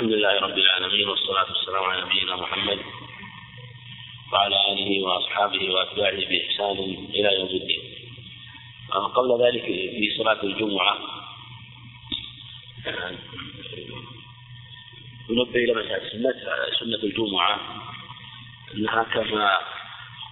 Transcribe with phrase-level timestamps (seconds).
[0.00, 2.78] الحمد لله رب العالمين والصلاة والسلام على نبينا محمد
[4.32, 6.78] وعلى آله وأصحابه وأتباعه بإحسان
[7.14, 7.82] إلى يوم الدين.
[9.14, 10.98] قبل ذلك في صلاة الجمعة
[15.30, 16.32] ننبه إلى مسألة سنة
[16.80, 17.60] سنة الجمعة
[18.74, 19.58] أنها كما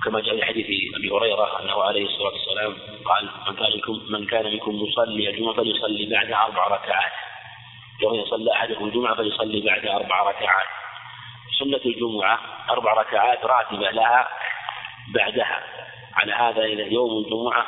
[0.05, 0.67] كما جاء في حديث
[0.97, 5.55] أبي هريرة أنه عليه الصلاة والسلام قال من كان منكم من كان منكم مصلي الجمعه
[5.55, 7.28] فليصلي بعد أربع ركعات.
[8.01, 10.67] يوم يصلى أحدكم الجمعة فليصلي بعد أربع ركعات.
[11.59, 12.39] سنة الجمعة
[12.71, 14.29] أربع ركعات راتبة لها
[15.15, 15.63] بعدها.
[16.15, 17.67] على هذا إذا يوم الجمعة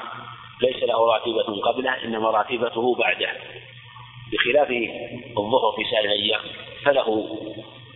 [0.62, 3.33] ليس له راتبة قبله إنما راتبته بعده.
[4.33, 4.71] بخلاف
[5.38, 6.41] الظهر في سائر الأيام
[6.85, 7.38] فله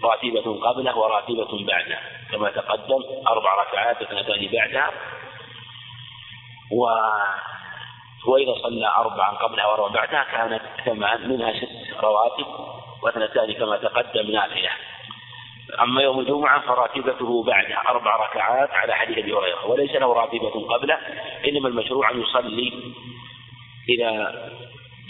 [0.05, 1.99] راتبة قبله وراتبة بعده.
[2.33, 4.91] كما تقدم أربع ركعات اثنتان بعدها
[6.73, 6.87] و
[8.27, 11.84] وإذا صلى أربعا قبلها وأربعا بعدها كانت ثمان منها ست.
[12.01, 12.47] رواتب
[13.03, 14.71] واثنتان كما تقدم نافلة
[15.81, 19.67] أما يوم الجمعة فراتبته بعده أربع ركعات على حديث أبي هريرة.
[19.67, 20.99] وليس له راتبة قبله
[21.49, 22.73] إنما المشروع أن يصلي
[23.89, 24.11] إذا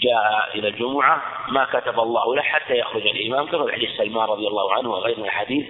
[0.01, 4.47] جاء إلى الجمعة ما كتب الله له حتى يخرج الإمام كما في حديث سلمان رضي
[4.47, 5.65] الله عنه وغير من الحديث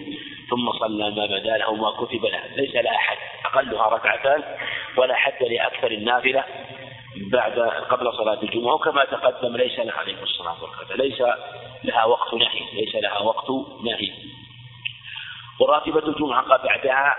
[0.49, 2.41] ثم صلى ما بدا له ما كتب له.
[2.55, 4.43] ليس لأحد أقلها ركعتان
[4.97, 6.43] ولا حد لأكثر النافلة.
[7.15, 11.21] بعد قبل صلاة الجمعة وكما تقدم ليس لها عليه الصلاة والسلام ليس
[11.83, 13.49] لها وقت نهي ليس لها وقت
[13.83, 14.11] نهي.
[15.59, 17.15] وراتبة الجمعة بعدها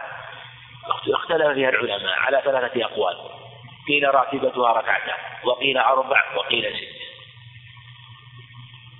[1.08, 3.16] اختلف فيها العلماء على ثلاثة أقوال.
[3.88, 6.96] قيل راتبتها ركعتان وقيل أربع وقيل ست.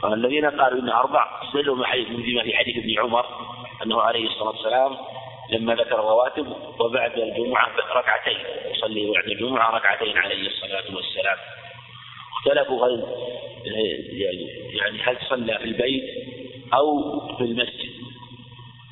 [0.05, 3.27] الذين قالوا إن أربع استدلوا بما في حديث ابن عمر
[3.83, 4.97] أنه عليه الصلاة والسلام
[5.51, 6.47] لما ذكر الرواتب
[6.81, 8.39] وبعد الجمعة ركعتين
[8.71, 11.37] يصلي بعد الجمعة ركعتين عليه الصلاة والسلام.
[12.39, 13.05] اختلفوا هل
[14.73, 16.05] يعني هل صلى في البيت
[16.75, 17.97] أو في المسجد.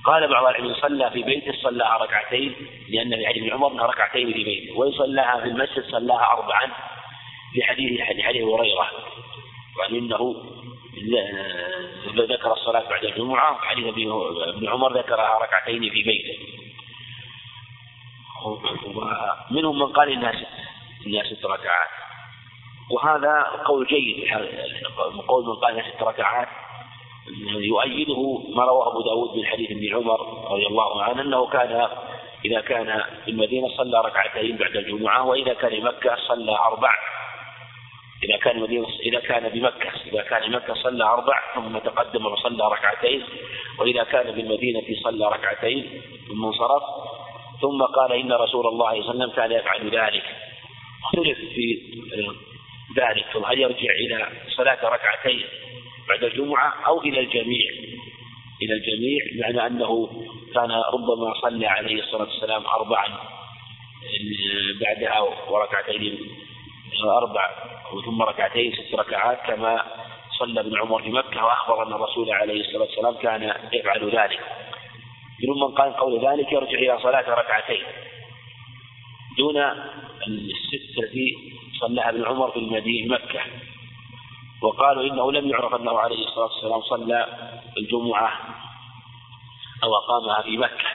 [0.05, 2.55] قال بعض العلماء صلى في بيته صلاها ركعتين
[2.89, 4.79] لأن في حديث عمر أنها ركعتين في بيته.
[4.79, 6.71] وإن صلاها في المسجد صلاها أربعا
[7.57, 8.91] لحديث حديث هريرة
[9.79, 10.35] وأن إنه
[12.19, 16.39] ذكر الصلاة بعد الجمعة حديث ابن عمر ذكرها ركعتين في بيته.
[19.51, 20.47] ومنهم من قال إنها ست
[21.07, 21.89] إنها ست ركعات.
[22.91, 24.35] وهذا قول جيد
[25.29, 26.49] قول من قال إنها ست ركعات
[27.47, 31.89] يؤيده ما رواه أبو داود من حديث ابن عمر رضي الله عنه أنه كان
[32.45, 36.95] إذا كان في المدينة صلى ركعتين بعد الجمعة وإذا كان مكة صلى أربع.
[38.25, 43.23] إذا كان مدينة إذا كان بمكة إذا كان بمكة صلى أربع ثم تقدم وصلى ركعتين
[43.79, 46.83] وإذا كان بالمدينة صلى ركعتين ثم انصرف
[47.61, 50.25] ثم قال إن رسول الله صلى الله عليه وسلم كان يفعل ذلك.
[51.05, 51.81] اختلف في
[52.97, 55.45] ذلك هل يرجع إلى صلاة ركعتين
[56.09, 57.71] بعد الجمعة أو إلى الجميع؟
[58.63, 60.09] إلى الجميع بمعنى أنه
[60.55, 63.07] كان ربما صلى عليه الصلاة والسلام أربعا
[64.81, 66.19] بعدها وركعتين
[67.03, 67.51] أربع
[68.05, 69.85] ثم ركعتين ست ركعات كما
[70.39, 74.41] صلى ابن عمر في مكة وأخبر أن الرسول عليه الصلاة والسلام كان يفعل ذلك.
[75.43, 77.83] منهم من قال قول ذلك يرجع إلى صلاة ركعتين.
[79.39, 79.57] دون
[80.27, 81.37] الست التي
[81.81, 83.41] صلىها ابن عمر في المدينة مكة.
[84.63, 87.27] وقالوا إنه لم يعرف أنه عليه الصلاة والسلام صلى
[87.79, 88.33] الجمعة
[89.85, 90.89] أو أقامها في مكة.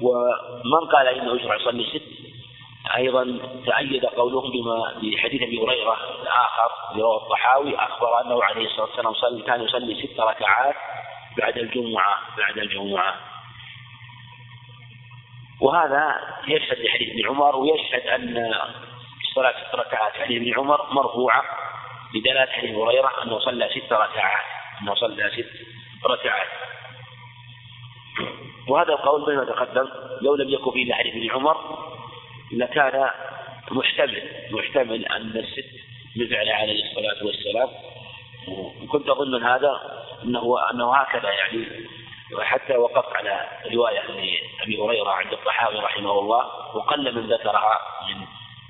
[0.00, 2.27] ومن قال إنه يشرع يصلي ست
[2.96, 9.14] أيضا تأيد قولهم بما بحديث أبي هريرة الآخر رواه الطحاوي أخبر أنه عليه الصلاة والسلام
[9.14, 10.74] صلى كان يصلي ست ركعات
[11.38, 13.14] بعد الجمعة بعد الجمعة.
[15.60, 18.54] وهذا يشهد لحديث ابن عمر ويشهد أن
[19.34, 20.12] صلاة ست ركعات.
[20.12, 21.44] حديث ابن عمر مرفوعة
[22.14, 24.44] بدلالة حديث هريرة أنه صلى ست ركعات
[24.82, 26.48] أنه صلى ست ركعات.
[28.68, 29.88] وهذا القول بما تقدم
[30.22, 31.56] لو لم يكن فيه حديث ابن عمر
[32.52, 33.10] لكان
[33.70, 35.70] محتمل محتمل أن الست
[36.16, 37.68] بفعل عليه الصلاة والسلام.
[38.82, 41.66] وكنت أظن من هذا أنه أنه هكذا يعني.
[42.32, 44.00] وحتى وقفت على رواية
[44.62, 46.46] أبي هريرة عند الطحاوي رحمه الله
[46.76, 47.78] وقل من ذكرها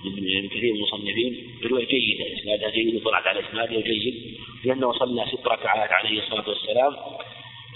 [0.05, 2.41] من من كثير من المصنفين رواية جيدة.
[2.41, 4.39] إسنادها جيد وطلعت على إسنادها جيد.
[4.65, 6.97] لأنه صلى ست ركعات عليه الصلاة والسلام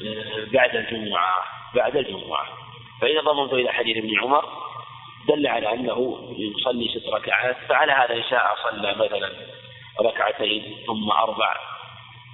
[0.07, 1.45] آه، بعد الجمعة
[1.75, 2.47] بعد الجمعة.
[3.01, 4.62] فإذا ضمنت إلى حديث ابن عمر
[5.29, 9.33] دل على أنه يصلي ست ركعات فعلى هذا إن شاء صلى مثلا
[10.01, 11.57] ركعتين ثم أربع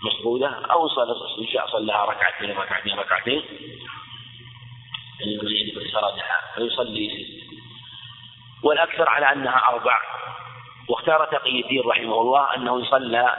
[0.04, 3.42] مفقودة أو صلى إن شاء صلىها ركعتين ركعتين ركعتين.
[5.76, 7.38] فسردها فيصلي ست.
[8.64, 10.00] والأكثر على أنها أربع.
[10.88, 13.36] واختار تقي الدين رحمه الله أنه إن صلى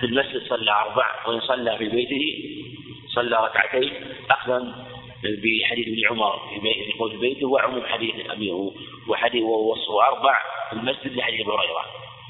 [0.00, 2.24] في المسجد صلى أربع وإن صلى في بيته
[3.14, 4.14] صلى ركعتين.
[4.30, 4.86] أخذا
[5.22, 8.70] بحديث ابن عمر في يقول في بيته وعموم حديث أبيه
[9.08, 11.84] وحديث ووصفه أربع في المسجد لحديث أبي هريرة.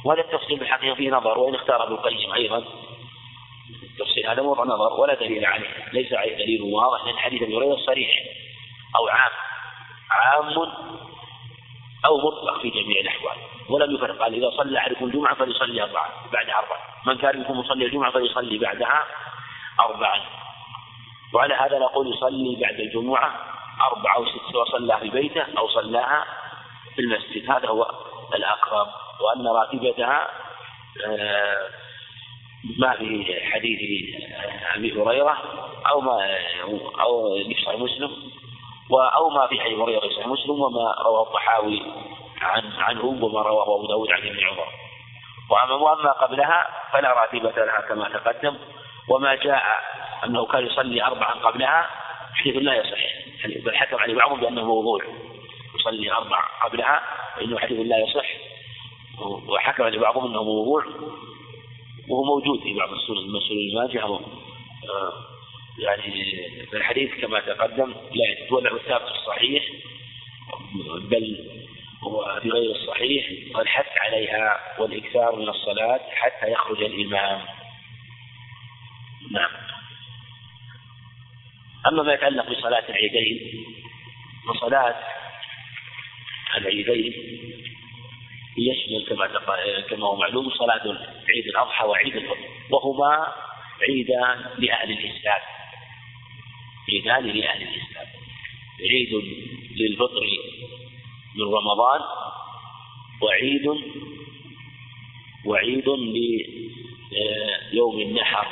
[0.04, 2.64] وهذا التفصيل بالحقيقة فيه نظر وإن اختار ابن القيم أيضا.
[3.82, 5.88] التفصيل هذا موضع نظر ولا دليل عليه.
[5.92, 8.10] ليس عليه دليل واضح لأن حديث أبي هريرة صريح
[8.96, 9.32] أو عام.
[10.10, 10.54] عام
[12.04, 13.36] أو مطلق في جميع الأحوال.
[13.68, 14.22] ولم يفرق.
[14.22, 16.78] قال إذا صلى أحدكم الجمعة فليصلي أربعة بعدها أربعة.
[17.06, 19.04] من كان منكم مصلي الجمعة فليصلي بعدها
[19.80, 20.45] أربعا
[21.36, 23.34] وعلى هذا نقول يصلي بعد الجمعة
[23.92, 26.24] أربعة أو ست سواء صلى في بيته أو صلاها
[26.94, 27.50] في المسجد.
[27.50, 27.90] هذا هو
[28.34, 28.86] الأقرب.
[29.20, 30.28] وأن راتبتها
[31.06, 31.68] آه،
[32.78, 33.80] ما في حديث
[34.74, 35.38] أبي هريرة
[35.90, 36.38] أو ما
[37.00, 38.10] أو في مسلم
[38.92, 41.82] أو ما في حديث هريرة في مسلم وما رواه الطحاوي
[42.40, 44.68] عن عنه وما رواه أبو داود عن ابن عمر.
[45.50, 48.56] وأما قبلها فلا راتبة لها كما تقدم.
[49.08, 49.62] وما جاء
[50.24, 51.90] أنه كان يصلي أربعا قبلها
[52.34, 53.00] حديث لا يصح.
[53.64, 55.02] بل حكم عليه بعضهم بأنه موضوع.
[55.74, 57.02] يصلي أربع قبلها
[57.36, 58.26] فإنه حديث لا يصح.
[59.48, 60.84] وحكم عليه بعضهم أنه موضوع
[62.08, 64.20] وهو موجود في بعض السنن المسؤول الماجه
[65.78, 66.02] يعني
[66.70, 69.64] في الحديث كما تقدم لا يتولى الثابت الصحيح
[71.10, 71.48] بل
[72.02, 73.26] هو في غير الصحيح
[73.56, 77.40] والحث عليها والإكثار من الصلاة حتى يخرج الإمام.
[79.30, 79.50] نعم.
[81.88, 83.64] أما ما يتعلق بصلاة العيدين
[84.48, 84.94] فصلاة
[86.56, 87.12] العيدين
[88.58, 89.26] يشمل كما
[89.80, 90.82] كما هو معلوم صلاة
[91.28, 93.32] عيد الأضحى وعيد الفطر وهما
[93.88, 95.40] عيدان لأهل الإسلام.
[96.92, 98.06] عيدان لأهل الإسلام.
[98.80, 99.12] عيد
[99.76, 100.26] للفطر
[101.34, 102.00] من رمضان
[103.22, 103.66] وعيد
[105.44, 105.88] وعيد
[107.72, 108.48] ليوم النحر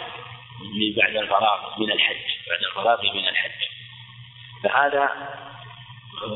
[0.97, 2.34] بعد الفراغ من الحج.
[2.49, 3.61] بعد الفراغ من الحج.
[4.63, 5.11] فهذا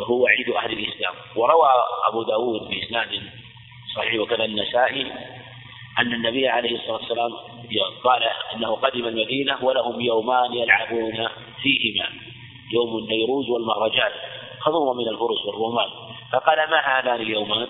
[0.08, 1.14] هو عيد أهل الإسلام.
[1.36, 1.68] وروى
[2.08, 3.22] أبو داود بإسناد
[3.96, 5.12] صحيح وكذا النسائي
[5.98, 7.32] أن النبي عليه الصلاة والسلام
[8.04, 8.22] قال
[8.54, 11.28] إنه قدم المدينة ولهم يومان يلعبون
[11.62, 12.08] فيهما.
[12.72, 14.10] يوم النيروز والمهرجان.
[14.60, 15.88] خذوه من الفرس والرومان.
[16.32, 17.66] فقال ما هذان اليومان؟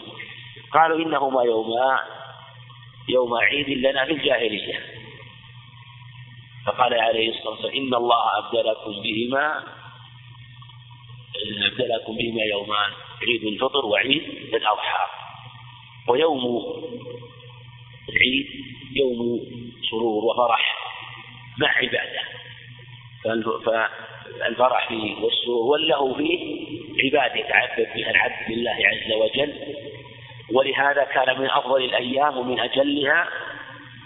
[0.73, 2.00] قالوا إنهما يوما
[3.08, 4.98] يوم عيد لنا في الجاهلية.
[6.69, 9.65] فقال عليه الصلاة والسلام إن الله أبدلكم بهما
[11.67, 12.91] أبدلكم بهما يومان
[13.23, 14.23] عيد الفطر وعيد
[14.55, 15.06] الأضحى.
[16.09, 16.44] ويوم
[18.09, 18.47] العيد
[18.97, 19.41] يوم
[19.91, 20.76] سرور وفرح
[21.59, 22.20] مع عبادة.
[24.41, 26.67] فالفرح فيه والسرور والله فيه
[27.05, 29.55] عبادة يتعبد بها العبد لله عز وجل.
[30.53, 33.29] ولهذا كان من أفضل الأيام ومن أجلها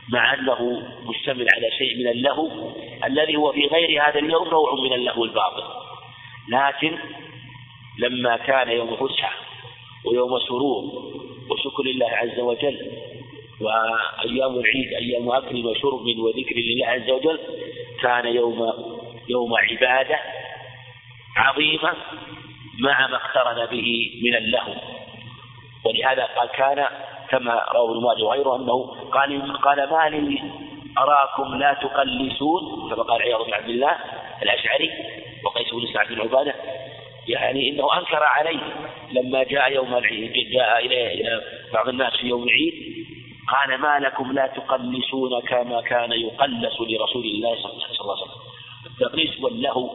[0.08, 2.72] مع أنه مشتمل على شيء من اللهو
[3.04, 5.62] الذي هو في غير هذا اليوم نوع من اللهو الباطل.
[6.48, 6.98] لكن
[7.98, 9.32] لما كان يوم فسحة
[10.04, 10.84] ويوم سرور
[11.50, 12.90] وشكر لله عز وجل
[13.60, 17.38] وأيام العيد أيام أكل وشرب وذكر لله عز وجل
[18.02, 18.72] كان يوم
[19.28, 20.18] يوم عبادة
[21.36, 21.92] عظيمة
[22.78, 24.74] مع ما اقترن به من اللهو.
[25.84, 26.86] ولهذا قال كان
[27.28, 30.42] كما رواه ماجه وغيره أنه قال قال ما لي
[30.98, 33.96] أراكم لا تقلسون كما قال عياض بن عبد الله
[34.42, 34.90] الأشعري
[35.44, 36.54] وقيس بن سعد بن عبادة.
[37.28, 38.60] يعني إنه أنكر عليه
[39.12, 42.74] لما جاء يوم العيد جاء إليه إلى بعض الناس في يوم العيد
[43.48, 48.42] قال ما لكم لا تقلسون كما كان يقلس لرسول الله صلى الله عليه وسلم.
[48.86, 49.90] التقليس واللهو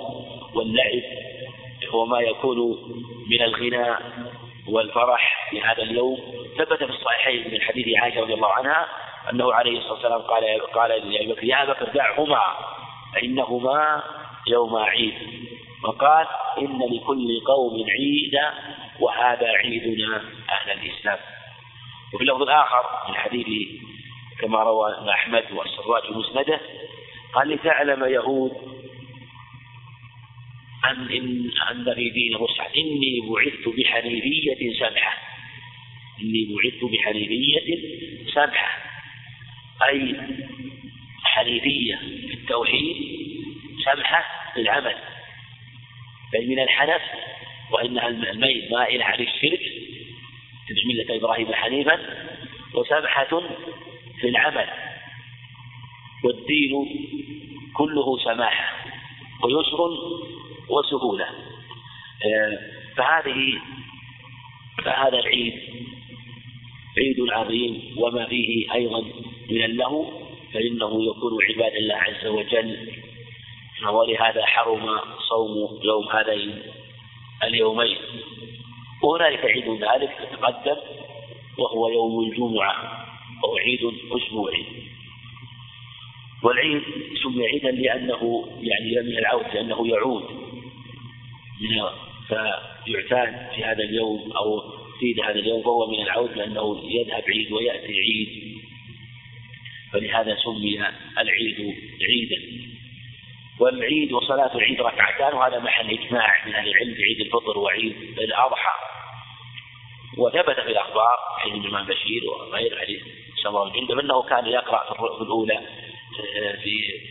[0.56, 1.03] واللعب
[1.89, 2.58] هو ما يكون
[3.30, 4.01] من الغناء
[4.70, 6.18] والفرح في هذا اليوم.
[6.58, 8.88] ثبت في الصحيحين من حديث عائشة رضي الله عنها
[9.34, 12.41] أنه عليه الصلاة والسلام قال قال لابي بكر يا بكر دعهما
[13.15, 14.03] فانهما
[14.48, 15.13] يوم عيد.
[15.84, 18.53] وقال إن لكل قوم عيدا
[19.00, 21.19] وهذا عيدنا أهل الإسلام.
[22.13, 23.48] وفي اللفظ الآخر من حديث
[24.39, 26.60] كما روى أحمد والسراج مسنده
[27.34, 28.51] قال لتعلم يهود
[30.86, 35.17] أن إن أن في دين الرسل إني بعثت بحنيفية سمحة
[36.22, 37.77] إني بعثت بحنيفية
[38.34, 38.87] سمحة
[39.86, 40.15] أي
[41.24, 41.96] حنيفية
[42.27, 42.96] في التوحيد
[43.86, 44.96] سمحة في العمل
[46.34, 47.01] بل من الحنف
[47.72, 49.62] وإنها الميل مائل عن الشرك
[50.67, 52.00] تبع ملة إبراهيم حنيفا
[52.74, 53.41] وسمحة
[54.22, 54.67] في العمل
[56.24, 56.72] والدين
[57.74, 58.75] كله سماحة
[59.43, 59.79] ويسر
[60.69, 61.25] وسهولة.
[62.25, 62.60] آه،
[62.98, 63.62] فهذه
[64.86, 65.53] فهذا العيد
[66.98, 69.01] عيد عظيم وما فيه أيضا
[69.50, 70.06] من اللهو
[70.54, 72.77] فإنه يكون عباد الله عز وجل.
[73.94, 75.00] ولهذا حرم
[75.30, 76.62] صوم يوم هذين
[77.44, 77.98] اليومين.
[79.04, 80.77] وهنالك عيد ذلك تقدم
[81.58, 83.06] وهو يوم الجمعة
[83.44, 83.80] وهو عيد
[84.12, 84.66] أسبوعي.
[86.44, 86.84] والعيد
[87.24, 90.24] سمي عيدا لأنه يعني من العود لأنه يعود.
[92.27, 97.94] فيعتاد في هذا اليوم أو في هذا اليوم فهو من العود لأنه يذهب عيد ويأتي
[97.94, 98.58] عيد
[99.94, 100.88] فلهذا سمي
[101.18, 101.75] العيد
[102.10, 102.68] عيدا.
[103.60, 108.75] والعيد وصلاة العيد ركعتان وهذا محل إجماع من أهل العلم في عيد الفطر وعيد الأضحى.
[110.18, 113.01] وثبت في الأخبار حديث الإمام بشير وغير حديث
[113.44, 115.62] سمر الجندب أنه كان يقرأ في الأولى
[116.63, 117.01] في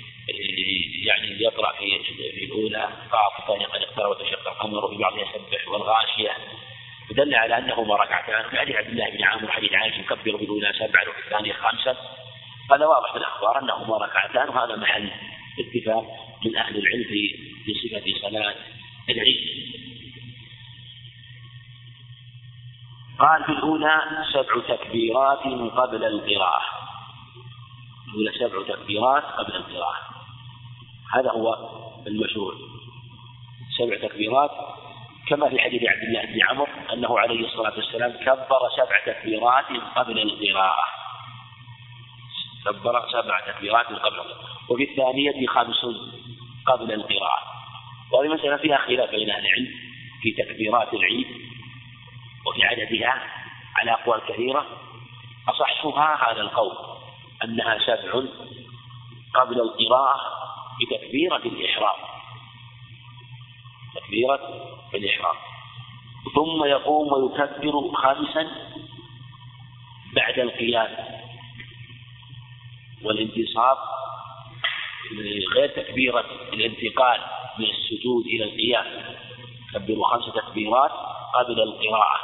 [1.06, 1.98] يعني يقرأ في
[2.32, 6.36] في الأولى قاف الثانية قد اقترب وتشق القمر وفي بعضها يسبح والغاشية.
[7.14, 11.08] دل على أنهما ركعتان في حديث عبد الله بن عامر حديث عائشة يكبر الأولى سبعا
[11.08, 11.96] وفي الثانية خمسا
[12.70, 15.10] هذا واضح في الأخبار أنهما ركعتان وهذا محل
[15.58, 16.04] اتفاق
[16.44, 17.04] من أهل العلم
[17.64, 18.54] في صفة صلاة
[19.10, 19.66] العيد.
[23.18, 24.00] قال في الأولى
[24.32, 25.38] سبع تكبيرات
[25.76, 26.62] قبل القراءة.
[28.08, 29.96] الأولى سبع تكبيرات قبل القراءة.
[31.14, 31.56] هذا هو
[32.06, 32.54] المشروع.
[33.78, 34.50] سبع تكبيرات
[35.28, 39.64] كما في حديث عبد الله بن عمرو أنه عليه الصلاة والسلام كبر سبع تكبيرات
[39.96, 40.84] قبل القراءة.
[42.64, 44.40] كبر سبع تكبيرات قبل القراءة.
[44.68, 45.86] وفي الثانية خمس
[46.66, 47.42] قبل القراءة.
[48.12, 49.68] وهذه مسألة فيها خلاف بين أهل العلم
[50.22, 51.26] في تكبيرات العيد
[52.46, 53.22] وفي عددها
[53.76, 54.66] على أقوال كثيرة.
[55.48, 56.76] أصحها هذا القول
[57.44, 58.24] أنها سبع
[59.34, 60.20] قبل القراءة
[60.80, 62.15] بتكبيرة الإحرام.
[63.96, 64.40] تكبيرة
[64.94, 65.36] الإحرام.
[66.34, 68.48] ثم يقوم ويكبر خامسا
[70.14, 70.96] بعد القيام.
[73.04, 73.76] والانتصاب
[75.56, 77.20] غير تكبيرة الانتقال
[77.58, 78.86] من السجود إلى القيام.
[79.74, 80.92] كبروا خمس تكبيرات
[81.34, 82.20] قبل القراءة.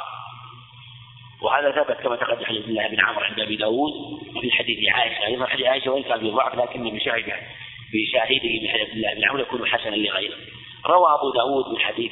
[1.41, 3.93] وهذا ثبت كما تقدم حديث الله بن عمرو عند أبي داود
[4.35, 5.25] وفي حديث عائشة.
[5.25, 7.39] أيضا حديث عائشة وإن كان بضعف لكن بشاهده
[7.93, 10.37] بشاهده من حديث الله بن عمرو يكون حسنا لغيره.
[10.85, 12.11] روى أبو داود من حديث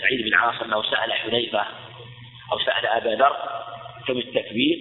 [0.00, 1.66] سعيد بن عاص أنه سأل حذيفة
[2.52, 3.36] أو سأل أبا ذر
[4.06, 4.78] كم التكبير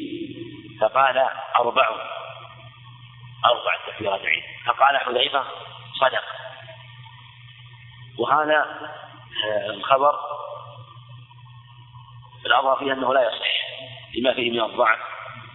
[0.82, 1.28] فقال
[1.60, 1.88] أربع
[3.46, 4.44] أربع تكبيرات عيد.
[4.66, 5.44] فقال حذيفة
[6.00, 6.24] صدق.
[8.20, 8.90] وهذا
[9.46, 10.20] آه، الخبر
[12.46, 13.54] الأظهر فيه أنه لا يصح
[14.16, 15.00] لما فيه من الضعف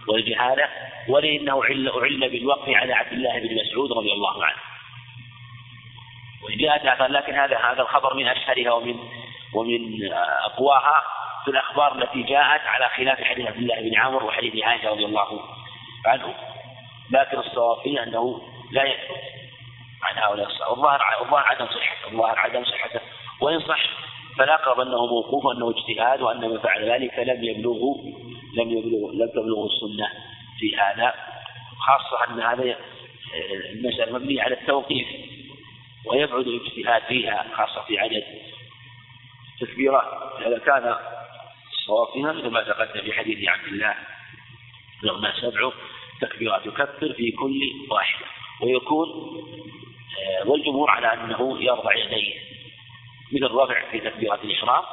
[0.07, 0.69] والجهالة
[1.09, 4.68] ولأنه عل بالوقف على عبد الله بن مسعود رضي الله عنه.
[6.43, 8.95] وجاءت آثار لكن هذا هذا الخبر من أشهرها ومن
[9.53, 10.13] ومن
[10.45, 11.03] أقواها
[11.45, 15.39] في الأخبار التي جاءت على خلاف حديث عبد الله بن عمرو وحديث عائشة رضي الله
[16.05, 16.35] عنه.
[17.11, 18.41] لكن الصواب فيه أنه
[18.71, 19.21] لا يثبت
[20.03, 20.71] عن هؤلاء الصحابة.
[20.71, 22.99] والظاهر الظاهر عدم صحته الظاهر عدم صحته.
[23.41, 23.79] وإن صح
[24.37, 27.95] فالأقرب أنه موقوف وأنه اجتهاد وأن من فعل ذلك لم يبلغه
[28.57, 30.09] لم يبلغ لم تبلغه السنة
[30.59, 31.13] في هذا.
[31.79, 32.75] خاصة أن هذا
[33.73, 35.07] المسألة مبنية على التوقيف.
[36.09, 38.23] ويبعد الاجتهاد فيها خاصة في عدد
[39.61, 40.07] تكبيرات.
[40.47, 40.95] إذا كان
[41.71, 43.95] الصواب فيها مثل ما تقدم في حديث عبد الله
[45.05, 45.71] رغم سبع
[46.21, 48.25] تكبيرات يكبر في كل واحدة.
[48.61, 49.07] ويكون
[50.19, 52.39] آه، والجمهور على أنه يرفع يديه
[53.31, 54.83] مثل الرفع في تكبيرة الإحرام.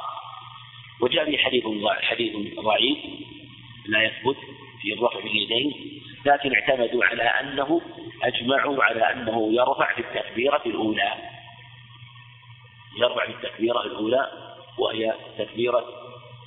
[1.01, 1.63] وجاء به حديث
[2.01, 2.97] حديث ضعيف
[3.85, 4.37] لا يثبت.
[4.81, 7.81] في الرفع باليدين لكن اعتمدوا على أنه
[8.23, 11.13] أجمعوا على أنه يرفع في التكبيرة الأولى.
[12.99, 14.31] يرفع في التكبيرة الأولى
[14.77, 15.85] وهي تكبيرة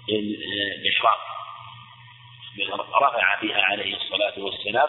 [0.08, 1.20] الإحرام
[3.02, 4.88] رفع بها عليه الصلاة والسلام.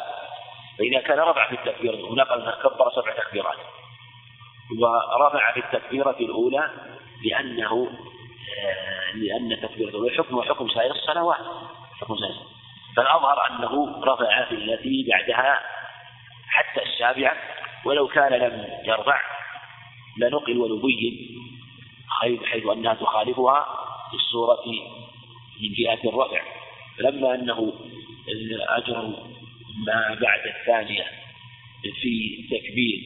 [0.78, 3.58] فإذا كان رفع في التكبيرة الأولى قال كبر سبع تكبيرات.
[4.80, 6.72] ورفع في التكبيرة الأولى
[7.26, 7.92] لأنه
[9.14, 11.46] لأن التكبيرة الأولى حكم حكم سائر الصلوات.
[12.02, 12.51] حكم سائر
[12.96, 15.60] فالأظهر أنه رفع في التي بعدها
[16.48, 17.38] حتى السابعة
[17.86, 19.22] ولو كان لم يرفع
[20.18, 21.38] لنقل ونبين
[22.46, 23.66] حيث أنها تخالفها
[24.10, 24.66] في الصورة
[25.62, 26.42] من جهة الرفع.
[26.98, 27.74] فلما أنه
[28.70, 29.02] أجر
[29.88, 31.06] ما بعد الثانية
[32.02, 33.02] في تكبير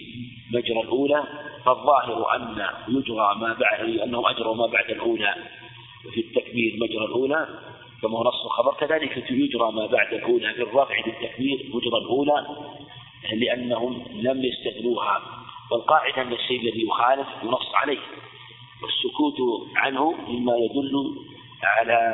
[0.54, 1.24] مجرى الأولى
[1.66, 5.36] فالظاهر أن يجرى ما بعد أنهم أجروا ما بعد الأولى
[6.14, 7.48] في التكبير مجرى الأولى.
[8.06, 12.48] كما هو نص الخبر كذلك يجرى ما بعد الأولى في الرفع بالتكبير مجرى الأولى
[13.34, 15.22] لأنهم لم يستثنوها
[15.72, 18.00] والقاعدة أن الشيء الذي يخالف ينص عليه
[18.84, 21.16] والسكوت عنه مما يدل
[21.64, 22.14] على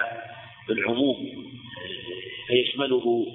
[0.70, 1.18] العموم
[2.48, 3.26] فيشمله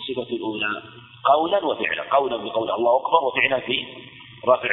[0.00, 0.82] الصفة الأولى
[1.24, 3.84] قولا وفعلا قولا بقول الله أكبر وفعلا في
[4.48, 4.70] رفع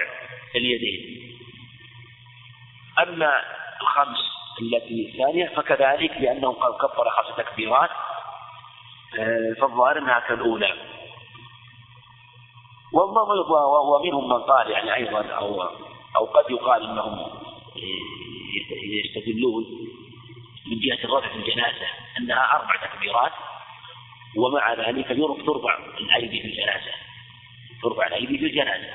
[0.55, 1.31] اليدين.
[2.99, 3.31] أما
[3.81, 7.89] الخمس التي الثانية فكذلك لأنه قد كبر خمس تكبيرات
[9.19, 10.73] آه، فالظاهر أنها كالأولى.
[12.93, 15.61] ومنهم من قال يعني أيضا أو
[16.15, 17.27] أو قد يقال أنهم
[19.05, 19.65] يستدلون
[20.67, 21.87] من جهة في الجنازة
[22.19, 23.31] أنها أربع تكبيرات
[24.37, 25.11] ومع ذلك
[25.45, 26.91] ترفع الأيدي في الجنازة
[27.83, 28.93] ترفع الأيدي في الجنازة.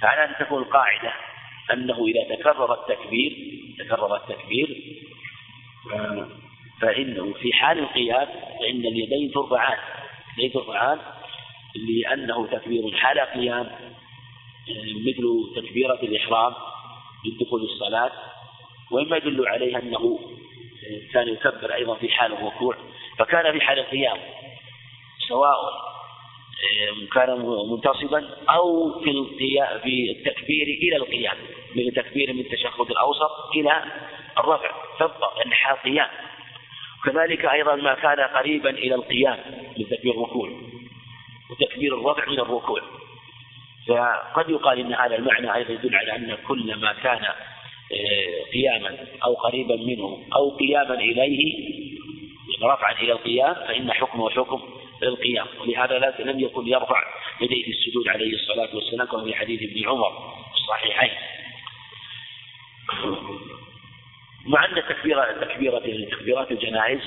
[0.00, 1.12] فعلى أن تكون القاعدة
[1.72, 3.36] أنه إذا تكرر التكبير
[3.78, 4.98] تكرر التكبير
[6.80, 8.28] فإنه في حال القيام
[8.60, 9.78] فإن اليدين ترفعان
[10.36, 10.98] اليدين ترفعان
[11.88, 13.70] لأنه تكبير حال قيام
[14.96, 16.54] مثل تكبيرة الإحرام
[17.26, 18.12] للدخول الصلاة
[18.90, 20.18] ومما يدل عليه أنه
[21.12, 22.76] كان يكبر أيضا في حال الركوع.
[23.18, 24.18] فكان في حال القيام
[25.28, 25.56] سواء
[27.14, 27.30] كان
[27.70, 29.10] منتصبا أو في
[29.82, 31.36] في التكبير إلى القيام.
[31.76, 33.84] من تكبير من التشهد الأوسط إلى
[34.38, 35.26] الرفع تبقى
[35.84, 36.08] قيام
[37.04, 39.38] كذلك أيضا ما كان قريبا إلى القيام
[39.78, 40.50] من تكبير الركوع
[41.50, 42.80] وتكبير الرفع من الركوع.
[43.88, 47.24] فقد يقال إن هذا المعنى أيضا يدل على أن كل ما كان
[47.92, 51.54] آه، قياما أو قريبا منه أو قياما إليه
[52.62, 54.62] رفعا إلى القيام فإن حكمه حكم
[55.02, 57.02] القيام ولهذا لم يكن يرفع
[57.40, 61.10] يديه السجود عليه الصلاة والسلام كما في حديث ابن عمر الصحيحين.
[64.46, 65.78] مع ان تكبيره تكبيره
[66.10, 67.00] تكبيرات الجنائز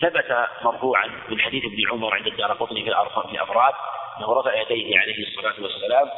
[0.00, 3.74] ثبت مرفوعا من حديث ابن عمر عند الدار قطني في الأفراد
[4.18, 6.08] أنه رفع يديه عليه الصلاة والسلام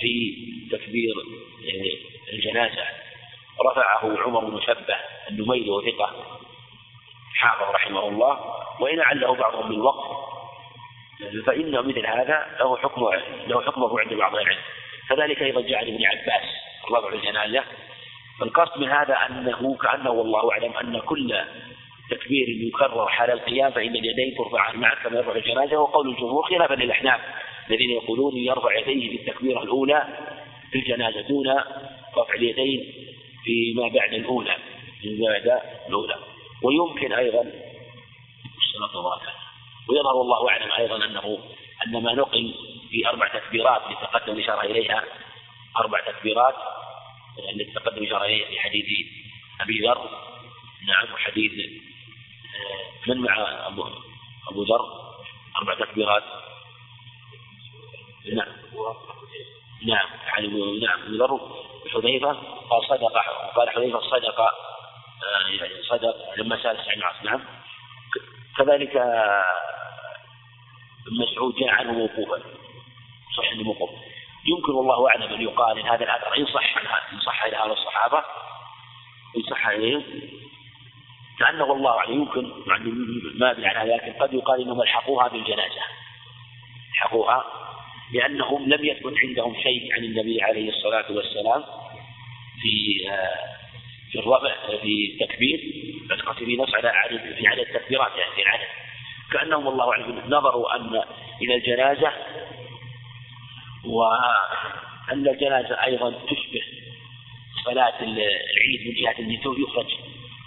[0.00, 0.36] في
[0.72, 2.84] تكبير آه، الجنازة.
[3.70, 4.96] رفعه عمر بن شبه
[5.30, 6.38] النميري وثقة
[7.34, 8.40] حافظ رحمه الله
[8.80, 10.34] وإن عله بعضهم بالوقف
[11.46, 13.10] فإن مثل هذا له حكم
[13.46, 14.60] له حكمه عند بعض العلم.
[15.08, 16.42] كذلك أيضا جاء عن ابن عباس
[16.90, 17.64] رفع الجنازة
[18.42, 21.34] القصد من هذا أنه كأنه والله أعلم أن كل
[22.10, 27.20] تكبير يكرر حال القيام فإن اليدين ترفعان معك كما يرفع الجنازة وقول الجمهور خلافا للأحناف
[27.70, 30.08] الذين يقولون يرفع يديه في التكبيرة الأولى
[30.70, 31.50] في الجنازة دون
[32.16, 32.94] رفع اليدين
[33.44, 34.56] فيما بعد الأولى
[35.00, 36.14] فيما بعد الأولى.
[36.62, 37.52] ويمكن أيضا
[39.88, 41.38] ويظهر الله أعلم أيضا أنه
[41.86, 42.54] أن ما نقل
[42.90, 45.04] في أربع تكبيرات لتقدم الإشارة إليها
[45.76, 46.54] أربع تكبيرات
[47.38, 48.86] التي تقدم إليها في حديث
[49.60, 50.10] أبي ذر.
[50.88, 51.52] نعم وحديث
[53.06, 53.88] من مع أبو
[54.50, 55.14] أبو ذر؟
[55.58, 56.22] أربع تكبيرات.
[58.34, 58.52] نعم.
[59.86, 60.48] نعم يعني
[60.80, 61.64] نعم أبو ذر.
[61.92, 62.32] حذيفة
[62.70, 63.12] قال صدق
[63.56, 67.44] قال حذيفة صدق آه، صدق لما سأل سعيد بن نعم.
[68.58, 68.96] كذلك
[71.06, 72.42] ابن مسعود جاء عنه موقوفا.
[73.36, 73.90] صح إنه موقوف.
[74.46, 76.76] يمكن والله أعلم أن يقال إن هذا الاثر إن صح
[77.12, 78.18] إن صح إلى هؤلاء الصحابة.
[79.36, 80.04] إن صح اليهم
[81.38, 82.90] كأنه والله أعلم يمكن يعني
[83.34, 85.82] ما أدري عنها لكن قد يقال إنهم ألحقوها بالجنازة.
[86.92, 87.44] ألحقوها
[88.12, 91.64] لأنهم لم يثبت عندهم شيء عن النبي عليه الصلاة والسلام
[92.62, 93.54] في آه،
[94.12, 95.84] في الرفع في التكبير.
[96.26, 98.66] قد في نص على في عدد التكبيرات يعني في العدد
[99.32, 101.02] كأنهم والله أعلم نظروا أن
[101.42, 102.12] إلى الجنازة
[103.86, 106.62] وأن الجنازة أيضا تشبه
[107.64, 109.90] صلاة العيد من جهة أن يخرج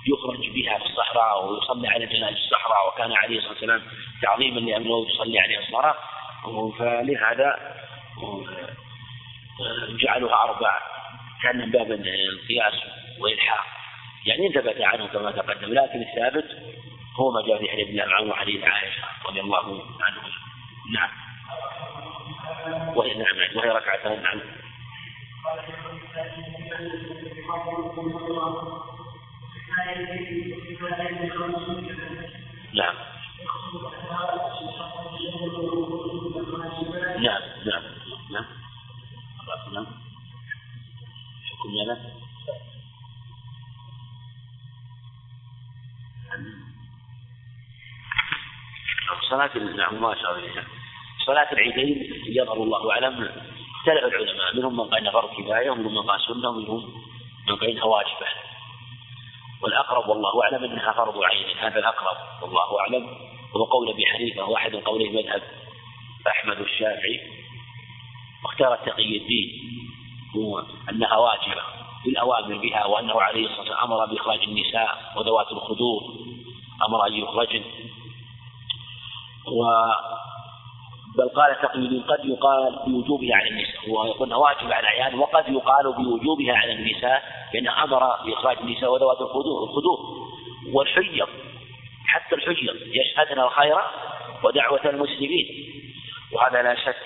[0.07, 3.81] يخرج بها في الصحراء ويصلي على جنازة الصحراء وكان عليه الصلاة والسلام
[4.21, 5.95] تعظيما لأنه يصلي عليه الصلاة.
[6.79, 7.77] فلهذا
[9.89, 10.81] جعلوها أربع
[11.43, 12.73] كان من باب القياس
[13.19, 13.65] وإلحاق
[14.25, 16.45] يعني ثبت عنه كما تقدم لكن الثابت
[17.19, 20.21] هو ما جاء في حديث ابن عمر وحديث عائشة رضي الله عنه.
[20.93, 21.09] نعم.
[22.95, 24.41] وهي نعم وهي ركعتان نعم.
[32.73, 32.95] نعم.
[37.19, 37.83] نعم نعم
[38.31, 38.45] نعم.
[39.73, 39.85] نعم.
[41.45, 42.27] حكم ماذا؟
[49.29, 49.95] صلاة نعم.
[49.95, 50.76] الله.
[51.27, 53.13] صلاة العيدين يظهر الله أعلم.
[53.75, 56.93] اختلف العلماء منهم من قال فرض كفاية ومنهم من قال سنة ومنهم
[57.47, 58.27] من قال واجبة
[59.61, 61.45] والأقرب والله أعلم أنها فرض عين.
[61.59, 63.07] هذا الأقرب والله أعلم.
[63.55, 65.41] هو قول أبي حنيفة هو أحد قولي مذهب
[66.27, 67.19] أحمد الشافعي.
[68.43, 69.49] واختار تقي الدين.
[70.35, 71.61] هو أنها واجبة
[72.05, 76.01] بالأوامر بها وأنه عليه الصلاة والسلام أمر بإخراج النساء وذوات الخدور
[76.87, 77.63] أمر أن يخرجن.
[79.47, 79.63] و
[81.17, 83.89] بل قال تقي قد يقال بوجوبها على النساء.
[83.89, 89.21] هو يقول واجب على العيال وقد يقال بوجوبها على النساء لأن أمر بإخراج النساء وذوات
[89.21, 90.27] الخدور
[90.73, 91.29] والحجر
[92.07, 93.81] حتى الحجر يشهدن الخير
[94.43, 95.47] ودعوة المسلمين.
[96.33, 97.03] وهذا لا شك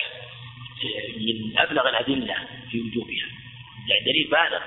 [1.17, 2.36] من أبلغ الأدلة
[2.71, 3.28] في وجوبها.
[3.89, 4.62] يعني دليل بالغ.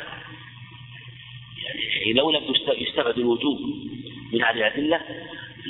[1.96, 3.58] يعني لو لم يستفد الوجوب
[4.32, 5.00] من هذه الأدلة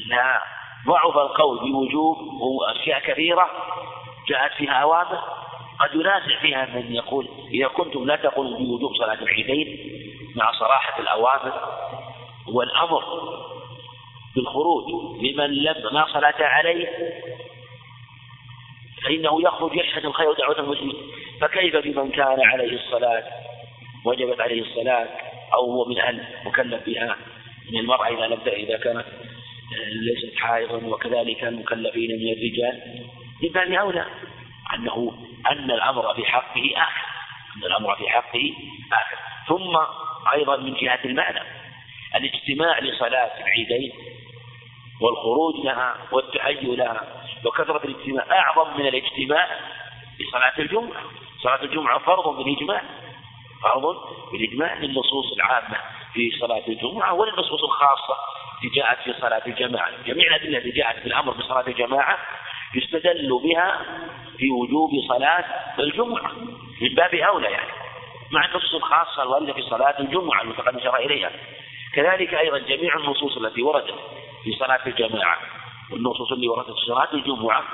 [0.07, 0.43] لا
[0.87, 3.51] ضعف القول بوجوب وأشياء كثيرة
[4.29, 5.21] جاءت فيها أوامر
[5.81, 9.91] قد ينازع فيها من يقول إذا كنتم لا تقولوا بوجوب صلاة العيدين
[10.37, 11.53] مع صراحة الأوامر
[12.49, 13.05] والأمر
[14.37, 14.85] بالخروج
[15.23, 16.89] لمن لم لا صلاة عليه
[19.05, 20.97] فإنه يخرج يشهد الخير ودعوة المسلمين.
[21.41, 23.25] فكيف بمن كان عليه الصلاة
[24.05, 25.09] وجبت عليه الصلاة
[25.55, 27.17] أو هو من أهل مكلف بها
[27.73, 29.05] من المرأة إذا لم إذا كانت
[29.73, 33.07] ليست حائضا وكذلك المكلفين من الرجال.
[33.55, 34.07] باب أولى
[34.75, 35.13] أنه
[35.51, 37.07] أن الأمر في حقه آخر
[37.57, 38.53] أن الأمر في حقه
[38.93, 39.19] آخر.
[39.49, 39.77] ثم
[40.33, 41.41] أيضا من جهة المعنى
[42.15, 43.93] الاجتماع لصلاة العيدين
[45.01, 48.25] والخروج لها والتهيؤ لها وكثرة الاجتماع.
[48.31, 49.49] أعظم من الاجتماع
[50.21, 51.03] لصلاة الجمعة.
[51.43, 52.83] صلاة الجمعة فرض بالإجماع
[53.63, 53.97] فرض
[54.33, 55.77] بالإجماع للنصوص العامة
[56.13, 58.17] في صلاة الجمعة وللنصوص الخاصة
[58.65, 59.91] التي جاءت في صلاة الجماعة.
[60.07, 62.19] جميع الأدلة التي جاءت في الأمر بصلاة الجماعة
[62.75, 63.81] يستدل بها
[64.39, 65.45] في وجوب صلاة
[65.79, 66.33] الجمعة
[66.81, 67.71] من باب أولى يعني.
[68.33, 71.31] مع النصوص الخاصة الواردة في صلاة الجمعة المتقدم شرع إليها.
[71.95, 73.95] كذلك أيضا جميع النصوص التي وردت
[74.45, 75.39] في صلاة الجماعة.
[75.93, 77.65] والنصوص اللي وردت في صلاة الجمعة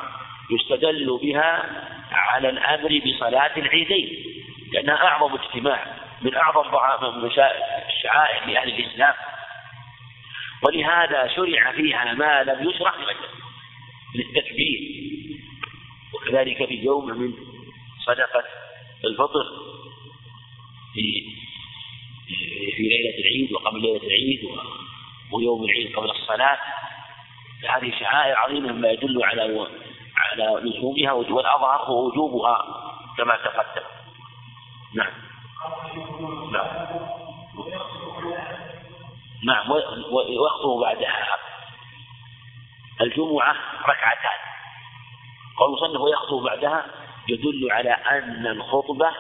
[0.51, 1.71] يستدل بها
[2.13, 4.25] على الأمر بصلاة العيدين.
[4.73, 5.87] لأنها أعظم اجتماع
[6.23, 7.31] من أعظم
[8.03, 9.15] شعائر لأهل الإسلام.
[10.63, 12.95] ولهذا شرع فيها ما لم يشرع
[14.15, 15.01] للتكبير.
[16.15, 17.33] وكذلك في يوم من
[18.07, 18.45] صدقة
[19.05, 19.45] الفطر
[20.95, 21.25] في
[22.77, 24.41] في ليلة العيد وقبل ليلة العيد
[25.33, 26.59] ويوم العيد قبل الصلاة
[27.69, 29.69] هذه شعائر عظيمة مما يدل على
[30.17, 32.65] على لزومها والأظهر وجوبها
[33.19, 33.87] كما تقدم.
[34.95, 35.13] نعم.
[36.53, 37.01] نعم.
[39.45, 39.71] نعم
[40.11, 41.37] ويخطب بعدها.
[43.01, 43.57] الجمعة
[43.89, 44.41] ركعتان.
[45.59, 46.87] قول المصنف ويخطب بعدها
[47.29, 49.11] يدل على أن الخطبة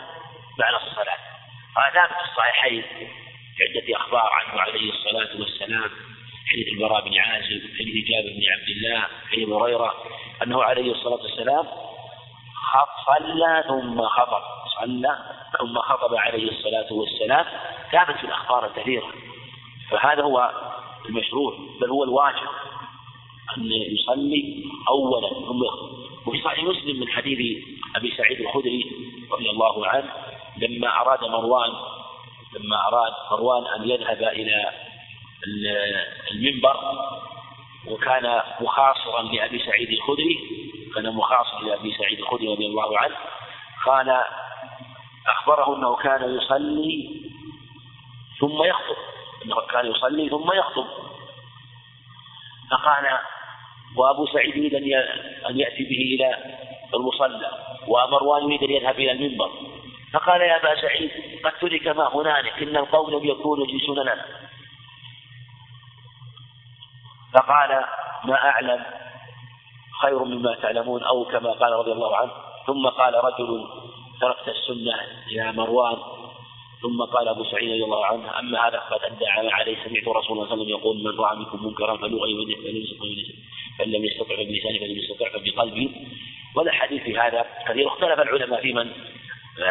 [0.59, 1.18] بعد الصلاة.
[1.76, 2.83] هذا في الصحيحين
[3.56, 5.90] في عدة أخبار عنه عليه الصلاة والسلام.
[6.52, 9.94] حديث البراء بن عازب حديث جابر بن عبد الله حديث هريرة
[10.42, 11.66] أنه عليه الصلاة والسلام
[13.06, 14.42] صلى ثم خطب.
[14.80, 15.18] صلى
[15.59, 17.46] ثم خطب عليه الصلاة والسلام.
[17.92, 19.12] ثابت في الأخبار الكثيرة
[19.90, 20.50] فهذا هو
[21.09, 22.48] المشروع بل هو الواجب
[23.57, 25.29] أن يصلي أولا.
[25.29, 25.62] ثم
[26.26, 27.64] وفي صحيح مسلم من حديث
[27.96, 28.87] أبي سعيد الخدري
[29.33, 30.12] رضي الله عنه
[30.57, 31.70] لما أراد مروان
[32.55, 34.72] لما أراد مروان أن يذهب إلى
[36.31, 36.76] المنبر
[37.87, 40.38] وكان مخاصرا لأبي سعيد الخدري
[40.94, 43.16] كان مخاصرا لأبي سعيد الخدري رضي الله عنه
[43.87, 44.22] قال
[45.29, 47.20] أخبره أنه كان يصلي
[48.40, 48.96] ثم يخطب.
[49.44, 50.87] أنه كان يصلي ثم يخطب.
[52.70, 53.18] فقال
[53.96, 54.74] وأبو سعيد يريد
[55.48, 56.57] أن يأتي به إلى
[56.94, 57.50] المصلى
[57.88, 59.50] ومروان يريد أن يذهب إلى المنبر.
[60.12, 61.11] فقال يا أبا سعيد
[61.44, 64.24] قد ترك ما هنالك إن القوم لم يكونوا يجلسون لنا.
[67.35, 67.85] فقال
[68.24, 68.85] ما أعلم
[70.03, 72.33] خير مما تعلمون أو كما قال رضي الله عنه.
[72.66, 73.66] ثم قال رجل
[74.20, 74.94] تركت السنة
[75.31, 76.19] يا مروان.
[76.82, 80.22] ثم قال أبو سعيد رضي الله عنه أما هذا فقد أدى عليه سمعت رسول الله
[80.22, 83.06] صلى الله عليه وسلم يقول من رأى منكم منكرا فليغير يده فلم يستطع
[83.78, 85.90] فان لم يستطع بلسانه فلم يستطع فبقلبه
[86.56, 87.46] والحديث في هذا.
[87.68, 88.92] كثير اختلف العلماء في من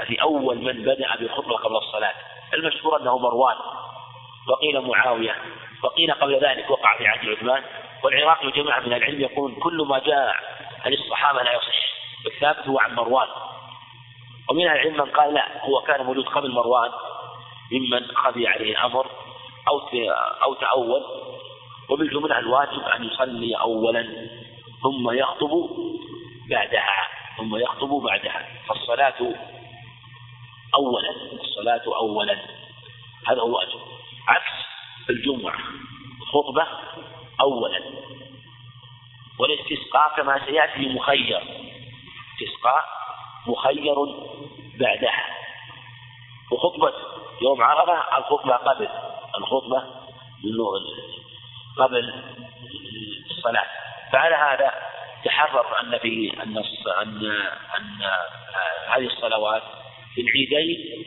[0.07, 2.13] في أول من بدأ بالخطبه قبل الصلاة.
[2.53, 3.55] المشهور أنه مروان.
[4.47, 5.35] وقيل معاوية.
[5.83, 7.63] وقيل قبل ذلك وقع في عهد عثمان.
[8.03, 10.35] والعراقي وجماعه من العلم يقول كل ما جاء
[10.85, 11.89] عن الصحابة لا يصح.
[12.25, 13.27] الثابت هو عن مروان.
[14.49, 16.91] ومن العلم من قال لا هو كان موجود قبل مروان
[17.71, 19.07] ممن خفي عليه الأمر
[19.67, 19.79] أو
[20.43, 21.03] أو تأول.
[21.89, 24.29] وبالجمله الواجب أن يصلي اولا
[24.83, 25.69] ثم يخطب
[26.49, 27.07] بعدها
[27.37, 28.47] ثم يخطب بعدها.
[28.67, 29.35] فالصلاة
[30.75, 32.37] أولا الصلاة أولا.
[33.27, 33.79] هذا هو الواجب.
[34.27, 34.51] عكس
[35.09, 35.59] الجمعة
[36.21, 36.67] الخطبة
[37.41, 37.81] أولا.
[39.39, 41.41] والاستسقاء كما سيأتي مخير.
[42.33, 42.98] استسقاء
[43.47, 43.95] مخير
[44.79, 45.25] بعدها.
[46.51, 46.93] وخطبة
[47.41, 48.89] يوم عرفة الخطبة قبل
[49.37, 49.83] الخطبة
[51.77, 52.13] قبل
[53.31, 53.65] الصلاة.
[54.11, 54.73] فعلى هذا
[55.25, 56.57] تحرر أن في أن
[57.01, 57.25] أن
[57.77, 58.01] أن
[58.87, 59.63] هذه الصلوات
[60.15, 61.05] في العيدين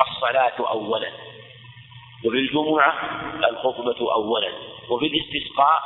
[0.00, 1.10] الصلاة أولا.
[2.24, 2.94] وفي الجمعة
[3.50, 4.52] الخطبة أولا.
[4.88, 5.82] وفي الاستسقاء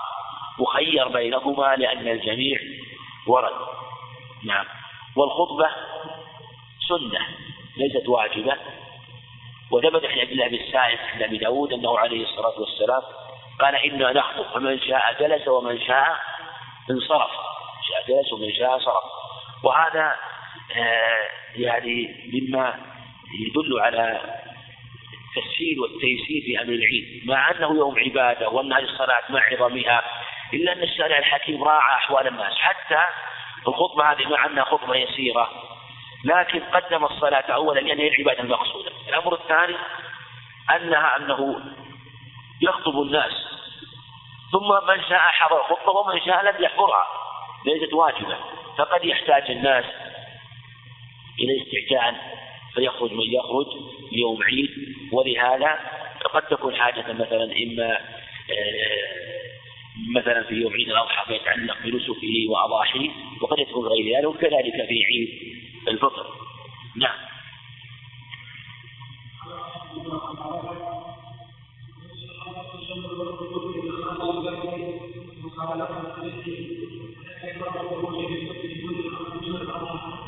[0.59, 2.59] مخير بينهما لأن الجميع
[3.27, 3.67] ورد.
[4.45, 4.67] نعم.
[5.16, 5.70] والخطبة
[6.88, 7.26] سنة
[7.76, 8.57] ليست واجبة.
[9.70, 13.02] وثبت عن عبد الله بن السائب عند أبي داود أنه عليه الصلاة والسلام
[13.61, 16.16] قال إنا نخطب فمن شاء جلس ومن شاء
[16.90, 17.31] انصرف.
[17.88, 19.05] شاء جلس ومن شاء صرف
[19.64, 20.16] وهذا
[20.76, 22.81] آه يعني مما
[23.40, 24.20] يدل على
[25.37, 27.22] التسهيل والتيسير في أمر العيد.
[27.26, 30.02] مع أنه يوم عبادة وأن هذه الصلاة مع عظمها
[30.55, 32.55] إلا أن الشارع الحكيم راعى أحوال الناس.
[32.59, 33.05] حتى
[33.68, 35.50] الخطبة هذه مع أنها خطبة يسيرة
[36.24, 39.76] لكن قدم الصلاة أولا لأن هي العبادة المقصودة الأمر الثاني
[40.76, 41.61] أنها أنه
[42.62, 43.33] يخطب الناس
[44.52, 47.07] ثم من شاء حضر الخطبة ومن شاء لم يحضرها
[47.66, 48.37] ليست واجبة
[48.79, 49.85] فقد يحتاج الناس
[51.40, 52.16] إلى استعجال
[52.74, 53.66] فيخرج من يخرج
[54.12, 54.70] يوم عيد
[55.12, 55.79] ولهذا
[56.35, 58.00] قد تكون حاجة مثلا إما
[58.50, 59.45] آه،
[59.96, 65.28] مثلا في يوم عيد الأضحى فيتعلق بنسكه وأضاحيه وقد يكون غير ذلك وكذلك في عيد
[65.88, 66.26] الفطر.
[66.96, 67.18] نعم.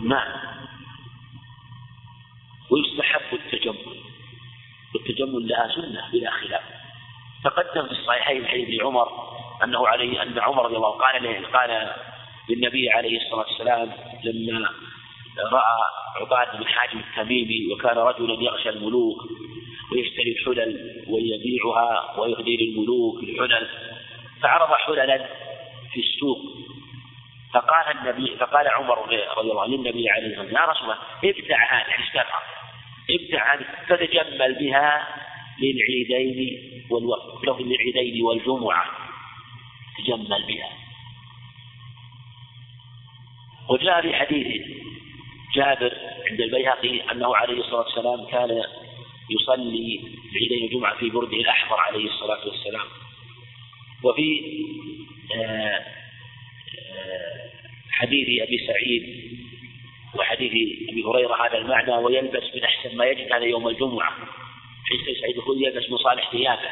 [0.03, 0.59] نعم.
[2.71, 3.77] ويستحب التجمل.
[4.95, 6.63] والتجمل لها سنة بلا خلاف.
[7.45, 9.28] تقدم في الصحيحين حديث عمر
[9.65, 11.93] أنه عليه أن عمر رضي الله قال قال
[12.49, 13.93] للنبي عليه الصلاة والسلام
[14.25, 14.69] لما
[15.53, 15.79] رأى
[16.21, 19.19] عباد بن حاجم التميمي وكان رجلا يغشى الملوك
[19.93, 23.69] ويشتري الحلل ويبيعها ويهدي للملوك الحلل
[24.43, 25.29] فعرض حللا
[25.93, 26.39] في السوق.
[27.55, 31.57] فقال النبي فقال عمر رضي الله عنه للنبي عليه الصلاة والسلام يا رسول الله ابتع
[31.57, 32.43] هذه يعني اشترها
[33.11, 35.09] ابتع هذه فتجمل بها
[35.63, 39.08] للعيدين والوقت له للعيدين والجمعة.
[39.99, 40.71] تجمل بها.
[43.71, 44.63] وجاء في حديث
[45.55, 45.93] جابر
[46.31, 48.63] عند البيهقي أنه عليه الصلاة والسلام كان
[49.31, 50.01] يصلي
[50.33, 52.87] العيدين الجمعة في برده الأحمر عليه الصلاة والسلام.
[54.03, 54.43] وفي
[55.35, 55.85] آه،
[56.99, 57.51] آه،
[57.91, 59.29] حديث أبي سعيد
[60.15, 60.53] وحديث
[60.89, 64.13] أبي هريرة هذا المعنى ويلبس من أحسن ما يجد هذا يوم الجمعة.
[64.89, 66.71] حيث سعيد الخدري يلبس من صالح ثيابه.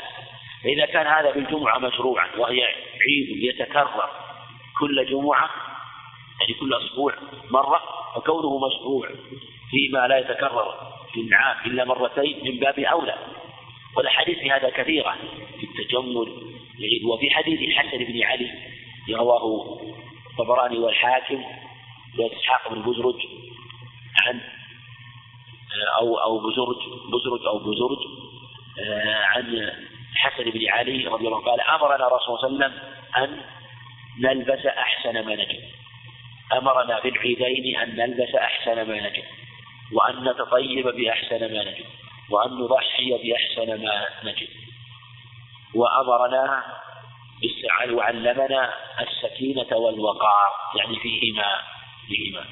[0.64, 2.62] فإذا كان هذا في الجمعة مشروعا وهي
[3.06, 4.10] عيد يتكرر
[4.80, 5.50] كل جمعة
[6.40, 7.14] يعني كل أسبوع
[7.50, 7.80] مرة
[8.14, 9.08] فكونه مشروع
[9.70, 10.74] فيما لا يتكرر
[11.12, 13.16] في العام إلا مرتين من باب أولى.
[13.96, 15.16] والأحاديث في هذا كثيرة
[15.60, 16.56] في التجمل
[17.04, 18.50] وفي حديث الحسن بن علي
[19.10, 19.78] رواه
[20.30, 21.44] الطبراني والحاكم
[22.18, 23.26] وإسحاق بن بزرج
[24.26, 24.40] عن
[25.98, 26.76] أو أو بزرج
[27.12, 27.98] بزرج أو بزرج
[28.80, 29.72] آه، عن
[30.16, 32.80] الحسن بن علي رضي الله عنه قال أمرنا رسول الله صلى الله عليه وسلم
[33.16, 33.40] أن
[34.20, 35.64] نلبس أحسن ما نجد.
[36.52, 39.24] أمرنا في العيدين أن نلبس أحسن ما نجد.
[39.92, 41.84] وأن نتطيب بأحسن ما نجد.
[42.30, 44.48] وأن نضحي بأحسن ما نجد.
[45.74, 46.64] وأمرنا
[47.90, 51.60] وعلمنا السكينة والوقار يعني فيهما
[52.08, 52.44] فيهما.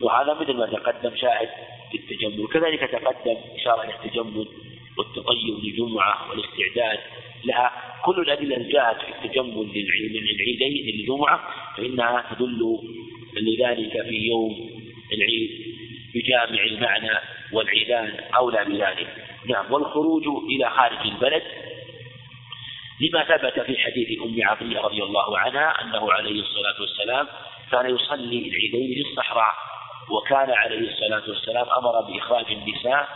[0.00, 1.50] وهذا مثل ما تقدم شاهد
[1.90, 2.48] في التجمل.
[2.48, 4.69] كذلك تقدم إشارة إلى التجمل.
[5.00, 6.98] والتطيب للجمعة والاستعداد
[7.44, 7.72] لها.
[8.04, 11.40] كل الأدلة جاءت في التجمل للعيدين للجمعة
[11.76, 12.78] فإنها تدل
[13.36, 14.70] لذلك في يوم
[15.12, 15.50] العيد
[16.14, 17.18] بجامع المعنى
[17.52, 19.08] والعيدان أولى بذلك.
[19.48, 19.72] نعم.
[19.72, 21.42] والخروج إلى خارج البلد.
[23.00, 27.26] لما ثبت في حديث أم عطية رضي الله عنها أنه عليه الصلاة والسلام
[27.72, 29.54] كان يصلي العيدين في الصحراء
[30.10, 33.08] وكان عليه الصلاة والسلام أمر بإخراج النساء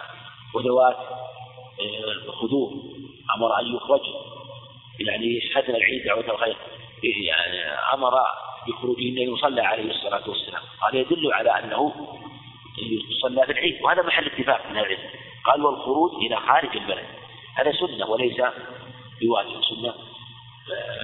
[0.54, 0.96] وذوات
[1.80, 4.00] آه، أمر أن يخرج.
[5.00, 6.56] يعني يشهدن العيد دعوة الخير.
[7.02, 7.58] يعني
[7.94, 8.12] أمر
[8.68, 10.62] بخروجهن يصلى عليه الصلاة والسلام.
[10.88, 11.92] هذا يدل على أنه
[13.10, 13.82] يصلى في العيد.
[13.82, 15.10] وهذا محل اتفاق من العلم.
[15.44, 17.06] قال والخروج إلى خارج البلد.
[17.56, 18.42] هذا سنة وليس
[19.20, 19.94] بواجب سنة.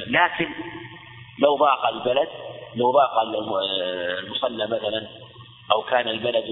[0.06, 0.48] لكن
[1.38, 2.28] لو ضاق البلد
[2.74, 5.08] لو ضاق المصلى مثلا
[5.72, 6.44] أو كان البلد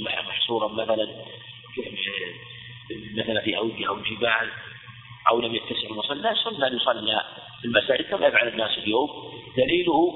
[0.00, 1.08] محصورا مثلا
[3.16, 4.50] مثلا في أوجه أو جبال
[5.30, 7.24] أو لم يتسع المصلى سنة أن يصلى
[7.60, 9.32] في المساجد كما يفعل الناس اليوم.
[9.56, 10.12] دليله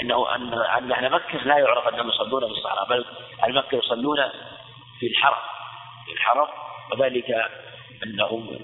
[0.00, 3.04] أنه أن أن أهل مكة لا يعرف أنهم يصلون في الصحراء بل
[3.44, 4.18] أهل مكة يصلون
[5.00, 5.42] في الحرم
[6.06, 6.48] في الحرم.
[6.92, 7.30] وذلك
[8.04, 8.58] أنهم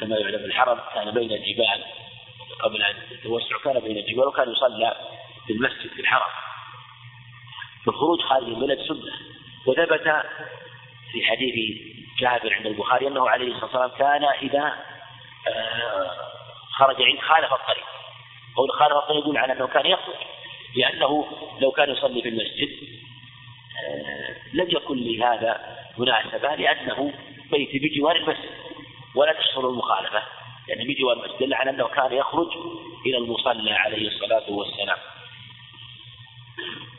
[0.00, 1.84] كما يعلم الحرم كان بين الجبال
[2.60, 4.96] قبل أن التوسع كان بين الجبال وكان يصلى
[5.46, 6.30] في المسجد في الحرم.
[7.86, 9.12] فالخروج خارج البلد سنة.
[9.66, 10.24] وثبت
[11.12, 11.78] في حديث
[12.18, 14.74] جابر عند البخاري أنه عليه الصلاة والسلام كان إذا
[15.48, 16.10] آه،
[16.72, 17.84] خرج عند خالف الطريق.
[18.56, 20.14] قول خالف الطريق يدل على أنه كان يخرج
[20.76, 21.26] لأنه
[21.60, 22.68] لو كان يصلي في المسجد
[23.84, 27.12] آه، لم يكن لهذا مناسبة لأنه
[27.50, 28.50] بيت بجوار المسجد
[29.14, 30.22] ولا تحصل المخالفة
[30.68, 32.48] يعني بجوار المسجد دل على أنه كان يخرج
[33.06, 34.98] إلى المصلى عليه الصلاة والسلام.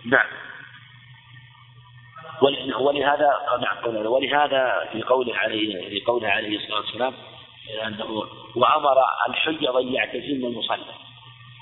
[0.05, 0.27] نعم.
[2.79, 3.29] ولهذا
[4.05, 7.13] ولهذا في قوله عليه في قوله عليه الصلاة والسلام
[7.87, 8.23] أنه
[8.55, 8.97] وأمر
[9.29, 10.93] الحيض ان يعتزلن المصلى.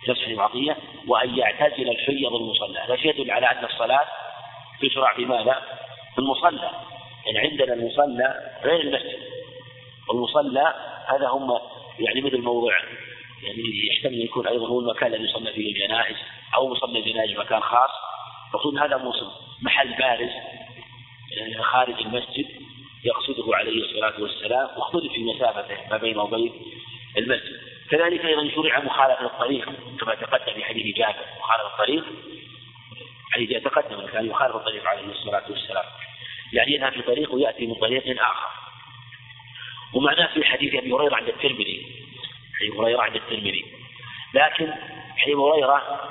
[0.10, 4.06] نفس العطيه وأن يعتزل الحيض المصلى هذا يدل على أن الصلاة
[4.82, 5.62] تشرع في ماذا؟
[6.16, 6.72] في المصلى
[7.26, 9.20] يعني عندنا المصلى غير المسجد.
[10.10, 10.74] والمصلى
[11.08, 11.60] هذا هم
[12.00, 12.74] يعني مثل موضع
[13.44, 16.16] يعني يحتمل يكون أيضا هو المكان الذي يصلى فيه الجنائز
[16.56, 17.90] أو مصلى الجنائز مكان خاص.
[18.54, 19.14] المفروض هذا
[19.62, 20.30] محل بارز.
[21.32, 22.46] يعني خارج المسجد
[23.04, 26.54] يقصده عليه الصلاة والسلام واختلف في مسافته ما بينه وبين
[27.18, 27.62] المسجد.
[27.90, 32.06] كذلك أيضا شرع مخالفة الطريق كما تقدم في حديث جابر مخالفة الطريق
[33.32, 35.86] حديث يتقدم كان يخالف الطريق عليه الصلاة والسلام.
[36.54, 38.48] يعني يذهب في طريق ويأتي من طريق آخر.
[39.94, 42.06] ومعناه في حديث أبي هريرة عند الترمذي
[42.62, 43.66] أبي هريرة عند الترمذي.
[44.34, 44.74] لكن
[45.18, 46.02] حديث هريرة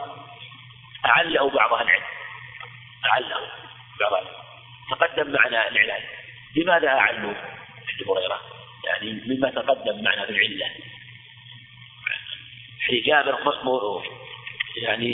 [1.07, 2.03] أعله بعض العلم
[3.13, 3.51] أعله
[4.01, 4.39] بعض أهل
[4.90, 6.03] تقدم معنا العلاج
[6.57, 7.35] لماذا أعلوا
[7.94, 8.40] أبي هريرة؟
[8.85, 10.70] يعني مما تقدم معنا في العلة
[12.87, 13.38] في جابر
[14.76, 15.12] يعني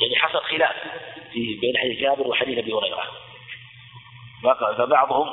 [0.00, 0.76] يعني حصل خلاف
[1.32, 3.02] في بين حديث جابر وحديث أبي هريرة.
[4.78, 5.28] فبعضهم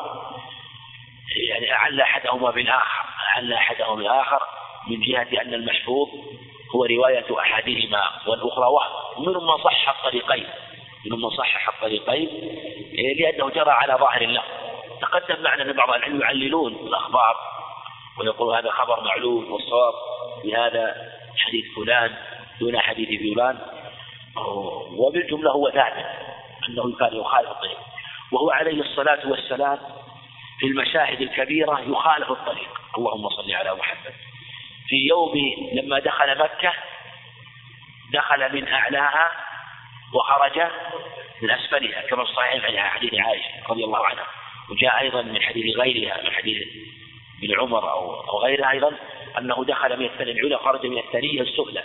[1.50, 3.06] يعني أعل أحدهما بالآخر
[3.36, 4.40] أعل أحدهما بالآخر
[4.88, 6.10] من جهة أن المحفوظ
[6.76, 9.18] هو رواية أحدهما والأخرى وهم.
[9.18, 10.48] ومنهم من صح الطريقين.
[11.06, 12.30] من صحح الطريقين
[12.94, 14.44] إيه، لأنه جرى على ظاهر الله.
[15.02, 17.36] تقدم معنا أن بعض العلم يعللون الأخبار
[18.20, 19.94] ويقول هذا خبر معلوم والصواب
[20.44, 22.16] بهذا حديث فلان
[22.60, 23.60] دون حديث فلان.
[24.98, 26.06] وبالجملة هو ثابت
[26.70, 27.78] أنه كان يخالف الطريق.
[28.32, 29.80] وهو عليه الصلاة والسلام
[30.60, 32.70] في المشاهد الكبيرة يخالف الطريق.
[32.98, 34.14] اللهم صل على محمد.
[34.88, 35.34] في يوم
[35.74, 36.74] لما دخل مكة
[38.14, 39.32] دخل من أعلاها
[40.14, 40.60] وخرج
[41.42, 44.28] من أسفلها كما في الصحيح في حديث عائشة رضي الله عنها
[44.70, 46.68] وجاء أيضا من حديث غيرها من حديث
[47.44, 48.92] ابن عمر أو أو غيرها أيضا
[49.38, 51.84] أنه دخل من الثانية العلى خرج من الثانية السفلى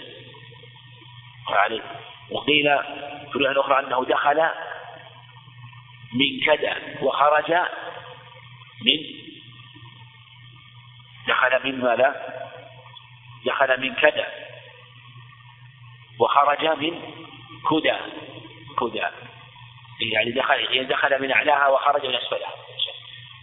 [2.31, 2.79] وقيل
[3.33, 4.51] في الرواية الأخرى أنه دخل
[6.13, 7.53] من كذا وخرج
[8.83, 8.99] من
[11.29, 12.39] دخل من ماذا؟
[13.47, 14.27] دخل من كذا
[16.19, 17.01] وخرج من
[17.71, 17.97] كدى
[18.81, 19.07] كدى.
[20.13, 22.53] يعني دخل دخل من أعلاها وخرج من أسفلها.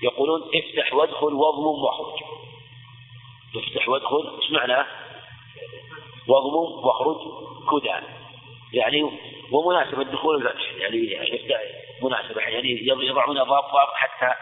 [0.03, 2.23] يقولون افتح وادخل واضمم واخرج.
[3.55, 4.85] افتح وادخل إيش معنى؟
[6.27, 7.17] واضمم واخرج
[7.71, 7.93] كدى.
[8.73, 9.11] يعني
[9.51, 11.19] ومناسبة دخول الفتح يعني
[12.01, 14.33] مناسبة يعني يضعون ضابط حتى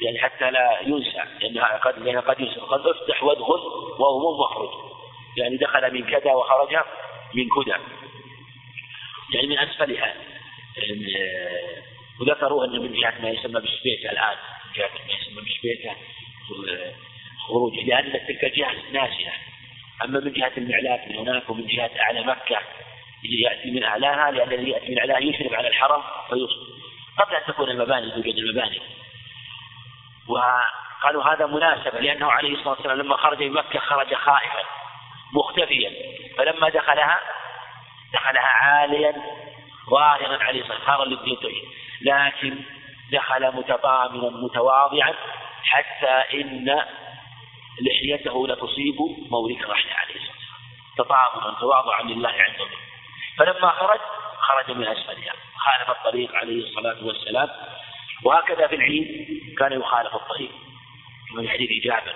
[0.00, 1.22] يعني حتى لا ينسى.
[1.40, 2.60] لأنها قد لأنها قد ينسى.
[2.60, 3.60] قد افتح وادخل
[3.98, 4.70] وهو مخرج
[5.36, 6.76] يعني دخل من كذا وخرج
[7.34, 7.80] من كذا
[9.34, 10.14] يعني من أسفلها
[10.76, 11.14] يعني
[12.20, 14.36] وذكروا أن من جهة ما يسمى بالشبيكة الآن
[14.66, 15.96] من جهة ما يسمى بالشبيكة
[17.48, 19.32] خروج لأن تلك الجهة ناسية
[20.04, 22.58] أما من جهة المعلاك من هناك ومن جهة أعلى مكة
[23.24, 26.76] يأتي من أعلاها لأن الذي يأتي من أعلاها يشرف على الحرم فيصبح
[27.18, 28.80] قبل أن تكون المباني توجد المباني.
[30.28, 34.62] وقالوا هذا مناسبة لأنه عليه الصلاة والسلام لما خرج من مكة خرج خائفا
[35.32, 35.92] مختفيا.
[36.38, 37.20] فلما دخلها
[38.12, 39.14] دخلها عاليا
[39.90, 41.52] ظاهرا عليه الصلاة والسلام
[42.02, 42.56] لكن
[43.12, 45.14] دخل متضامنا متواضعا
[45.62, 46.84] حتى إن
[47.80, 48.96] لحيته لتصيب
[49.30, 50.96] مورك رحله عليه الصلاة والسلام.
[50.98, 52.76] تضامنا تواضعا لله عز وجل.
[53.38, 54.00] فلما خرج
[54.38, 55.32] خرج من أسفلها.
[55.56, 57.48] خالف الطريق عليه الصلاة والسلام.
[58.24, 60.50] وهكذا في العيد كان يخالف الطريق.
[61.34, 62.14] من حديث جابر.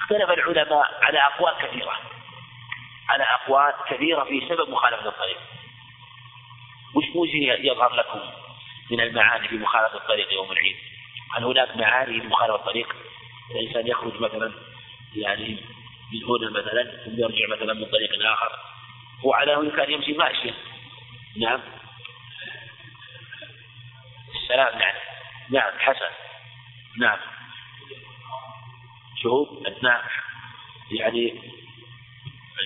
[0.00, 1.96] اختلف العلماء على أقوال كثيرة.
[3.08, 5.38] على أقوال كثيرة في سبب مخالفة الطريق.
[6.94, 8.20] وش وجه يظهر لكم
[8.90, 10.76] من المعاني في مخالفة الطريق يوم العيد؟
[11.34, 12.96] هل هناك معاني لمخالفة الطريق؟
[13.50, 14.52] الإنسان يخرج مثلا
[15.16, 15.58] يعني
[16.12, 18.52] من هنا مثلا ثم يرجع مثلا من طريق آخر.
[19.24, 20.54] وعلى هنا كان يمشي ماشيا
[21.36, 21.60] نعم.
[24.34, 24.94] السلام نعم.
[25.50, 26.10] نعم حسن.
[26.98, 27.18] نعم.
[29.22, 30.02] شهود نعم
[30.90, 31.42] يعني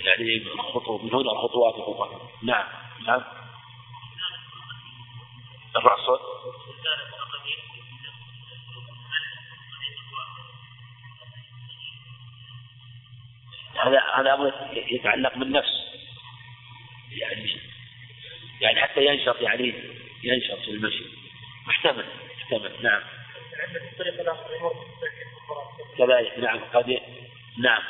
[0.04, 2.66] يعني خطوة من هنا خطوات أخرى نعم.
[3.06, 3.22] نعم.
[5.76, 6.20] الرأس.
[13.82, 15.82] هذا هذا أمر يتعلق بالنفس.
[17.10, 17.60] يعني
[18.60, 19.74] يعني حتى ينشط يعني
[20.24, 21.04] ينشط في المشي.
[21.66, 22.04] محتمل.
[22.36, 22.82] محتمل.
[22.82, 23.02] نعم.
[25.98, 26.38] كذلك.
[26.38, 26.60] نعم.
[26.74, 27.00] قد
[27.58, 27.82] نعم.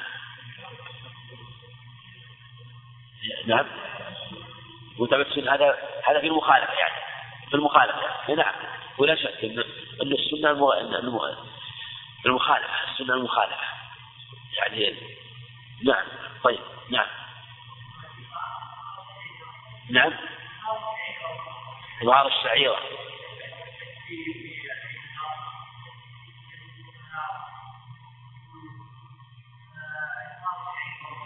[3.46, 3.66] نعم.
[4.98, 6.94] متمسك هذا هذا في المخالفة يعني.
[7.48, 8.54] في المخالفة نعم.
[8.98, 9.64] ولا شك أن
[10.02, 11.42] أن السنة المخالفة.
[12.92, 13.66] السنة المخالفة.
[14.56, 14.96] يعني
[15.84, 16.04] نعم.
[16.44, 16.60] طيب.
[16.90, 17.06] نعم.
[19.90, 20.12] نعم.
[22.04, 22.78] ظهر الشعيرة.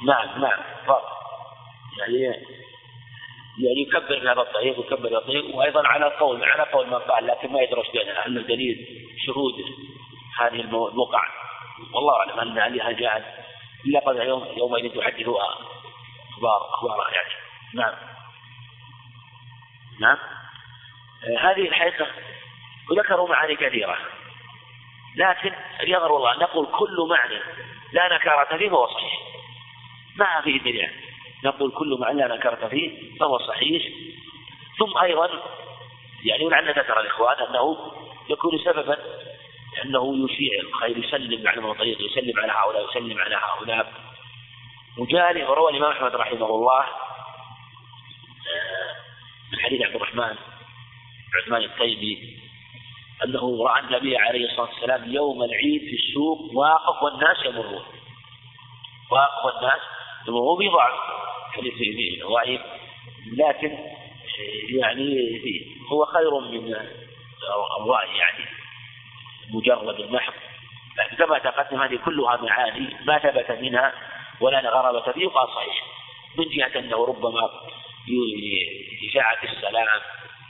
[0.02, 0.40] نعم.
[0.40, 0.62] نعم.
[0.86, 1.25] فرق
[1.98, 2.22] يعني
[3.58, 7.52] يعني يكبر هذا الطريق ويكبر هذا الطريق وأيضا على قول على قول من قال لكن
[7.52, 9.54] ما يدرس بينها انه دليل شهود
[10.40, 11.22] هذه الوقع
[11.94, 13.24] والله أعلم أن عليها جاءت
[13.86, 15.28] إلا قبل يوم يومئذ تحدث
[16.32, 17.34] أخبار اخبارها يعني.
[17.74, 17.94] نعم.
[20.00, 20.18] نعم.
[21.38, 22.06] هذه الحقيقة
[22.90, 23.98] وذكروا معاني كثيرة.
[25.16, 27.40] لكن يظهر والله نقول كل معنى
[27.92, 29.12] لا نكارة فيه فهو صحيح.
[30.16, 31.05] ما فيه دليل.
[31.44, 33.82] نقول كل معنى لا نكرة فيه فهو صحيح.
[34.78, 35.30] ثم أيضا
[36.24, 37.92] يعني ولعل ذكر الإخوان أنه
[38.30, 38.98] يكون سببا
[39.84, 43.92] أنه يشيع الخير يسلم على طريق يسلم على هؤلاء يسلم على هؤلاء.
[44.98, 46.86] وجاء وروى الإمام أحمد رحمه الله آه،
[49.52, 50.36] من حديث عبد الرحمن
[51.42, 52.38] عثمان الطيبي
[53.24, 57.84] أنه رأى النبي عليه الصلاة والسلام يوم العيد في السوق واقف والناس يمرون.
[59.10, 59.80] واقف والناس
[60.28, 60.92] يمرون بضعف
[61.52, 62.60] حديث فيه ضعيف
[63.32, 63.78] لكن
[64.68, 65.40] يعني
[65.92, 66.74] هو خير من
[67.80, 68.44] الرأي يعني
[69.50, 70.32] مجرد المحض
[70.98, 73.92] لكن كما تقدم هذه كلها معاني ما ثبت منها
[74.40, 75.84] ولا غرابة فيه وقال صحيح.
[76.38, 77.50] من جهة أنه ربما
[79.08, 80.00] إشاعة السلام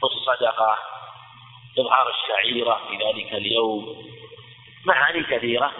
[0.04, 0.78] الصدقة
[1.78, 4.06] إظهار الشعيرة في ذلك اليوم.
[4.84, 5.72] معاني كثيرة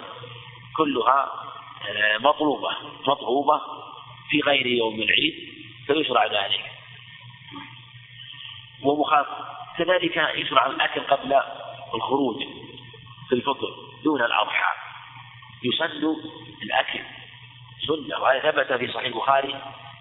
[0.77, 1.31] كلها
[1.89, 2.69] آه، مطلوبة
[3.07, 3.61] مطلوبة.
[4.29, 5.53] في غير يوم العيد
[5.87, 6.71] فيشرع ذلك.
[8.83, 9.27] ومخاف
[9.77, 11.41] كذلك يشرع الأكل قبل
[11.93, 12.43] الخروج
[13.29, 13.67] في الفطر
[14.03, 14.73] دون الأضحى.
[15.63, 16.15] يسن
[16.63, 16.99] الأكل
[17.87, 19.53] سنة وهذا ثبت في صحيح البخاري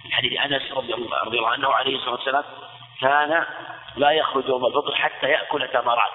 [0.04, 2.44] من حديث أنس رضي الله عنه عليه الصلاة والسلام
[3.00, 3.46] كان
[3.96, 6.12] لا يخرج يوم الفطر حتى يأكل تمرات.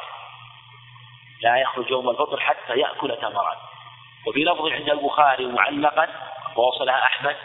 [1.41, 3.57] لا يخرج يوم الفطر حتى يأكل تمرات.
[4.28, 6.07] وفي لفظ عند البخاري معلقا
[6.55, 7.36] ووصلها أحمد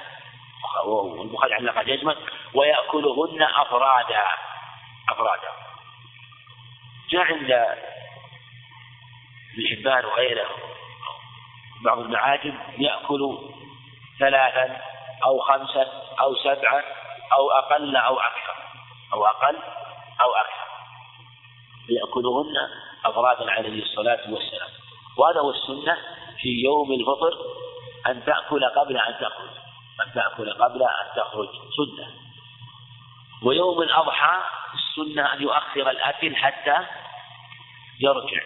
[0.84, 2.16] والبخاري علق جزما
[2.54, 4.22] ويأكلهن أفرادا.
[5.08, 5.48] أفرادا.
[7.10, 7.76] جاء عند ابن
[9.70, 10.48] حبان وغيره.
[11.84, 13.38] بعض المعاجم يأكل
[14.18, 14.80] ثلاثا
[15.26, 16.82] أو خمسا أو سبعا
[17.32, 18.56] أو أقل أو أكثر.
[19.12, 19.56] أو أقل
[20.20, 20.66] أو أكثر.
[21.88, 22.54] يأكلهن
[23.04, 24.68] أفرادا عليه الصلاة والسلام.
[25.18, 25.98] وهذا هو السنة
[26.40, 27.38] في يوم الفطر
[28.06, 29.65] أن تأكل قبل أن تخرج.
[30.02, 32.14] أن تأكل قبل أن تخرج سنة.
[33.42, 34.40] ويوم الأضحى
[34.74, 36.86] السنة أن يؤخر الأكل حتى
[38.00, 38.42] يرجع.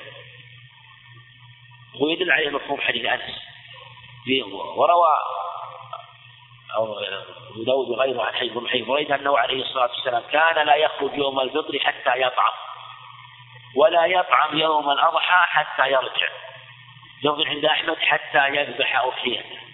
[2.00, 3.34] ويدل عليه مفهوم حديث أنس.
[4.52, 5.12] وروى
[6.74, 6.98] أو
[7.50, 11.40] أبو داود وغيره عن حديث حديث بريدة أنه عليه الصلاة والسلام كان لا يخرج يوم
[11.40, 12.52] الفطر حتى يطعم.
[13.76, 16.28] ولا يطعم يوم الأضحى حتى يرجع.
[17.24, 19.69] لفظ عند أحمد حتى يذبح أضحيته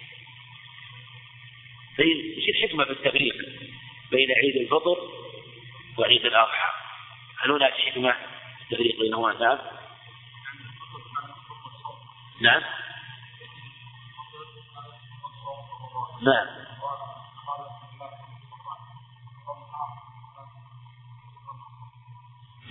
[1.99, 3.35] إيش الحكمة في التفريق
[4.11, 4.97] بين عيد الفطر
[5.97, 6.71] وعيد الأضحى؟
[7.41, 9.57] هل هناك حكمة في التفريق بينهما؟ نعم.
[12.41, 12.61] نعم.
[16.21, 16.47] نعم.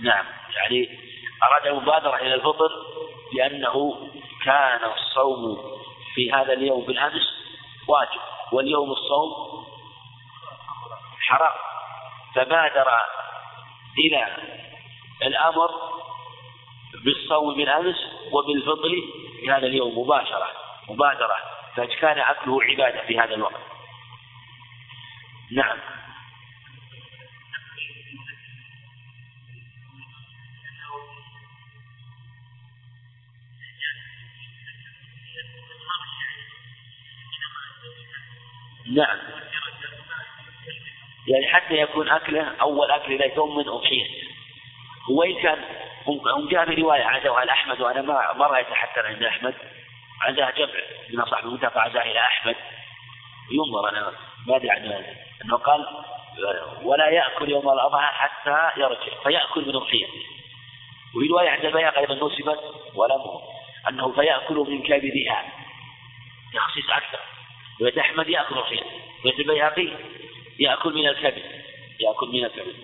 [0.01, 0.25] نعم
[0.55, 0.99] يعني
[1.43, 2.69] أراد المبادرة إلى الفطر
[3.33, 4.09] لأنه
[4.45, 5.57] كان الصوم
[6.15, 7.33] في هذا اليوم بالأمس
[7.87, 9.65] واجب واليوم الصوم
[11.19, 11.53] حرام.
[12.35, 12.87] فبادر
[13.99, 14.27] إلى
[15.21, 15.69] الأمر
[17.03, 17.95] بالصوم بالأمس
[18.31, 19.01] وبالفطر
[19.39, 20.47] في هذا اليوم مباشرة
[20.89, 21.35] مبادرة.
[21.75, 23.61] فكان أكله عبادة في هذا الوقت.
[25.51, 25.77] نعم.
[38.95, 39.17] نعم.
[41.27, 44.05] يعني حتى يكون أكله أول أكل لا يكون من أضحية
[45.09, 45.63] وإن كان
[46.07, 49.53] هم جاء في رواية عزوها الأحمد وأنا ما ما رأيت حتى عند أحمد.
[50.21, 50.69] عزاها جمع
[51.09, 52.55] من أصحاب عزاها إلى أحمد.
[53.51, 54.11] ينظر أنا
[54.47, 55.03] ما أدري عن
[55.45, 55.87] أنه قال
[56.81, 59.23] ولا يأكل يوم الأضحى حتى يرجع.
[59.23, 60.21] فيأكل من أضحيته
[61.15, 62.59] وفي رواية عند البياق أيضا نسبت
[62.95, 63.21] ولم
[63.89, 65.45] أنه فيأكل من كبدها
[66.53, 67.19] تخصيص أكثر.
[67.81, 68.85] رواية أحمد يأكل أضحيته
[69.25, 69.89] رواية البيهقي
[70.59, 71.43] يأكل من الكبد
[71.99, 72.75] يأكل من الكبد.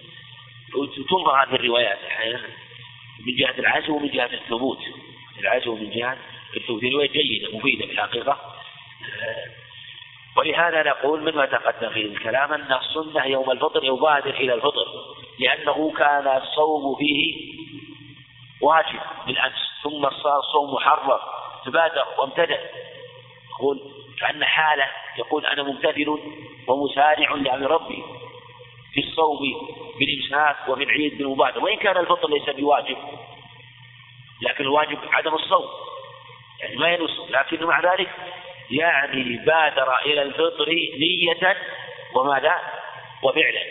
[0.75, 1.99] وتنظر هذه الروايات
[3.25, 4.79] من جهة العزو ومن جهة الثبوت.
[5.39, 6.17] العزو من جهة
[6.57, 6.83] الثبوت.
[6.83, 8.55] رواية جيدة مفيدة في الحقيقة.
[10.37, 14.85] ولهذا نقول مما تقدم في الكلام؟ أن السنة يوم الفطر يبادر إلى الفطر
[15.39, 17.53] لأنه كان الصوم فيه
[18.61, 19.73] واجب بالأمس.
[19.83, 21.19] ثم صار الصوم محرم.
[21.65, 22.57] فبادر وامتدى
[23.51, 23.79] يقول
[24.19, 24.87] كأن حالة
[25.17, 26.19] يقول أنا ممتثل
[26.67, 28.03] ومسارع لأمر ربي
[28.93, 29.39] في الصوم
[29.99, 31.63] بالإمساك وفي العيد بالمبادرة.
[31.63, 32.97] وإن كان الفطر ليس بواجب
[34.41, 35.69] لكن الواجب عدم الصوم.
[36.61, 38.09] يعني ما ينص لكن مع ذلك
[38.71, 41.57] يعني بادر إلى الفطر نية
[42.15, 42.61] وماذا؟
[43.23, 43.61] وفعلا.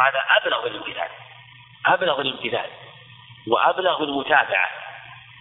[0.00, 1.08] هذا أبلغ الامتثال
[1.86, 2.70] أبلغ الامتثال
[3.48, 4.70] وأبلغ المتابعة.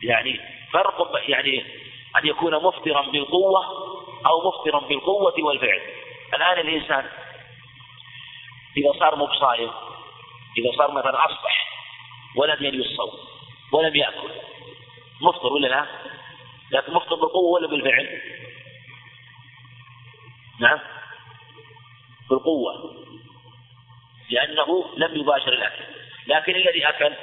[0.03, 0.39] يعني
[0.73, 1.65] فرق يعني
[2.17, 3.94] أن يكون مفطرا بالقوة
[4.25, 5.81] أو مفطرا بالقوة والفعل.
[6.33, 7.09] الآن الإنسان
[8.77, 9.71] إذا صار مو بصائم
[10.57, 11.65] إذا صار مثلا أصبح
[12.35, 13.19] ولم ينوي الصوم
[13.71, 14.29] ولم يأكل
[15.21, 15.85] مفطر ولا لا؟
[16.71, 18.21] لكن مفطر بالقوة ولا بالفعل؟
[20.59, 20.79] نعم.
[22.29, 22.95] بالقوة.
[24.29, 25.83] لأنه لم يباشر الأكل.
[26.27, 27.13] لكن الذي أكل؟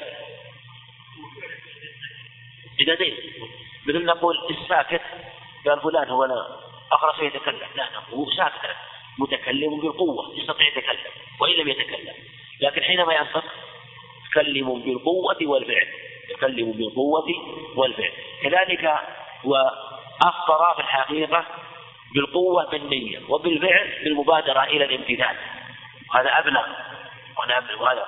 [2.81, 2.97] إذا
[3.87, 5.03] مثل نقول الساكت
[5.67, 7.69] قال فلان هو أنا أخرس يتكلم.
[7.75, 8.77] لا هو ساكت.
[9.19, 12.15] متكلم بالقوة يستطيع يتكلم وإن لم يتكلم.
[12.61, 13.45] لكن حينما ينطق
[14.31, 15.89] تكلم بالقوة والفعل.
[16.31, 17.27] تكلم بالقوة
[17.77, 18.13] والفعل.
[18.43, 19.01] كذلك
[19.45, 21.45] وأفطر في الحقيقة
[22.15, 25.37] بالقوة بالنية وبالفعل بالمبادرة إلى الامتثال.
[26.15, 26.67] هذا أبلغ.
[27.81, 28.07] وهذا.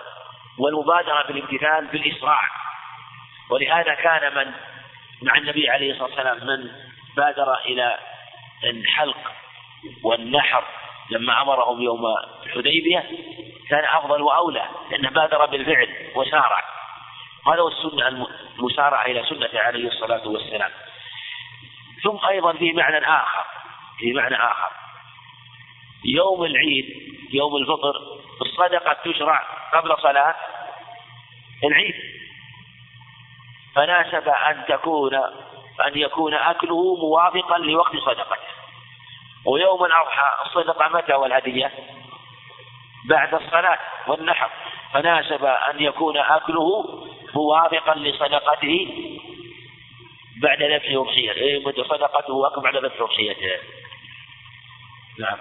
[0.58, 2.40] والمبادرة بالامتثال بالإسراع.
[3.50, 4.52] ولهذا كان من
[5.22, 6.70] مع النبي عليه الصلاة والسلام من
[7.16, 7.98] بادر إلى
[8.64, 9.32] الحلق
[10.02, 10.64] والنحر
[11.10, 12.02] لما أمرهم يوم
[12.46, 13.10] الحديبية
[13.70, 16.64] كان أفضل وأولى لأنه بادر بالفعل وسارع.
[17.46, 18.26] هذا هو السنة
[18.58, 20.70] المسارعة إلى سنة عليه الصلاة والسلام.
[22.02, 23.44] ثم أيضا في معنى آخر
[23.98, 24.70] في معنى آخر.
[26.04, 27.94] يوم العيد يوم الفطر
[28.42, 29.42] الصدقة تشرع
[29.72, 30.34] قبل صلاة
[31.64, 31.94] العيد.
[33.74, 35.20] فناسب أن تكون
[35.86, 38.54] أن يكون أكله موافقا لوقت صدقته
[39.46, 41.72] ويوم الأضحى الصدقة متى والهدية؟
[43.08, 44.50] بعد الصلاة والنحر.
[44.92, 46.84] فناسب أن يكون أكله
[47.34, 48.88] موافقا لصدقته
[50.42, 53.58] بعد ذبح أضحيته صدقته أكل بعد ذبح أضحيته
[55.18, 55.38] نعم.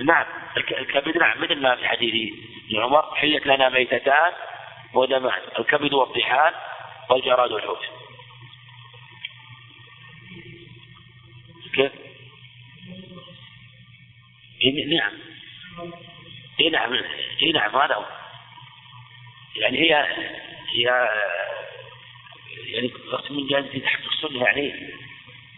[0.00, 0.26] نعم.
[0.56, 1.42] الكبد نعم.
[1.42, 2.32] مثل ما في حديث
[2.74, 4.32] عمر حلت لنا ميتتان
[4.94, 5.40] ودمان.
[5.58, 6.54] الكبد والطحال
[7.10, 7.78] والجراد والحوت
[11.74, 11.92] كيف؟
[14.96, 15.12] نعم.
[16.60, 16.92] اي نعم
[17.42, 18.04] اي نعم هذا هو.
[19.56, 20.06] يعني هي
[20.74, 21.08] هي
[22.66, 24.90] يعني قسم من جانب تحت السنة يعني.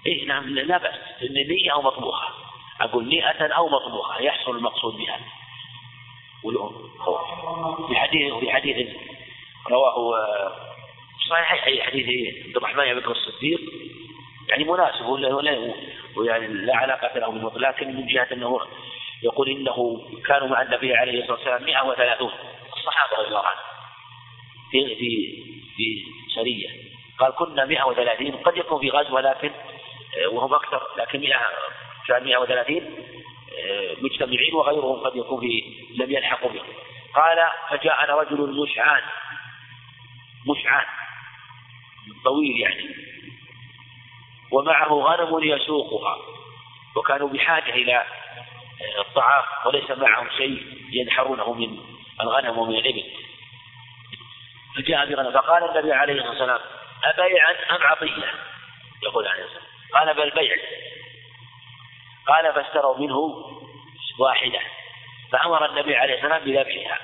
[0.07, 0.95] اي نعم لا بأس.
[1.31, 2.29] نية أو مطبوخة.
[2.81, 4.21] أقول نيئة أو مطبوخة.
[4.21, 5.21] يحصل المقصود بها.
[7.89, 8.97] في حديث في حديث
[9.71, 10.76] رواه
[11.29, 12.07] صحيح أي حديث
[12.47, 13.61] عبد الرحمن بن بكر الصديق.
[14.49, 15.75] يعني مناسب ولا ولا
[16.17, 18.61] ويعني لا علاقة له بالمطلق لكن من جهة أنه
[19.23, 22.31] يقول إنه كانوا مع النبي عليه الصلاة والسلام 130
[22.77, 23.65] الصحابة رضي الله عنهم.
[24.71, 25.43] في في
[25.77, 26.05] في
[26.35, 26.69] سرية.
[27.19, 29.51] قال كنا 130 قد يكون في غزو ولكن
[30.19, 31.37] آه، وهم أكثر لكن 100
[32.09, 32.83] كان 130
[33.59, 35.65] آه، مجتمعين وغيرهم قد يكون في
[35.97, 36.67] لم يلحقوا بهم.
[37.15, 37.39] قال
[37.71, 39.03] فجاءنا رجل مشعان.
[40.47, 40.87] مشعان.
[42.25, 42.97] طويل يعني.
[44.53, 46.17] ومعه غنم يسوقها.
[46.97, 48.07] وكانوا بحاجة إلى
[48.99, 51.79] الطعام وليس معهم شيء ينحرونه من
[52.21, 53.05] الغنم ومن الإبل.
[54.77, 56.61] فجاء بغنم فقال النبي عليه الصلاة والسلام
[57.05, 58.35] أبيعا أم عطية؟
[59.03, 60.07] يقول عليه الصلاة والسلام.
[60.07, 60.57] قال بل بيع.
[62.27, 63.17] قال فاشتروا منه
[64.19, 64.61] واحدة.
[65.33, 66.99] فأمر النبي عليه الصلاة والسلام بذبحها.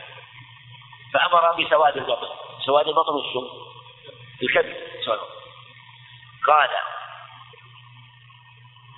[1.15, 2.29] فأمر بسواد البطن.
[2.67, 3.72] سواد البطن والشم
[4.43, 4.77] الكبد
[6.47, 6.69] قال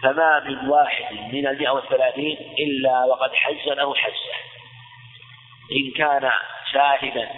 [0.02, 4.34] فما من واحد من المئة والثلاثين إلا وقد حج له حجة
[5.72, 6.32] إن كان
[6.72, 7.30] شاهدا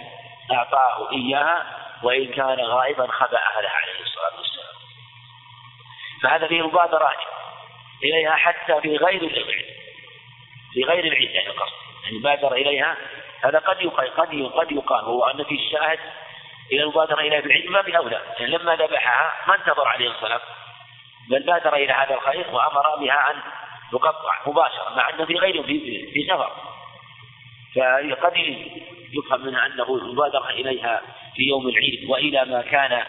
[0.51, 1.65] أعطاه إياها
[2.03, 4.73] وإن كان غائبا خبأها له عليه الصلاة والسلام.
[6.23, 7.11] فهذا فيه مبادرة
[8.03, 9.65] إليها حتى في غير العيد
[10.73, 12.97] في غير يعني القصد يعني بادر إليها
[13.43, 15.99] هذا قد يقال قد قد يقال هو أن في الشاهد
[16.71, 18.21] إلى المبادرة إليها في العيد ما بأولى.
[18.39, 20.41] يعني لما ذبحها ما انتظر عليه الصلاة
[21.29, 23.35] بل بادر إلى هذا الخير وأمر بها أن
[23.91, 26.51] تقطع مباشرة مع أنه في غير في, في سفر
[28.11, 28.33] فقد
[29.13, 31.01] يفهم منها أنه مبادرة إليها
[31.35, 33.03] في يوم العيد وإلى ما كان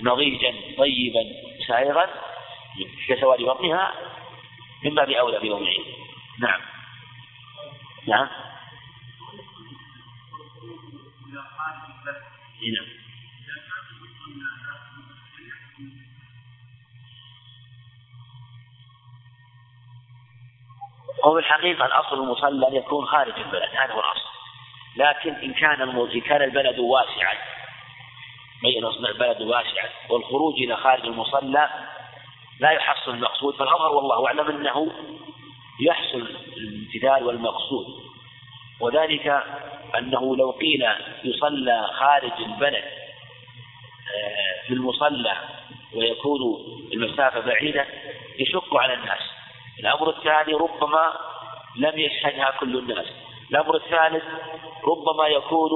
[0.00, 1.20] نضيجا طيبا
[1.68, 2.08] سائغا
[3.08, 3.94] كسواد بطنها
[4.84, 5.86] مما بأولى بيوم العيد.
[6.40, 6.60] نعم.
[8.06, 8.28] نعم.
[12.60, 12.97] نعم.
[21.24, 24.28] هو في الحقيقة الأصل المصلى أن يكون خارج البلد هذا هو الأصل.
[24.96, 27.34] لكن إن كان إن كان البلد واسعا
[28.62, 31.68] بين البلد واسعا والخروج إلى خارج المصلى
[32.60, 34.92] لا يحصل المقصود فالأظهر والله أعلم أنه
[35.80, 37.86] يحصل الامتثال والمقصود.
[38.80, 39.42] وذلك
[39.98, 40.86] أنه لو قيل
[41.24, 42.84] يصلى خارج البلد
[44.14, 45.36] آه، في المصلى
[45.94, 46.40] ويكون
[46.92, 47.86] المسافة بعيدة
[48.38, 49.20] يشق على الناس.
[49.80, 51.12] الأمر الثاني ربما
[51.76, 53.06] لم يشهدها كل الناس.
[53.50, 54.24] الأمر الثالث
[54.84, 55.70] ربما يكون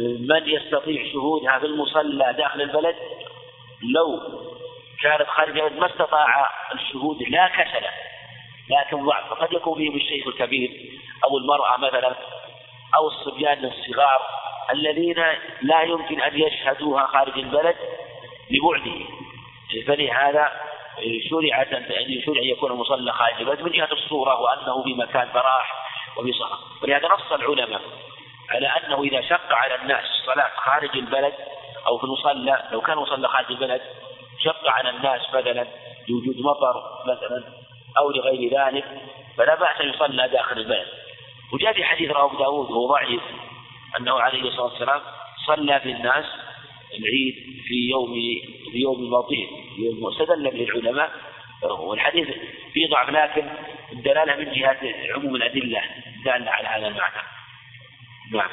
[0.00, 2.96] من يستطيع شهودها في المصلى داخل البلد
[3.94, 4.20] لو
[5.02, 7.86] كانت خارج البلد ما استطاع الشهود لا كسل
[8.70, 10.70] لكن ضعف فقد يكون فيهم الشيخ الكبير
[11.24, 12.16] أو المرأة مثلا
[12.96, 14.22] أو الصبيان الصغار
[14.72, 15.24] الذين
[15.62, 17.76] لا يمكن أن يشهدوها خارج البلد
[18.50, 19.04] لبعده.
[19.86, 20.52] فلهذا
[21.30, 25.86] شرعت أن شرع يكون المصلى خارج البلد من جهة الصورة وأنه في مكان براح
[26.16, 27.80] وفي صلاة ولهذا نص العلماء
[28.50, 31.34] على أنه إذا شق على الناس الصلاة خارج البلد
[31.86, 33.82] أو في المصلى لو كان مصلى خارج البلد
[34.44, 35.66] شق على الناس مثلا
[36.08, 37.44] لوجود مطر مثلا
[37.98, 38.84] أو لغير ذلك
[39.36, 40.86] فلا بأس أن يصلى داخل البلد.
[41.52, 43.22] وجاء في حديث رواه أبو داود وهو ضعيف
[43.98, 45.00] أنه عليه الصلاة والسلام
[45.46, 46.24] صلى بالناس
[46.98, 48.14] العيد في يوم
[48.72, 51.12] في يوم لطيف يوم استدل به العلماء
[51.62, 52.28] والحديث
[52.72, 53.48] فيه ضعف لكن
[53.92, 54.78] الدلالة من جهة
[55.14, 55.82] عموم الأدلة
[56.24, 57.22] دالة على هذا المعنى.
[58.32, 58.50] نعم.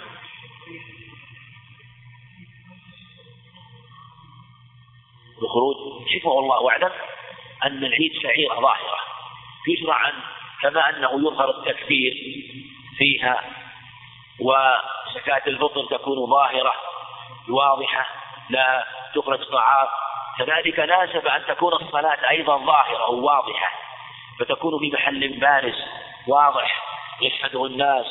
[5.42, 5.76] الخروج.
[6.08, 6.92] شفه الله أعلم
[7.66, 9.00] أن العيد شعيرة ظاهرة
[9.68, 10.14] يشرع أن
[10.62, 12.14] كما أنه يظهر التكفير
[12.98, 13.42] فيها
[14.40, 16.74] وزكاة الفطر تكون ظاهرة
[17.50, 18.29] واضحة.
[18.50, 18.86] لا
[19.16, 19.88] تخرج طعام
[20.40, 23.72] كذلك ناسب أن تكون الصلاة أيضا ظاهرة وواضحة
[24.40, 25.76] فتكون في محل بارز
[26.28, 26.84] واضح
[27.22, 28.06] يشهده الناس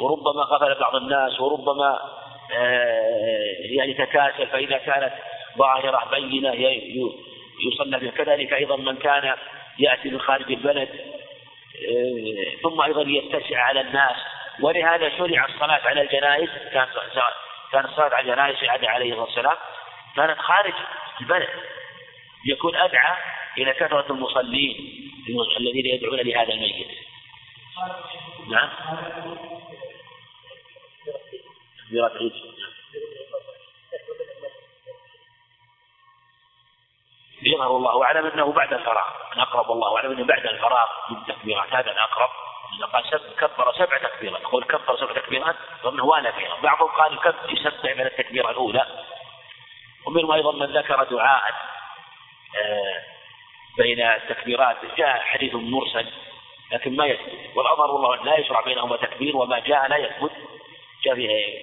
[0.00, 1.98] وربما غفل بعض الناس وربما
[2.54, 5.12] آه، يعني تكاسل فإذا كانت
[5.58, 6.52] ظاهرة بينة
[7.66, 8.10] يصلى بها.
[8.10, 9.36] كذلك أيضا من كان
[9.78, 10.88] يأتي من خارج البلد
[11.88, 14.16] آه، ثم أيضا يتسع على الناس.
[14.60, 16.86] ولهذا شرع الصلاة على الجنائز كان
[17.72, 19.56] كان الصلاة على الجنائز عليه الصلاة والسلام.
[20.16, 20.74] كانت خارج
[21.20, 21.48] البلد.
[22.46, 23.16] يكون أدعى
[23.58, 24.76] إلى كثرة المصلين
[25.56, 26.88] الذين يدعون لهذا الميت.
[28.48, 28.70] نعم.
[31.78, 32.12] تكبيرات
[37.42, 39.06] يظهر الله أعلم أنه بعد الفراغ.
[39.36, 42.30] أقرب الله أعلم أنه بعد الفراغ من التكبيرات هذا الاقرب
[42.92, 44.40] قال سب كبر سبع تكبيرات.
[44.40, 46.56] يقول كبر سبع تكبيرات فإنه والى فيها.
[46.62, 49.04] بعضهم قال يسبع من التكبيرة الأولى.
[50.06, 51.42] ومنهم أيضا من ذكر دعاء
[52.56, 53.02] آه،
[53.78, 54.76] بين التكبيرات.
[54.96, 56.06] جاء حديث مرسل
[56.72, 57.56] لكن ما يثبت.
[57.56, 60.32] والاظهر والله لا يشرع بينهما تكبير وما جاء لا يثبت.
[61.04, 61.14] جاء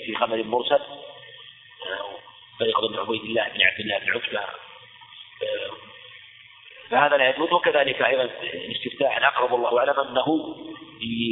[0.05, 0.79] في خبر مرسل
[2.59, 4.41] طريق بن عبيد الله بن عبد الله بن عتبة
[6.89, 7.53] فهذا لا يثبت.
[7.53, 10.55] وكذلك أيضا الاستفتاح الأقرب والله أعلم أنه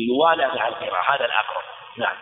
[0.09, 1.15] يوالى مع القراءة.
[1.15, 1.63] هذا الأقرب.
[1.97, 2.17] نعم.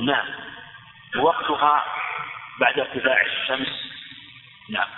[0.00, 0.26] نعم.
[1.18, 1.84] وقتها
[2.60, 3.68] بعد ارتفاع الشمس.
[4.70, 4.88] نعم.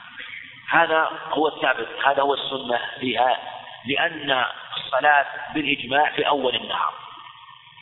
[0.69, 3.39] هذا هو الثابت هذا هو السنة فيها
[3.87, 4.45] لأن
[4.77, 6.95] الصلاة بالإجماع في أول النهار.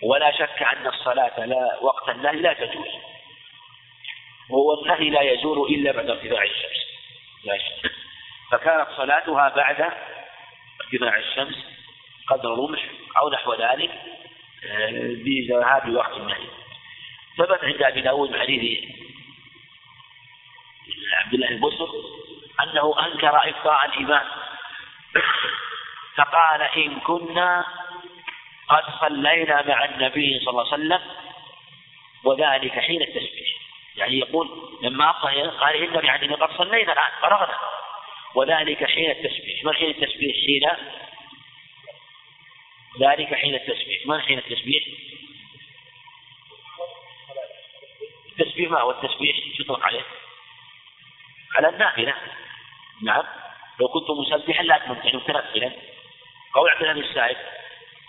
[0.02, 2.88] ولا شك أن الصلاة لا وقت النهي لا تجوز.
[4.50, 6.86] وهو النهي لا يزول إلا بعد ارتفاع الشمس.
[7.44, 7.92] لا شك.
[8.50, 9.92] فكانت صلاتها بعد
[10.80, 11.79] ارتفاع الشمس
[12.30, 12.80] قدر رمح
[13.22, 13.90] أو نحو ذلك
[14.64, 16.46] آه، بذهاب وقت النهي.
[17.38, 18.84] ثبت عند أبي داود حديث
[21.12, 21.88] عبد الله البصر
[22.62, 24.26] أنه أنكر إفطاء الإمام
[26.16, 27.64] فقال إن كنا
[28.68, 31.00] قد صلينا مع النبي صلى الله عليه وسلم
[32.24, 33.48] وذلك حين التسبيح.
[33.96, 34.48] يعني يقول
[34.82, 37.58] لما قال إن يعني قد صلينا الآن فرغنا.
[38.34, 39.64] وذلك حين التسبيح.
[39.64, 40.70] ما حين التسبيح؟ حين
[42.98, 44.06] ذلك حين التسبيح.
[44.06, 44.84] ما حين التسبيح؟
[48.40, 50.04] التسبيح ما هو التسبيح؟ يطلق عليه؟
[51.56, 52.14] على النافلة.
[53.02, 53.24] نعم.
[53.80, 55.72] لو كنت مسبحا لا يعني متنفلا
[56.68, 57.36] عبد الله السائب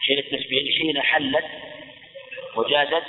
[0.07, 1.45] حين التسبيح حين حلت
[2.55, 3.03] وجازت.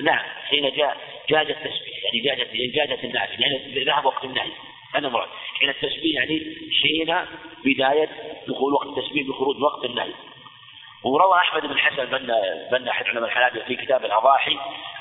[0.00, 0.24] نعم.
[0.48, 0.96] حين جاء
[1.28, 2.04] جاز التسبيح.
[2.04, 3.46] يعني جازت جازت النافلة.
[3.46, 4.52] يعني ذهب وقت النهي.
[4.94, 5.28] هذا مراد.
[5.54, 7.16] حين التسبيح يعني حين
[7.64, 8.08] بداية
[8.48, 10.12] دخول وقت التسبيح بخروج وقت النهي.
[11.04, 12.32] وروى أحمد بن حسن بن
[12.70, 14.58] بن أحد علماء الحنابلة في كتاب الأضاحي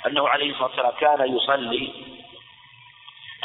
[0.08, 1.94] أنه عليه الصلاة والسلام كان يصلي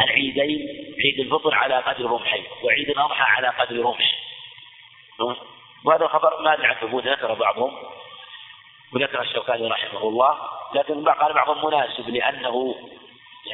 [0.00, 0.68] العيدين
[1.04, 4.20] عيد الفطر على قدر رمحين وعيد الأضحى على قدر رمح
[5.84, 7.72] وهذا خبر ما عنه ثبوت ذكر بعضهم
[8.94, 10.38] وذكر الشوكاني رحمه الله
[10.74, 12.74] لكن قال بعضهم مناسب لأنه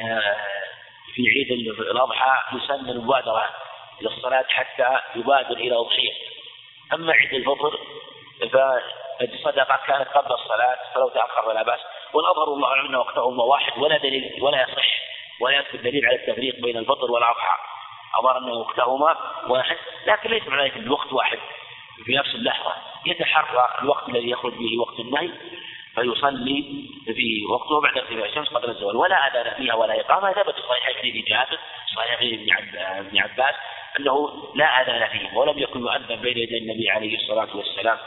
[0.01, 0.35] آه،
[1.13, 3.49] في عيد الأضحى يسن المبادرة
[4.01, 6.13] إلى الصلاة حتى يبادر إلى أضحية.
[6.93, 7.79] أما عيد الفطر
[8.39, 11.79] فالصدقة كانت قبل الصلاة فلو تأخر فلا بأس.
[12.13, 14.87] والأظهر الله أعلم أن وقتهما واحد ولا دليل ولا يصح
[15.41, 17.57] ولا يثبت دليل على التفريق بين الفطر والأضحى.
[18.19, 19.17] أظهر أن وقتهما
[19.47, 21.39] واحد لكن ليس معنى ذلك الوقت واحد.
[22.05, 22.73] في نفس اللحظة
[23.05, 25.29] يتحرى الوقت الذي يخرج به وقت النهي
[25.95, 28.95] فيصلي في وقته بعد ارتفاع الشمس قبل الزوال.
[28.95, 30.33] ولا أذان فيها ولا إقامة.
[30.33, 31.59] ثبت في صحيح ابن جابر
[31.95, 32.19] صحيح
[32.97, 33.55] ابن عباس
[33.99, 37.97] أنه لا أذان فيهم ولم يكن يؤذن بين يدي النبي عليه الصلاة والسلام.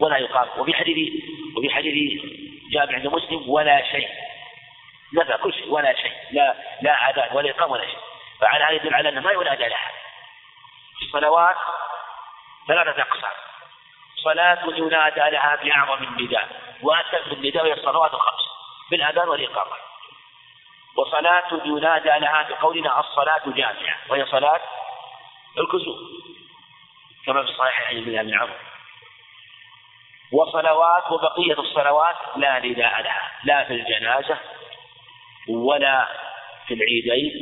[0.00, 1.24] ولا يقام وفي حديث
[1.56, 2.22] وفي حديث
[2.72, 4.08] جابر عند مسلم ولا شيء.
[5.14, 6.12] نفى كل شيء ولا شيء.
[6.30, 7.98] لا لا أذان ولا إقامة ولا شيء.
[8.40, 9.90] فعلى هذا يدل على أنه ما ينادى لها
[11.02, 11.56] الصلوات
[12.68, 13.32] ثلاثة أقسام.
[14.24, 16.48] صلاة ينادى لها بأعظم النداء
[16.82, 18.42] وأتم النداء وهي الصلوات الخمس
[18.90, 19.76] بالأذان والإقامة.
[20.96, 24.60] وصلاة ينادى لها بقولنا الصلاة جامعة وهي صلاة
[25.58, 25.98] الكسوف.
[27.26, 28.69] كما في الصحيحين من ابن عمرو.
[30.32, 34.38] وصلوات وبقية الصلوات لا نداء لها لا في الجنازة
[35.48, 36.08] ولا
[36.66, 37.32] في العيدين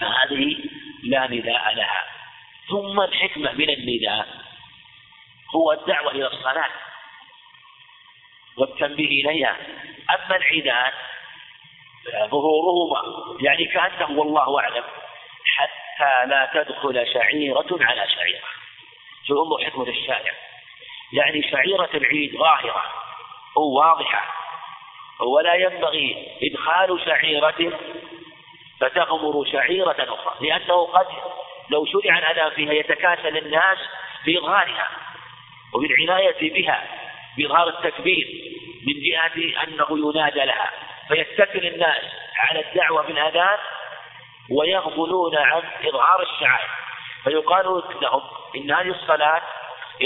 [0.00, 0.56] فهذه
[1.02, 2.04] لا نداء لها.
[2.68, 4.28] ثم الحكمة من النداء
[5.56, 6.70] هو الدعوة إلى الصلاة
[8.56, 9.56] والتنبيه إليها.
[10.10, 10.92] أما العيدان
[12.26, 13.02] ظهورهما
[13.40, 14.84] يعني كأنه والله أعلم
[15.44, 18.48] حتى لا تدخل شعيرة على شعيرة.
[19.26, 20.32] شو انظر حكمة الشارع؟
[21.12, 22.82] يعني شعيرة العيد ظاهرة
[23.56, 24.34] أو واضحة
[25.20, 27.72] ولا ينبغي إدخال شعيرة
[28.80, 31.06] فتغمر شعيرة أخرى لأنه قد
[31.70, 33.78] لو شرع الأذان فيها يتكاسل الناس
[34.26, 34.88] بإظهارها
[35.74, 36.84] وبالعناية بها
[37.36, 38.28] بإظهار التكبير
[38.86, 40.70] من جهة أنه ينادى لها
[41.08, 42.02] فيتكل الناس
[42.38, 43.58] على الدعوة بالأذان
[44.50, 46.70] ويغفلون عن إظهار الشعائر
[47.24, 48.22] فيقال لهم
[48.56, 49.42] إن هذه الصلاة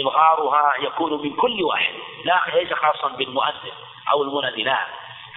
[0.00, 1.94] إظهارها يكون من كل واحد
[2.24, 3.72] لا ليس خاصا بالمؤذن
[4.12, 4.86] أو المنادي لا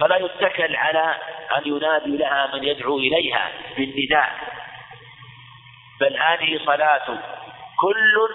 [0.00, 1.16] فلا يتكل على
[1.56, 4.30] أن ينادي لها من يدعو إليها بالنداء.
[6.00, 7.18] بل هذه صلاة
[7.80, 8.28] كل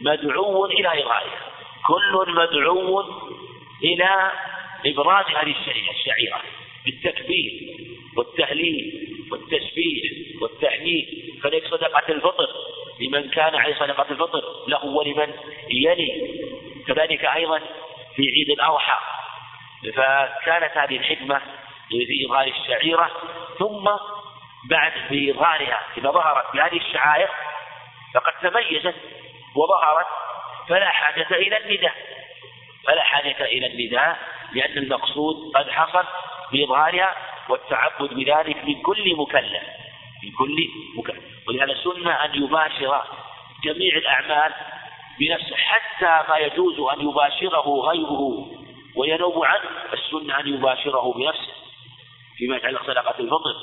[0.00, 1.40] مدعو إلى إظهارها
[1.86, 3.00] كل مدعو
[3.84, 4.32] إلى
[4.86, 5.54] إبراز هذه
[5.90, 6.40] الشعيرة
[6.84, 7.52] بالتكبير.
[8.18, 10.02] والتهليل والتسبيح
[10.42, 11.06] والتحميد
[11.42, 12.48] فليك صدقة الفطر
[13.00, 15.32] لمن كان عليه صدقة الفطر له ولمن
[15.70, 16.38] يلي.
[16.86, 17.58] كذلك أيضا
[18.16, 18.98] في عيد الأضحى.
[19.94, 21.38] فكانت هذه الحكمة
[21.88, 23.10] في إظهار الشعيرة
[23.58, 23.90] ثم
[24.70, 27.28] بعد في إظهارها إذا ظهرت بهذه الشعائر
[28.14, 28.94] فقد تميزت
[29.56, 30.06] وظهرت
[30.68, 31.94] فلا حاجة إلى النداء.
[32.86, 34.18] فلا حاجة إلى النداء
[34.52, 36.04] لأن المقصود قد حصل
[36.52, 37.14] بإظهارها
[37.48, 39.62] والتعبد بذلك من كل مكلف
[40.24, 41.24] من كل مكلف.
[41.48, 43.04] ولهذا سنة أن يباشر
[43.64, 44.54] جميع الأعمال
[45.18, 48.46] بنفسه حتى ما يجوز أن يباشره غيره
[48.96, 49.70] وينوب عنه.
[49.92, 51.52] السنة أن يباشره بنفسه
[52.36, 53.54] فيما يتعلق صدقة الفطر.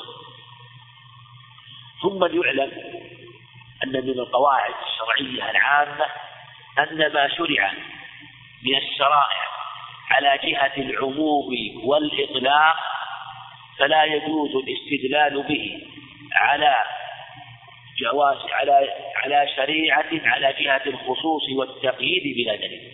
[2.01, 2.71] ثم يعلم
[3.83, 6.05] أن من القواعد الشرعية العامة
[6.79, 7.71] أن ما شرع
[8.63, 9.54] من الشرائع
[10.11, 11.53] على جهة العموم
[11.83, 12.75] والإطلاق
[13.79, 15.81] فلا يجوز الاستدلال به
[16.33, 16.75] على
[17.99, 22.91] جواز على على شريعة على جهة الخصوص والتقييد بلا دليل.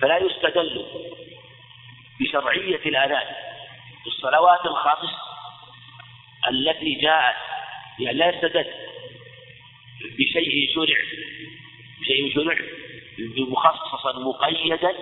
[0.00, 0.86] فلا يستدل
[2.20, 3.34] بشرعية الأذان
[4.06, 5.10] الصلوات الخمس
[6.50, 7.36] التي جاءت
[7.98, 8.66] يعني لا يستدل
[10.18, 10.96] بشيء شرع
[12.00, 12.56] بشيء شرع
[13.48, 14.94] مخصصا مقيدا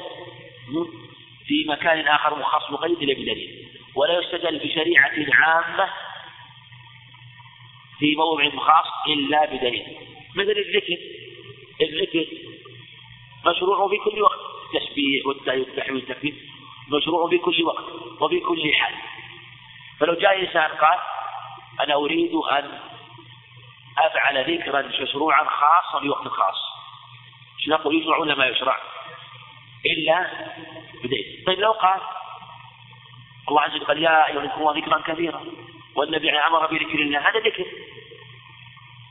[1.49, 5.91] في مكان آخر مخصص مقيد إلى بدليل ولا يستدل بشريعة عامة
[7.99, 9.97] في موضع خاص إلا بدليل.
[10.37, 10.99] مثل الذكر.
[11.81, 12.27] الذكر
[13.47, 14.39] مشروع في كل وقت
[14.75, 16.35] التسبيح والتحميد والتكبير
[16.89, 17.85] مشروع في كل وقت
[18.21, 18.95] وفي كل حال.
[20.01, 20.99] فلو جاء إنسان قال
[21.81, 22.79] أنا أريد أن
[23.99, 26.69] أفعل ذكرا مشروعا خاصا في وقت خاص
[27.69, 28.98] نقول يشرع ولا ما يشرع؟
[29.87, 30.27] إلا
[31.05, 32.01] بدليل طيب لو قال
[33.49, 35.45] الله عز وجل قال يا أيها الذين ذكرا كثيرا
[35.97, 37.19] والنبي أمر بذكر الله.
[37.19, 37.67] هذا ذكر.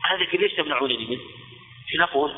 [0.05, 0.37] هذا ذكر.
[0.37, 1.21] ليش تمنعونني منه؟
[1.87, 2.35] شو نقول؟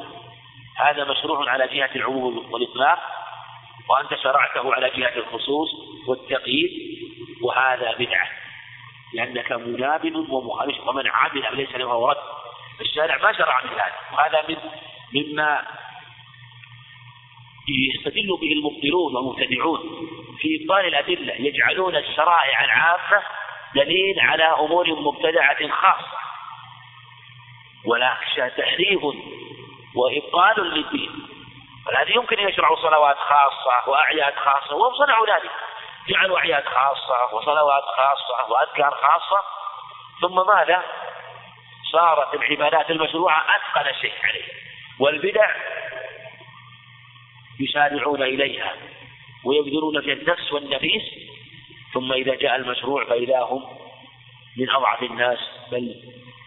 [0.76, 3.00] هذا مشروع على جهة العموم والإطلاق
[3.90, 5.70] وأنت شرعته على جهة الخصوص
[6.08, 6.72] والتقييد
[7.42, 8.30] وهذا بدعة.
[9.14, 12.18] لأنك منابذ ومخالف ومن عمل ليس له رد.
[12.82, 14.58] الشارع ما شرع من هذا وهذا من
[15.14, 15.68] مما
[17.96, 19.80] يستدل به المبطلون والمبتدعون
[20.40, 23.24] في إبطال الأدلة يجعلون الشرائع العامة
[23.76, 26.18] دليل على أمور مبتدعة خاصة.
[27.86, 29.02] ولكن تحريف
[29.96, 31.12] وإبطال للدين.
[31.86, 35.52] فالذي يمكن أن يشرعوا صلوات خاصة وأعياد خاصة وهم صنعوا ذلك.
[36.10, 39.44] جعلوا أعياد خاصة وصلوات خاصة وأذكار خاصة.
[40.22, 40.84] ثم ماذا؟
[41.92, 44.46] صارت العبادات المشروعة أثقل شيء عليه.
[45.00, 45.56] والبدع
[47.60, 48.74] يسارعون إليها
[49.44, 51.04] ويبذلون في النفس والنفيس
[51.94, 53.64] ثم إذا جاء المشروع فإذا هم
[54.58, 55.40] من أضعف الناس
[55.72, 55.96] بل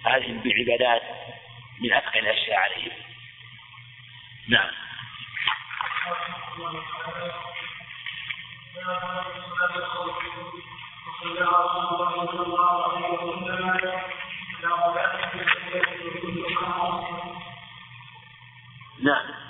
[0.05, 1.03] هذه بعبادات
[1.81, 2.93] من أثقل الأشياء عليهم.
[4.49, 4.71] نعم.
[19.03, 19.42] نعم.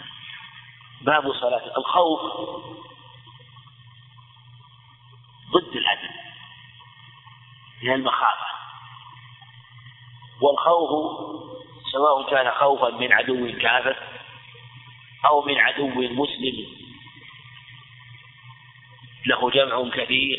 [1.02, 2.20] باب صلاة الخوف
[5.52, 6.10] ضد الأمن
[7.82, 8.46] من المخافة.
[10.42, 10.90] والخوف
[11.92, 13.96] سواء كان خوفا من عدو كافر
[15.26, 16.66] أو من عدو مسلم
[19.26, 20.38] له جمع كثير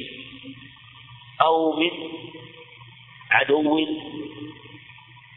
[1.41, 1.91] أو من
[3.31, 3.87] عدو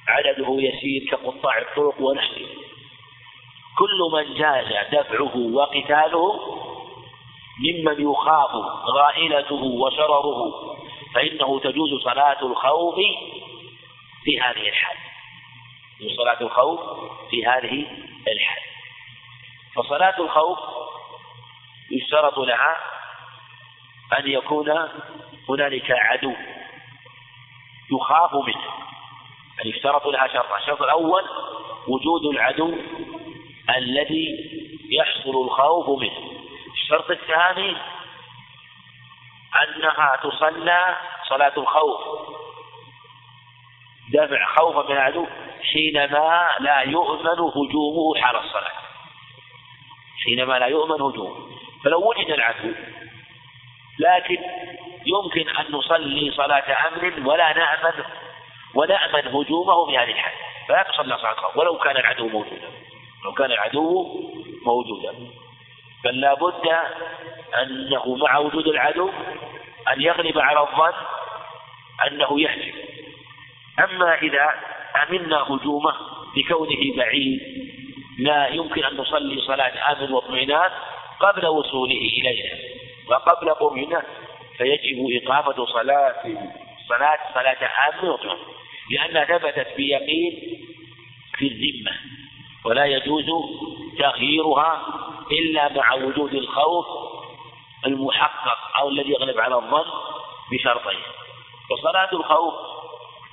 [0.08, 2.65] عدده يسير كقطاع الطرق ونحوه.
[3.78, 6.40] كل من جاز دفعه وقتاله
[7.58, 8.50] ممن يخاف
[8.96, 10.52] غائلته وشرره
[11.14, 12.94] فإنه تجوز صلاة الخوف
[14.24, 14.96] في هذه الحال.
[16.16, 16.80] صلاة الخوف
[17.30, 17.86] في هذه
[18.28, 18.62] الحال.
[19.74, 20.58] فصلاة الخوف
[21.90, 22.76] يشترط لها
[24.18, 24.88] أن يكون
[25.48, 26.32] هنالك عدو
[27.92, 28.86] يخاف منه.
[29.64, 31.24] أن يشترط لها شرط الشرط الأول
[31.88, 32.74] وجود العدو
[33.76, 34.50] الذي
[34.90, 36.40] يحصل الخوف منه.
[36.74, 37.76] الشرط الثاني
[39.62, 40.96] أنها تصلى
[41.28, 42.00] صلاة الخوف.
[44.12, 45.26] دفع خوفا من العدو
[45.72, 48.72] حينما لا يؤمن هجومه حال الصلاة.
[50.24, 51.56] حينما لا يؤمن هجومه.
[51.84, 52.72] فلو وجد العدو
[53.98, 54.38] لكن
[55.06, 58.04] يمكن أن نصلي صلاة أمن ولا نأمن
[58.74, 60.32] ونأمن هجومه في هذه الحال
[60.68, 62.68] فلا تصلى صلاة الخوف ولو كان العدو موجودا.
[63.24, 64.06] لو كان العدو
[64.66, 65.14] موجودا.
[66.04, 66.68] بل لا بد
[67.62, 69.10] أنه مع وجود العدو
[69.92, 70.92] أن يغلب على الظن
[72.06, 72.74] أنه يهجم
[73.84, 74.54] أما إذا
[75.02, 75.94] أمنا هجومه
[76.36, 77.40] بكونه بعيد
[78.18, 80.70] لا يمكن أن نصلي صلاة آمن واطمئنان
[81.20, 82.58] قبل وصوله إلينا
[83.08, 84.02] وقبل قربنا
[84.56, 86.14] فيجب إقامة صلاة
[86.88, 88.38] صلاة صلاة آمن واطمئنان.
[88.90, 90.32] لأنها ثبتت بيقين
[91.38, 91.92] في الذمة.
[92.66, 93.24] ولا يجوز
[93.98, 94.82] تغييرها
[95.32, 96.86] إلا مع وجود الخوف
[97.86, 99.84] المحقق أو الذي يغلب على الظن
[100.52, 100.98] بشرطين.
[101.70, 102.54] وصلاة الخوف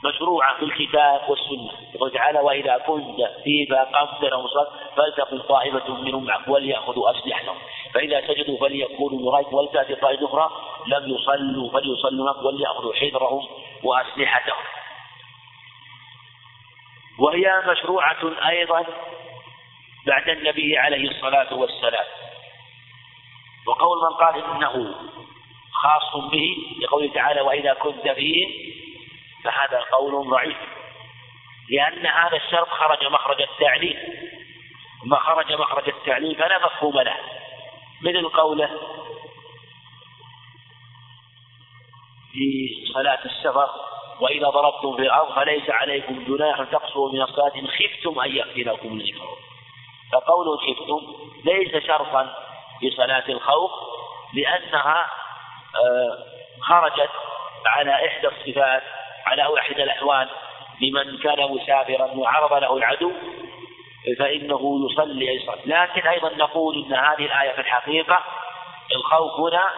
[0.05, 1.71] مشروعة في الكتاب والسنة.
[1.95, 4.47] يقول تعالى وإذا كنت في فقمت لهم
[4.95, 7.55] فلتقل طائفة منهم معك وليأخذوا أسلحتهم.
[7.93, 10.49] فإذا سجدوا فليكونوا وراءك ولتأتي طائفة أخرى.
[10.88, 13.47] لم يصلوا فليصلوا معك وليأخذوا حذرهم
[13.84, 14.63] وأسلحتهم.
[17.19, 18.86] وهي مشروعة أيضا
[20.08, 22.06] بعد النبي عليه الصلاة والسلام.
[23.68, 24.95] وقول من قال إنه
[25.72, 28.51] خاص به لقوله تعالى وإذا كنت فيهم
[29.43, 30.58] فهذا قول ضعيف.
[31.70, 33.97] لأن هذا الشرط خرج مخرج التعليل.
[35.06, 37.18] ما خرج مخرج التعليل فلا مفهوم له.
[38.01, 38.70] مثل قوله
[42.34, 43.70] في صلاة السفر
[44.20, 49.38] وإذا ضربتم في الأرض فليس عليكم جناح تقصروا من الصلاة إن خفتم أن يفتنكم الكفر
[50.14, 51.14] فقول خفتم
[51.45, 52.36] ليس شرطا
[52.80, 53.72] في صلاة الخوف
[54.34, 55.11] لأنها
[55.76, 56.18] آه،
[56.61, 57.09] خرجت
[57.66, 58.84] على إحدى الصفات
[59.26, 60.30] على إحدى الأحوال
[60.82, 63.11] لمن كان مسافرا وعرض له العدو
[64.20, 68.20] فإنه يصلي أي صلاة لكن أيضا نقول إن هذه الآية في الحقيقة
[68.95, 69.70] الخوف هنا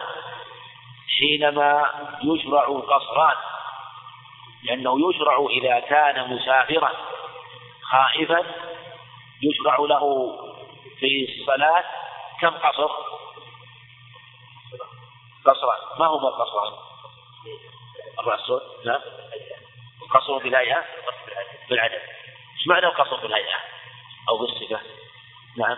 [1.18, 1.86] حينما
[2.22, 3.36] يشرع القصران
[4.64, 6.90] لأنه يشرع إذا كان مسافرا
[7.82, 8.42] خائفا
[9.42, 10.36] يشرع له
[11.00, 11.84] في الصلاة
[12.40, 12.90] كم قصر؟
[15.44, 16.72] قصران ما هما القصران؟
[18.18, 18.50] الرأس
[18.84, 19.00] نعم
[20.02, 20.84] القصر في الهيئة
[21.70, 22.02] بالعدد
[22.58, 23.56] إيش معنى القصر في الهيئة
[24.28, 24.80] أو بالصفة؟
[25.56, 25.76] نعم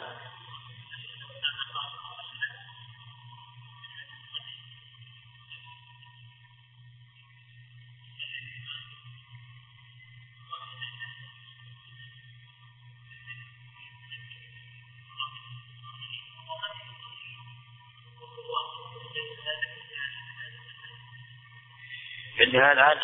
[22.40, 22.98] عندنا الآن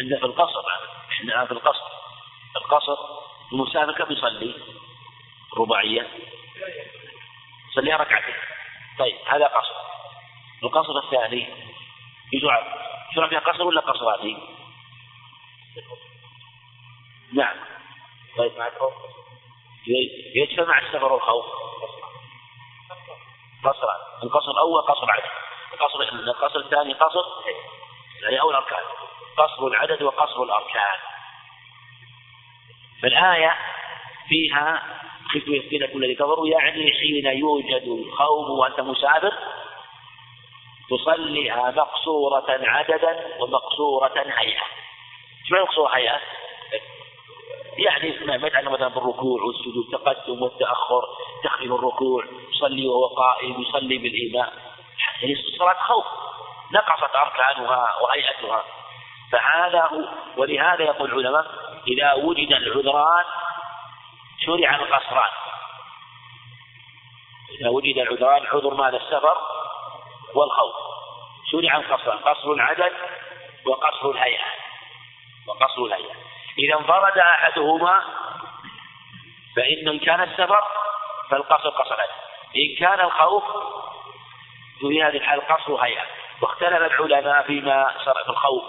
[0.00, 0.62] عندنا في القصر
[1.22, 1.84] الآن في القصر.
[2.56, 2.96] القصر
[3.52, 4.54] المسافر كم يصلي؟
[5.58, 6.08] رباعية.
[7.70, 8.34] يصلي ركعتين.
[8.98, 9.74] طيب هذا قصر.
[10.62, 11.48] القصر الثاني
[12.32, 12.82] يشرع
[13.12, 14.36] يشرع فيها قصر ولا قصراتي؟
[17.32, 17.56] نعم.
[18.38, 18.92] طيب مع الخوف.
[20.34, 21.44] يجتمع مع السفر والخوف.
[23.64, 25.30] قصران القصر الأول قصر عدد
[25.72, 27.24] القصر القصر الثاني قصر؟
[28.22, 28.82] يعني أو الأركان
[29.36, 30.98] قصر العدد وقصر الأركان
[33.02, 33.56] فالآية
[34.28, 34.82] فيها
[35.34, 39.32] خفتوا يفتنكم الذي كفروا يعني حين يوجد الخوف وأنت مسافر
[40.90, 44.62] تصليها مقصورة عددا ومقصورة هيئة.
[45.50, 46.20] معنى مقصورة هيئة؟
[47.78, 51.02] يعني ما يتعلق مثلا بالركوع والسجود التقدم والتأخر
[51.44, 54.50] تخفيف الركوع يصلي وهو قائم يصلي بالإيمان
[55.22, 56.04] يعني صلاة خوف
[56.72, 58.64] نقصت أركانها وهيئتها.
[59.32, 61.46] فهذا هو ولهذا يقول العلماء
[61.86, 63.24] إذا وجد العذران
[64.46, 65.30] شرع القصران.
[67.60, 69.36] إذا وجد العذران عذر ماذا السفر
[70.34, 70.74] والخوف.
[71.50, 72.92] شرع القصران قصر العدد
[73.66, 74.46] وقصر الهيئة.
[75.46, 76.14] وقصر الهيئة.
[76.58, 78.02] إذا انفرد أحدهما
[79.56, 80.64] فإن إن كان السفر
[81.30, 81.96] فالقصر قصر
[82.56, 83.44] إن كان الخوف
[84.80, 87.86] في هذه الحال قصر هيئة واختلف العلماء فيما
[88.24, 88.62] في الخوف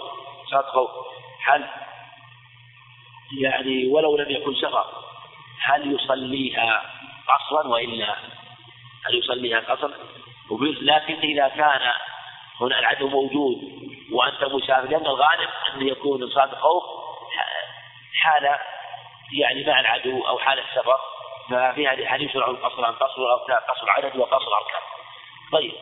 [0.50, 0.90] صار خوف
[1.44, 1.66] هل
[3.40, 4.86] يعني ولو لم يكن سفر
[5.60, 6.82] هل يصليها
[7.28, 8.16] قصرا وإلا؟
[9.06, 9.92] هل يصليها قصرا؟
[10.80, 11.92] لكن إذا كان
[12.60, 13.58] هنا العدو موجود
[14.12, 16.84] وأنت مسافر لأن الغالب أن يكون صلاه خوف
[18.22, 18.58] حال
[19.32, 20.98] يعني مع العدو أو حال السفر
[21.50, 24.80] ففي هذه الحديث يشرع القصر عن قصر الأركان قصر العدد وقصر الأركان.
[25.52, 25.72] طيب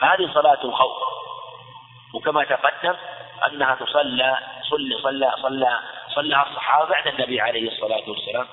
[0.00, 0.96] هذه صلاة الخوف.
[2.14, 2.94] وكما تقدم
[3.46, 4.38] أنها تصلى
[4.70, 5.80] صلى صلى صلى
[6.14, 8.46] صلىها الصحابة بعد النبي عليه الصلاة والسلام.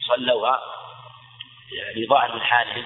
[0.00, 0.60] صلوها
[1.72, 2.84] يعني ظاهر من حالهم.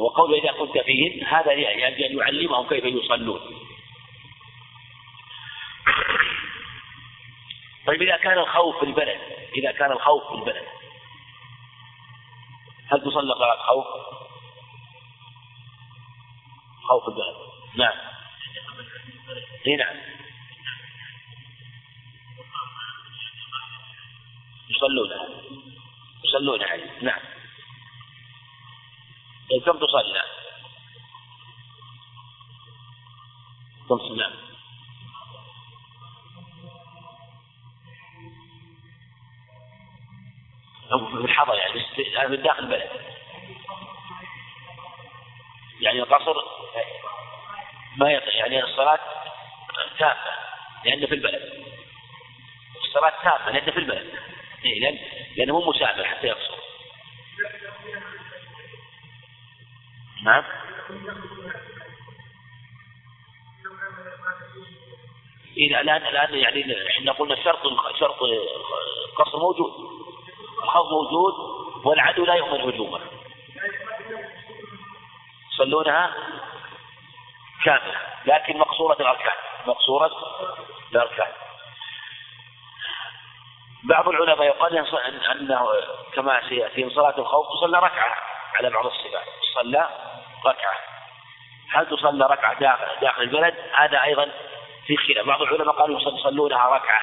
[0.00, 3.40] وقول إذا كنت فيهم هذا يعني أن يعلمهم كيف يصلون.
[7.86, 9.20] طيب إذا كان الخوف في البلد
[9.56, 10.64] إذا كان الخوف في البلد
[12.92, 13.86] هل تصلى صلاة خوف؟
[16.88, 17.36] خوف البلد
[17.76, 17.96] نعم.
[19.66, 19.96] إي نعم.
[24.70, 25.28] يصلونها
[26.24, 27.02] يصلون عليه.
[27.02, 27.20] نعم.
[29.66, 30.22] كم تصلى؟
[33.88, 34.32] كم نعم.
[41.18, 42.90] في الحضر يعني من داخل البلد.
[45.82, 46.34] يعني القصر
[47.96, 49.00] ما يطيع يعني الصلاة
[49.98, 50.14] تامة
[50.84, 51.64] لأنه في البلد.
[52.84, 54.14] الصلاة تامة لأنه في البلد.
[54.64, 54.98] إيه لأن
[55.36, 56.54] لأنه مو مسافر حتى يقصر.
[60.24, 60.44] نعم.
[65.56, 67.62] إذا الآن الآن يعني إحنا قلنا شرط
[68.00, 69.72] شرط القصر موجود.
[70.62, 71.34] الخوف موجود
[71.86, 73.21] والعدو لا يؤمن هجومه.
[75.52, 76.14] يصلونها
[77.64, 79.32] كاملة لكن مقصورة الأركان.
[79.66, 80.10] مقصورة
[80.92, 81.32] الأركان.
[83.84, 84.74] بعض العلماء يقال
[85.32, 85.68] أنه
[86.14, 88.16] كما سيأتي صلاة الخوف تصلى ركعة
[88.54, 89.26] على بعض الصفات.
[89.54, 89.88] صلى
[90.46, 90.74] ركعة.
[91.72, 94.30] هل تصلى ركعة داخل, داخل البلد؟ هذا أيضا
[94.86, 95.26] في خلاف.
[95.26, 97.00] بعض العلماء قالوا يصلونها ركعة.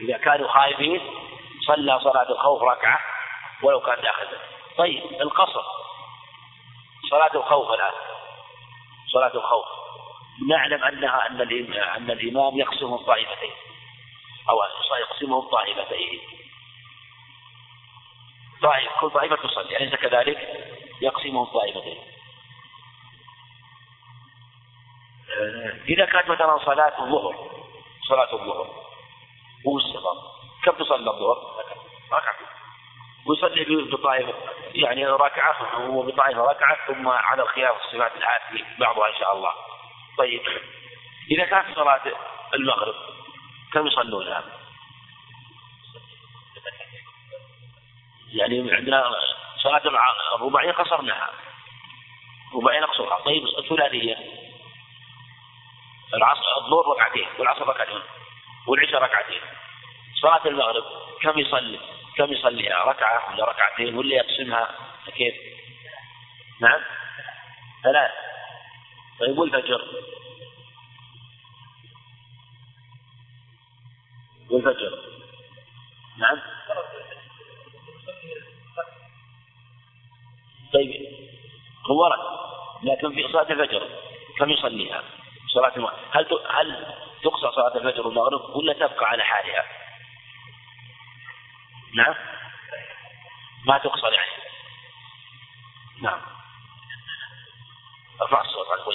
[0.00, 1.00] إذا كانوا خائفين
[1.66, 3.00] صلى صلاة الخوف ركعة
[3.62, 4.40] ولو كان داخل البلد.
[4.78, 5.62] طيب القصر.
[7.10, 7.92] صلاة الخوف الآن.
[9.12, 9.66] صلاة الخوف.
[10.48, 11.40] نعلم أنها أن
[11.96, 13.52] أن الإمام يقسم الطائفتين.
[14.50, 14.56] أو
[15.00, 16.20] يقسمهم طائفتين
[18.62, 19.76] طائف كل طائفة تصلي.
[19.76, 20.38] أليس كذلك؟
[21.02, 21.98] يقسمهم طائفتين
[25.88, 27.50] إذا كانت مثلا صلاة الظهر
[28.08, 28.84] صلاة الظهر.
[29.66, 30.16] والسفر
[30.64, 31.64] كم تصلي الظهر؟
[32.12, 32.49] ركعة.
[33.26, 34.34] ويصلي بطائفة
[34.74, 39.52] يعني ركعة وبطائفة ركعة ثم على الخلاف الصفات الآتي بعضها إن شاء الله.
[40.18, 40.42] طيب
[41.30, 42.00] إذا كانت صلاة
[42.54, 42.94] المغرب
[43.72, 44.44] كم يصلونها؟
[48.32, 49.14] يعني عندنا
[49.62, 49.82] صلاة
[50.36, 51.30] الرباعية قصرناها.
[52.54, 54.16] رباعية نقصرها طيب الثلاثية.
[56.14, 58.00] العصر الظهر ركعتين والعصر ركعتين
[58.66, 59.40] والعشاء ركعتين.
[60.22, 60.84] صلاة المغرب
[61.22, 61.80] كم يصلي؟
[62.20, 64.74] كم يصليها؟ ركعة ولا ركعتين ولا يقسمها
[65.16, 65.34] كيف؟
[66.60, 66.80] نعم
[67.84, 68.10] ثلاث
[69.20, 69.84] طيب والفجر
[74.50, 74.98] والفجر
[76.18, 76.40] نعم
[80.72, 81.06] طيب
[81.90, 82.18] هو ورد
[82.82, 83.88] لكن في صلاة الفجر
[84.38, 85.02] كم يصليها؟
[85.54, 89.79] صلاة هل هل تقصى صلاة الفجر والمغرب ولا تبقى على حالها؟
[91.94, 92.14] نعم.
[93.66, 94.30] ما تقصر يعني
[96.02, 96.20] نعم.
[98.22, 98.94] ارفع الصوت عن كل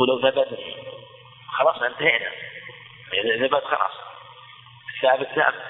[0.00, 0.58] ولو ثبت
[1.48, 2.32] خلاص انتهينا.
[3.12, 3.92] إذا ثبت خلاص.
[5.02, 5.64] ثابت ثابت.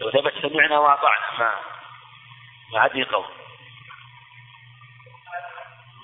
[0.00, 1.38] لو ثبت سمعنا وأطعنا.
[1.38, 1.60] ما
[2.72, 3.24] ما عاد قول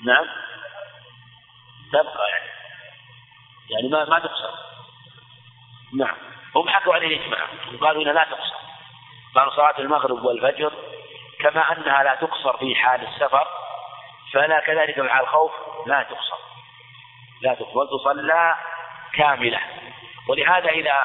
[0.05, 0.48] نعم.
[1.93, 2.51] تبقى يعني.
[3.71, 4.51] يعني ما ما تقصر
[5.95, 6.17] نعم.
[6.57, 7.47] هم حكوا عليه الإجماع.
[7.75, 8.59] وقالوا إنها لا تقصر
[9.35, 10.73] قالوا صلاة المغرب والفجر
[11.41, 13.47] كما أنها لا تقصر في حال السفر
[14.33, 15.53] فلا كذلك حال الخوف
[15.87, 16.39] لا تقصر.
[17.43, 17.87] لا تقصر.
[17.87, 18.57] تصلى
[19.15, 19.61] كاملة.
[20.29, 21.03] ولهذا إذا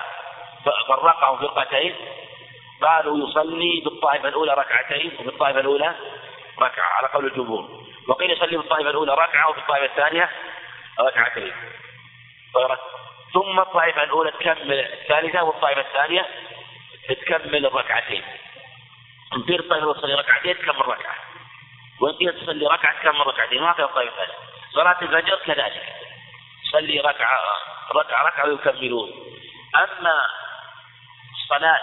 [0.88, 1.96] فرقهم فرقتين
[2.82, 5.96] قالوا يصلي بالطائفة الأولى ركعتين وبالطائفة الأولى
[6.60, 7.84] ركعة على قول الجمهور.
[8.08, 10.30] وقيل يصلي بالطائفة الأولى ركعة وبالطائفة الثانية
[11.00, 11.54] ركعتين
[13.34, 16.26] ثم الطائفة الأولى تكمل الثالثة والطائفة الثانية
[17.10, 18.24] تكمل الركعتين.
[19.34, 21.16] إن تصلي الطائفة تصلي ركعتين تكمل ركعة.
[22.02, 23.64] وإن تصلي ركعة تكمل ركعتين.
[23.64, 24.28] وهكذا الطائفة
[24.74, 25.96] صلاة الفجر كذلك.
[26.72, 27.40] صلي ركعة
[27.96, 29.12] ركعة ركعة ويكملون.
[29.76, 30.22] أما
[31.50, 31.82] صلاة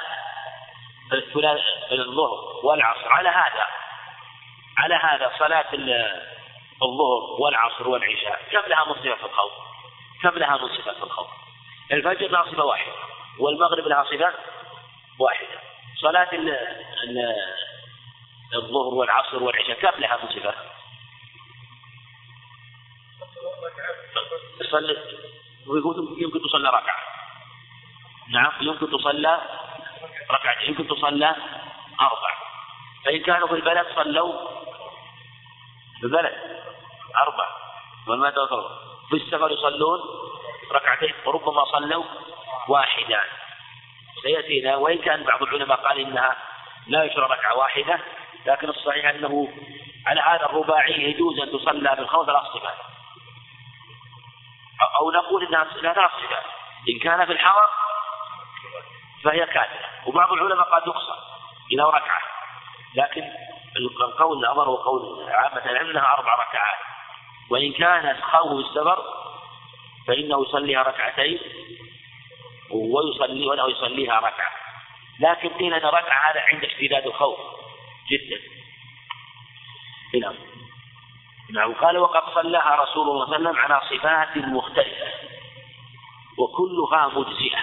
[1.93, 3.67] الظهر والعصر على هذا
[4.79, 5.67] على هذا صلاة
[6.83, 9.53] الظهر والعصر والعشاء كم لها مصيبة في الخوف؟
[10.23, 11.29] كم لها مصيبة في الخوف؟
[11.93, 12.93] الفجر لها صفة واحدة
[13.39, 14.35] والمغرب لها صفة
[15.19, 15.61] واحدة
[16.01, 16.31] صلاة
[18.55, 20.55] الظهر والعصر والعشاء كم لها صفة؟
[24.61, 24.97] تصلي
[25.67, 26.99] ويقول يمكن تصلى ركعة
[28.29, 29.41] نعم يمكن تصلى
[30.31, 31.37] ركعتين يمكن تصلى
[32.01, 32.41] أربع
[33.05, 34.49] فإن كانوا في البلد صلوا
[36.01, 36.61] في البلد
[37.17, 37.47] أربع.
[38.09, 38.31] وما
[39.11, 40.01] في السفر يصلون
[40.73, 42.05] ركعتين وربما صلوا
[42.69, 43.21] واحدا.
[44.23, 46.37] سيأتينا وإن كان بعض العلماء قال إنها
[46.87, 48.01] لا يشرع ركعة واحدة
[48.47, 49.49] لكن الصحيح أنه
[50.07, 52.77] على هذا الرباعي يجوز أن تصلى بالخوف ثلاث صفات
[55.01, 56.45] أو نقول إنها لا ثلاث صفات
[56.89, 57.69] إن كان في الحرم
[59.25, 61.17] فهي كاملة وبعض العلماء قال يقصر
[61.73, 62.23] إلى ركعة.
[62.95, 63.23] لكن
[64.01, 66.79] القول الأمر هو قول عامة العلم أنها أربع ركعات.
[67.51, 69.05] وإن كانت خوف السفر
[70.07, 71.39] فإنه يصليها ركعتين
[72.71, 74.53] ويصلي وله يصليها ركعة.
[75.21, 77.39] لكن قيل أن ركعة هذا عند اشتداد الخوف
[78.11, 78.41] جدا.
[80.21, 80.35] نعم.
[81.51, 81.75] نعم.
[81.75, 85.07] قال وقد صلاها رسول الله صلى الله عليه وسلم على صفات مختلفة.
[86.39, 87.63] وكلها مجزئة.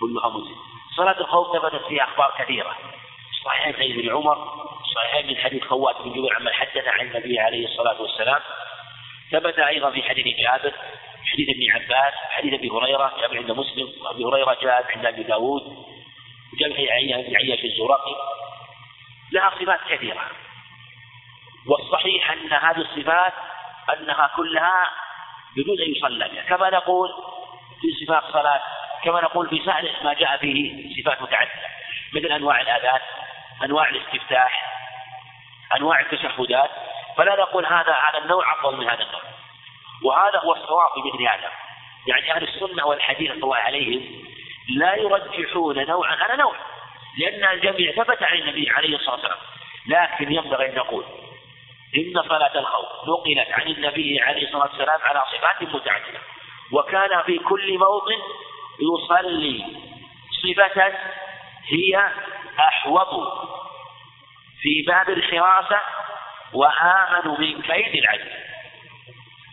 [0.00, 0.56] كلها مجزئة.
[0.96, 2.76] صلاة الخوف ثبتت فيها أخبار كثيرة.
[3.44, 8.02] صحيح ابن عمر صحيح من حديث خوات بن جبير عما حدث عن النبي عليه الصلاة
[8.02, 8.40] والسلام.
[9.30, 10.72] ثبت أيضا في حديث جابر
[11.32, 15.62] حديث ابن عباس حديث أبي هريرة جابر عند مسلم وأبي هريرة جاء عند أبي داود
[16.52, 18.16] وجاء بن عياش الزرقي.
[19.32, 20.30] لها صفات كثيرة.
[21.66, 23.32] والصحيح أن هذه الصفات
[23.92, 24.90] أنها كلها
[25.56, 26.42] بدون أن يصلى بها.
[26.42, 27.08] كما نقول
[27.80, 28.62] في صفات الصلاة
[29.04, 31.68] كما نقول في سائر ما جاء فيه صفات متعددة.
[32.14, 33.00] مثل أنواع الآذان
[33.64, 34.74] أنواع الاستفتاح
[35.76, 36.70] أنواع التشهدات.
[37.16, 39.22] فلا نقول هذا هذا النوع أفضل من هذا النوع.
[40.04, 41.50] وهذا هو الصواب في مثل هذا
[42.06, 44.24] يعني أهل السنة والحديث الله عليهم
[44.76, 46.54] لا يرجحون نوعا على نوع
[47.18, 49.38] لأن الجميع ثبت عن النبي عليه الصلاة والسلام.
[49.86, 51.04] لكن ينبغي أن نقول
[51.96, 56.20] إن صلاة الخوف نقلت عن النبي عليه الصلاة والسلام على صفات متعددة.
[56.72, 58.18] وكان في كل موطن
[58.80, 59.64] يصلي
[60.42, 60.92] صفة
[61.68, 62.10] هي
[62.58, 63.38] أحوط
[64.62, 65.80] في باب الحراسة
[66.54, 68.30] وآمن من كيد العدل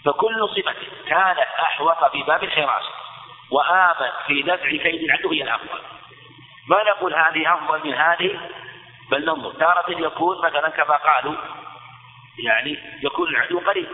[0.05, 0.75] فكل صفة
[1.07, 2.89] كانت أحوط في باب الحراسة
[3.51, 5.79] وآمن في دفع كيد العدو هي الأفضل.
[6.67, 8.39] ما نقول هذه أفضل من هذه؟
[9.11, 9.51] بل ننظر.
[9.51, 11.35] تارة يكون مثلا كما قالوا
[12.45, 13.87] يعني يكون العدو قريب.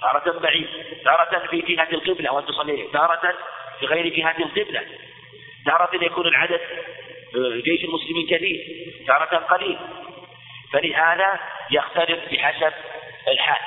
[0.00, 0.68] تارة بعيد.
[1.04, 3.34] تارة في جهة القبلة وأن تصلي تارة
[3.80, 4.82] في غير جهة القبلة.
[5.66, 6.60] تارة يكون العدد
[7.64, 8.58] جيش المسلمين كثير
[9.06, 9.78] تارة قليل.
[10.72, 11.40] فلهذا
[11.70, 12.72] يختلف بحسب
[13.28, 13.62] الحال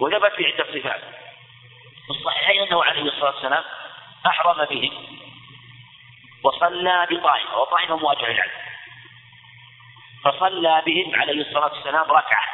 [0.00, 1.00] وثبت في عدة صفات.
[2.06, 3.64] في الصحيحين أنه عليه الصلاة والسلام
[4.26, 5.18] أحرم بهم
[6.44, 8.50] وصلى بطائفة وطائفة مواجهة العدل
[10.24, 12.44] فصلى بهم عليه الصلاة والسلام ركعة.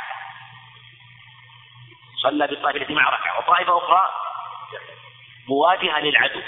[2.22, 4.10] صلى بالطائفة التي مع ركعة وطائفة أخرى
[5.48, 6.42] مواجهة للعدو.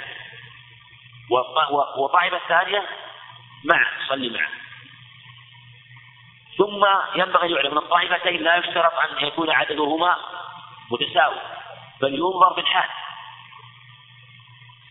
[1.98, 2.86] وطائفة الثانية
[3.64, 4.65] معه صلي معه.
[6.58, 10.16] ثم ينبغي يعلم أن الطائفتين لا يشترط أن يكون عددهما
[10.90, 11.40] متساوي
[12.00, 12.88] بل ينظر بالحال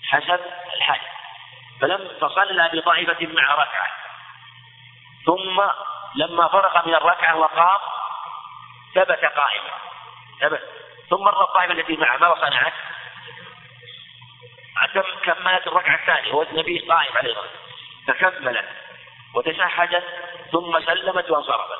[0.03, 0.39] حسب
[0.75, 0.99] الحال
[1.81, 3.91] فلم فصلى بطائفة مع ركعة.
[5.25, 5.63] ثم
[6.15, 7.77] لما فرغ من الركعة وقام
[8.95, 9.69] ثبت قائما.
[10.41, 10.63] ثبت.
[11.09, 12.17] ثم الطائفة التي معه.
[12.17, 12.73] ماذا صنعت؟
[15.23, 16.33] كملت الركعة الثانية.
[16.33, 17.49] والنبي قائم عليه الصلاة
[18.07, 18.65] فكملت
[19.33, 20.03] وتشهدت
[20.51, 21.79] ثم سلمت وانصرفت.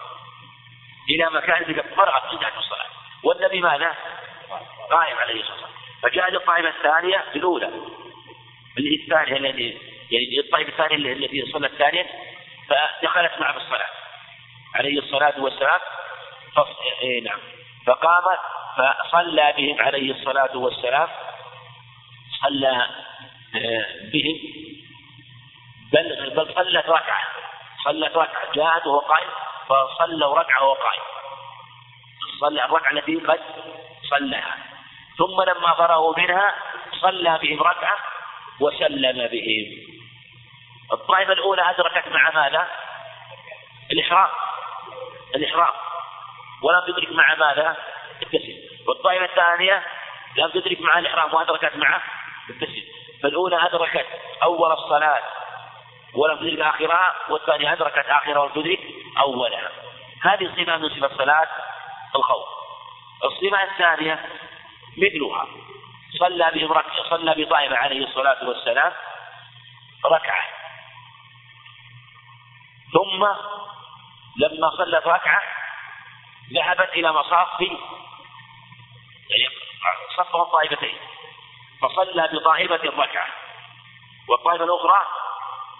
[1.10, 1.64] إلى مكان
[1.96, 2.86] فرغت انتهت الصلاة.
[3.24, 3.96] والنبي ماذا؟
[4.92, 5.72] قائم عليه الصلاة والسلام.
[6.04, 7.72] فجاءت الطائفة الثانية الأولى
[8.78, 9.78] اللي الثانية التي
[10.12, 12.06] يعني الطائفة الثانية التي صلت ثانيا
[12.70, 13.90] فدخلت معه في الصلاة.
[14.76, 15.80] عليه الصلاة والسلام.
[17.02, 17.40] إيه نعم.
[17.88, 18.24] فقام
[18.78, 21.08] فصلى بهم عليه الصلاة والسلام.
[22.42, 22.88] صلى
[23.56, 24.40] آه، بهم.
[25.94, 27.44] بل بل صلت ركعة.
[27.86, 29.30] صلت ركعة جاءت وهو قائم
[29.70, 31.03] فصلوا ركعة وهو قائم.
[32.40, 33.40] صلى الركعة التي قد
[34.10, 34.57] صلىها
[35.18, 36.56] ثم لما فرغوا منها
[37.02, 37.98] صلى بهم ركعة
[38.60, 39.95] وسلم بهم.
[40.94, 42.68] الطائفة الأولى أدركت مع ماذا؟
[43.91, 44.30] الإحرام.
[45.36, 45.74] الإحرام.
[46.64, 47.78] ولم تدرك مع ماذا؟
[48.22, 48.57] التسليم.
[48.88, 49.84] والطائفة الثانية
[50.38, 52.02] لم تدرك مع الإحرام وأدركت معه
[52.49, 52.86] التسليم.
[53.24, 54.07] فالأولى أدركت
[54.44, 55.22] أول الصلاة
[56.16, 58.80] ولم تدرك آخرها والثانية أدركت آخرها ولم تدرك
[59.18, 59.72] أولها.
[60.22, 61.48] هذه صفة من صفة صلاة
[62.16, 62.48] الخوف.
[63.24, 64.30] الصفة الثانية
[64.98, 65.48] مثلها.
[66.20, 68.94] صلى بهم ركعة صلى بطائفة عليه الصلاة والسلام
[70.06, 70.44] ركعة.
[72.94, 73.26] ثم
[74.38, 75.42] لما صلت ركعة
[76.54, 79.56] ذهبت إلى مصاف يعني
[80.18, 80.98] صفهم طائفتين.
[81.82, 83.28] فصلى بطائفة ركعة.
[84.30, 85.06] والطائفة الأخرى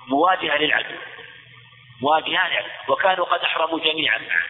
[0.08, 0.96] مواجهة للعدو
[2.02, 4.46] مواجهة للعدو وكانوا قد أحرموا جميعا معه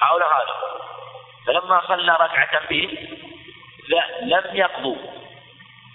[0.00, 0.56] حول هذا.
[1.46, 2.90] فلما صلى ركعة بهم
[4.22, 4.96] لم يقضوا.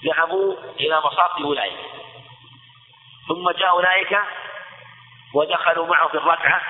[0.06, 1.80] ذهبوا إلى مصاف أولئك.
[3.28, 4.18] ثم جاء أولئك
[5.34, 6.62] ودخلوا معه في الركعة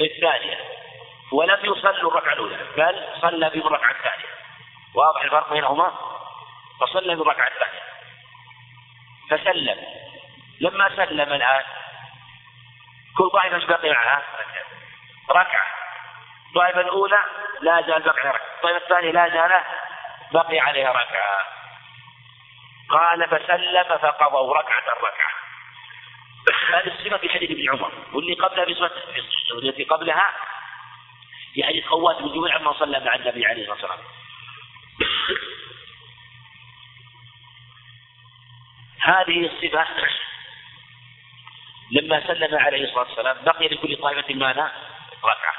[0.00, 0.58] الثانية.
[1.32, 4.32] ولم يصلوا الركعة الأولى بل صلى بهم الركعة الثانية.
[4.94, 5.92] واضح الفرق بينهما؟
[6.80, 7.82] فصلى بالركعة الثانية.
[9.30, 10.11] فسلم.
[10.62, 11.64] لما سلم الآن
[13.16, 14.22] كل طائفة إيش بقي معها؟
[15.30, 15.66] ركعة.
[16.48, 17.24] الطائفة الأولى
[17.60, 18.40] لا زال بقي ركعة.
[18.56, 19.62] الطائفة الثانية لا زال
[20.32, 21.46] بقي عليها ركعة.
[22.88, 25.32] قال فسلم فقضوا ركعة ركعة
[26.68, 28.92] هذه الصفة في حديث ابن عمر واللي قبلها في صفة
[29.52, 30.32] التي قبلها
[31.54, 33.98] في حديث خوات بن جميع عما صلى مع النبي عليه الصلاة والسلام.
[39.00, 39.86] هذه الصفة
[41.92, 44.72] لما سلم عليه الصلاة والسلام بقي لكل طائفة ماذا؟
[45.24, 45.54] ركعة.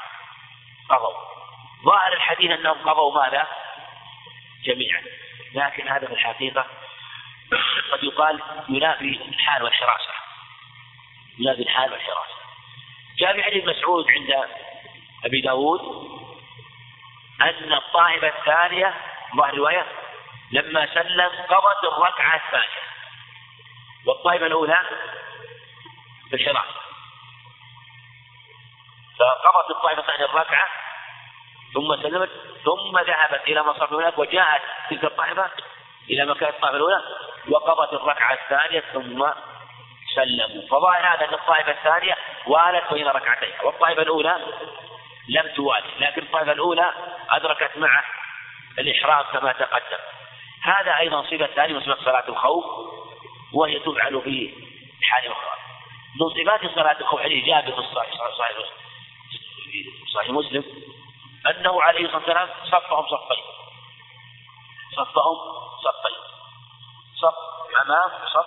[0.90, 1.14] قضوا.
[1.84, 3.46] ظاهر الحديث أنهم قضوا ماذا؟
[4.64, 5.02] جميعا.
[5.54, 6.66] لكن هذا في الحقيقة
[7.92, 10.12] قد يقال ينافي الحال والحراسة.
[11.38, 12.34] ينافي الحال والحراسة.
[13.18, 14.48] جاء في مسعود عند
[15.24, 15.80] أبي داود
[17.40, 18.94] أن الطائفة الثانية
[19.36, 19.86] ظاهر رواية
[20.52, 22.84] لما سلم قضت الركعة الثانية.
[24.06, 24.78] والطائفة الأولى
[26.36, 26.52] في
[29.18, 30.68] فقضت الطائفة الثانية الركعة
[31.74, 32.30] ثم سلمت
[32.64, 35.50] ثم ذهبت إلى مصرف هناك وجاءت تلك الطائفة
[36.10, 37.02] إلى مكان الطائفة الأولى
[37.48, 39.26] وقضت الركعة الثانية ثم
[40.14, 40.68] سلموا.
[40.70, 42.16] فظاهر هذا أن الطائفة الثانية
[42.46, 44.36] والت بين ركعتين والطائفة الأولى
[45.28, 46.92] لم توالي لكن الطائفة الأولى
[47.30, 48.04] أدركت معه
[48.78, 49.98] الإحرام كما تقدم.
[50.64, 52.64] هذا أيضا صفة ثانية من صلاة الخوف
[53.52, 54.54] وهي تفعل في
[55.02, 55.64] حال أخرى
[56.20, 57.82] من صفات صلاة الخوف جابر في
[60.14, 60.64] صحيح مسلم
[61.50, 63.44] أنه عليه الصلاة والسلام صفهم صفين.
[64.96, 65.36] صفهم
[65.84, 66.16] صفين.
[67.16, 67.34] صف
[67.82, 68.46] أمام وصف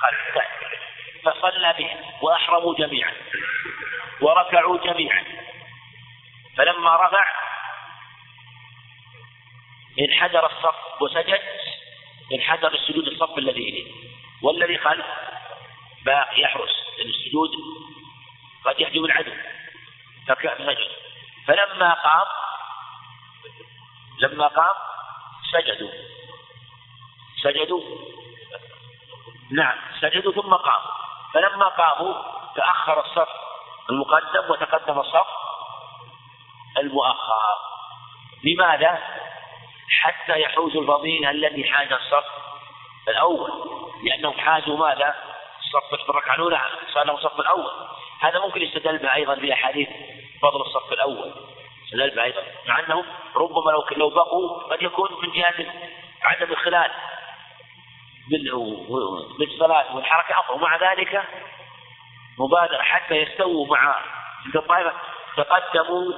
[0.00, 0.44] خلف
[1.24, 3.14] فصلى بهم وأحرموا جميعا.
[4.20, 5.24] وركعوا جميعا.
[6.56, 7.26] فلما رفع
[10.00, 11.40] انحدر الصف وسجد
[12.34, 13.92] انحدر السجود الصف الذي إليه.
[14.42, 15.06] والذي خلف
[16.04, 17.50] باقي يحرس لأن السجود
[18.64, 19.32] قد يحجب العدو
[20.28, 20.88] فسجد
[21.46, 22.26] فلما قام
[24.18, 24.74] لما قام
[25.52, 25.90] سجدوا.
[27.42, 27.82] سجدوا.
[29.50, 30.90] نعم سجدوا ثم قاموا.
[31.34, 32.14] فلما قاموا
[32.56, 33.28] تأخر الصف
[33.90, 35.26] المقدم وتقدم الصف
[36.78, 37.56] المؤخر.
[38.44, 39.02] لماذا؟
[40.00, 42.24] حتى يحوزوا الفضيلة التي حاز الصف
[43.08, 43.50] الأول.
[44.02, 45.33] لأنهم حازوا ماذا؟
[45.64, 46.60] الصف في الركعة الأولى
[46.94, 47.72] صار الصف الأول.
[48.20, 49.88] هذا ممكن يستدل به أيضا في أحاديث
[50.42, 51.32] فضل الصف الأول.
[51.84, 53.04] استدل به أيضا مع أنهم
[53.36, 55.66] ربما لو لو بقوا قد يكون من جهة
[56.22, 56.90] عدم الخلال
[59.38, 60.54] بالصلاة والحركة أفضل.
[60.54, 61.24] ومع ذلك
[62.38, 63.96] مبادرة حتى يستووا مع
[64.54, 64.92] الطائفة
[65.36, 66.12] تقدموا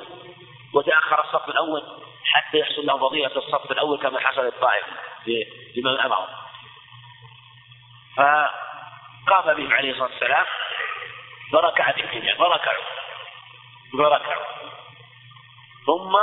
[0.74, 1.82] وتأخر الصف الأول
[2.24, 4.92] حتى يحصل لهم فضيلة الصف الأول كما حصل للطائفة
[5.76, 6.28] لمن أمرهم
[9.26, 10.46] فقام بهم عليه الصلاة والسلام
[11.52, 12.84] فركع بالجميع فركعوا
[13.92, 14.44] فركعوا
[15.86, 16.16] ثم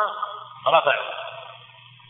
[0.68, 1.14] رفعوا.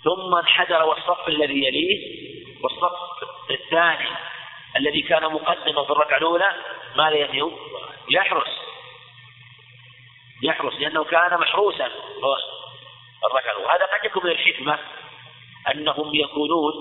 [0.04, 2.24] ثم انحدر والصف الذي يليه
[2.64, 2.94] والصف
[3.52, 4.10] الثاني
[4.76, 6.56] الذي كان مقدما في الركعة الأولى
[6.96, 7.52] ماذا يفعل؟
[8.10, 8.60] يحرس.
[10.44, 11.92] يحرس لأنه كان محروسا
[13.26, 13.74] الركعة الأولى.
[13.74, 14.80] هذا قد يكون من الحكمة
[15.72, 16.74] أنهم يكونون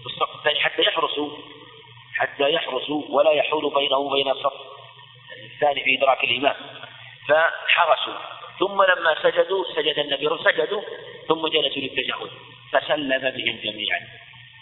[0.00, 1.30] في الصف الثاني حتى يحرسوا.
[2.14, 4.52] حتى يحرسوا ولا يحول بينهم وبين الصف
[5.44, 6.54] الثاني في إدراك الإمام
[7.28, 8.14] فحرسوا.
[8.58, 10.82] ثم لما سجدوا سجد النبي سجدوا
[11.28, 12.30] ثم جلسوا للتشهد.
[12.72, 14.00] فسلم بهم جميعا.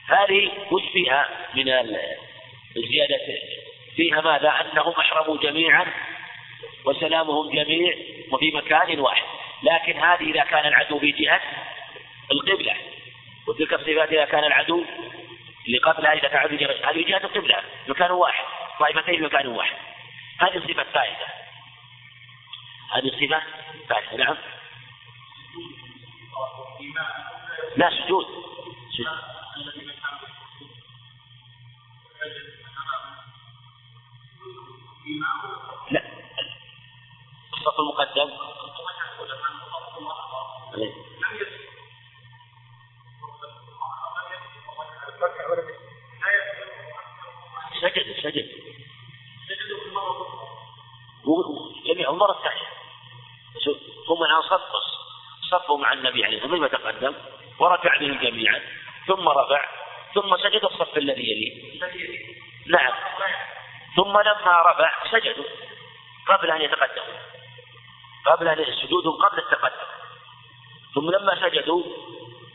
[0.07, 1.69] هذه وش فيها من
[2.77, 3.39] الزيادة.
[3.97, 5.87] فيها ماذا؟ أنهم أحرموا جميعا
[6.85, 7.95] وسلامهم جميع
[8.33, 9.27] وفي مكان واحد.
[9.63, 11.41] لكن هذه إذا كان العدو في جهة
[12.33, 12.75] القبلة.
[13.49, 14.85] وتلك الصفات إذا كان العدو
[15.67, 18.45] اللي قبلها إذا كان هذه جهة القبلة مكان واحد
[18.81, 19.77] طائفتين مكان واحد.
[20.39, 21.27] هذه الصفة الثالثة.
[22.93, 23.43] هذه الصفة
[23.75, 24.37] الثالثة نعم.
[27.77, 28.27] لا سجود.
[35.91, 36.03] لا.
[37.53, 38.31] الصف المقدم.
[47.81, 48.49] سجد سجد.
[51.87, 52.69] جميع المرة الثانية
[54.09, 54.71] ثم الآن صف
[55.51, 57.15] صفوا مع النبي عليه الصلاة والسلام تقدم.
[57.59, 58.61] وركع بهم جميعا.
[59.07, 59.69] ثم رفع
[60.15, 61.81] ثم سجد الصف الذي يليه.
[62.67, 62.93] نعم.
[63.97, 65.45] ثم لما رفع سجدوا.
[66.29, 67.19] قبل أن يتقدموا.
[68.27, 69.91] قبل أن السجود قبل التقدم.
[70.95, 71.83] ثم لما سجدوا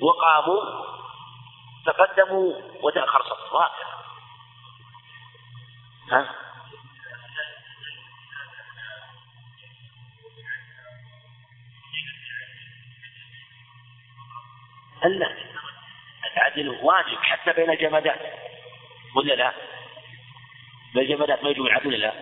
[0.01, 0.85] وقاموا
[1.85, 3.94] تقدموا وتأخر صف وهكذا
[6.11, 6.35] ها؟
[15.05, 15.35] لا
[16.37, 18.19] العدل واجب حتى بين الجمادات
[19.15, 19.53] ولا لا؟
[20.93, 22.13] بين الجمادات ما يجوز العدل ولا لا؟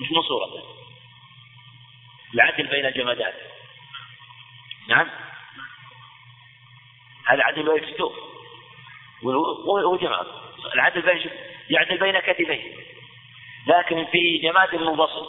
[0.00, 0.76] مش من صورته
[2.34, 3.34] العدل بين الجمادات.
[4.88, 5.10] نعم.
[7.26, 8.12] هذا عدل بين الكتوف
[9.22, 10.26] وهو جماد
[10.74, 11.30] العدل بين
[11.70, 12.74] يعدل بين كتفيه.
[13.66, 15.26] لكن في جماد منفصل.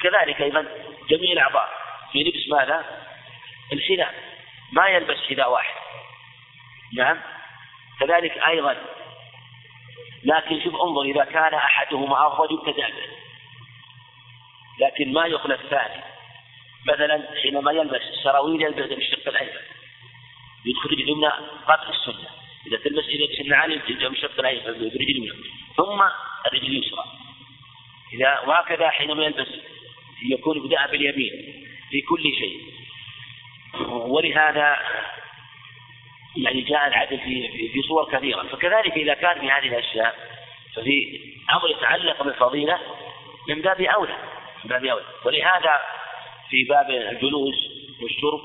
[0.00, 0.66] كذلك أيضا
[1.10, 1.68] جميع الاعضاء
[2.12, 3.06] في لبس ماذا؟
[3.72, 4.14] الحذاء.
[4.72, 5.74] ما يلبس حذاء واحد.
[6.94, 7.20] نعم.
[8.00, 8.76] كذلك أيضا.
[10.24, 13.08] لكن شوف انظر إذا كان أحدهما أفضل يبتدأ به
[14.80, 16.02] لكن ما يخلى الثاني
[16.86, 19.60] مثلا حينما يلبس السراويل يلبس بالشق الأيمن.
[20.64, 21.28] يدخل اليمنى
[21.66, 22.37] قبل السنة.
[22.68, 23.72] إذا تلبس إذا تلبس النعال
[24.08, 25.32] مشط برجل اليمنى
[25.76, 26.02] ثم
[26.46, 27.04] الرجل اليسرى
[28.12, 29.48] إذا وهكذا حينما يلبس
[30.30, 32.60] يكون بدأ باليمين في كل شيء.
[33.88, 34.78] ولهذا
[36.36, 38.42] يعني جاء العدل في في صور كثيرة.
[38.42, 40.14] فكذلك إذا كان في هذه الأشياء
[40.76, 41.20] ففي
[41.52, 42.78] أمر يتعلق بالفضيلة
[43.48, 44.16] من باب أولى
[44.64, 45.04] من باب أولى.
[45.24, 45.80] ولهذا
[46.50, 47.54] في باب الجلوس
[48.02, 48.40] والشرب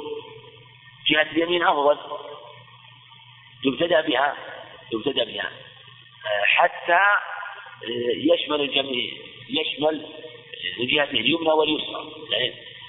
[1.10, 1.98] جهة اليمين أفضل.
[3.66, 4.36] يبتدأ بها
[4.94, 5.52] يبتدأ بها.
[6.44, 7.00] حتى
[8.16, 9.12] يشمل الجميع
[9.50, 10.06] يشمل
[10.80, 12.12] الجهة اليمنى واليسرى.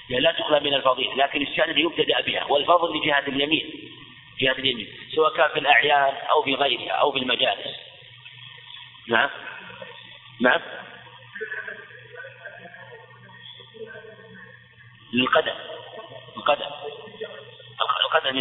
[0.09, 2.45] يعني لا تخلى من الفضيلة لكن الشأن يبتدأ بها.
[2.45, 3.91] والفضل لجهة اليمين
[4.39, 7.77] جهة اليمين سواء كان في الأعيان أو في غيرها أو في المجالس.
[9.07, 9.29] نعم؟
[10.41, 10.61] نعم؟
[15.13, 15.55] للقدم.
[16.37, 16.69] القدم.
[18.05, 18.37] القدم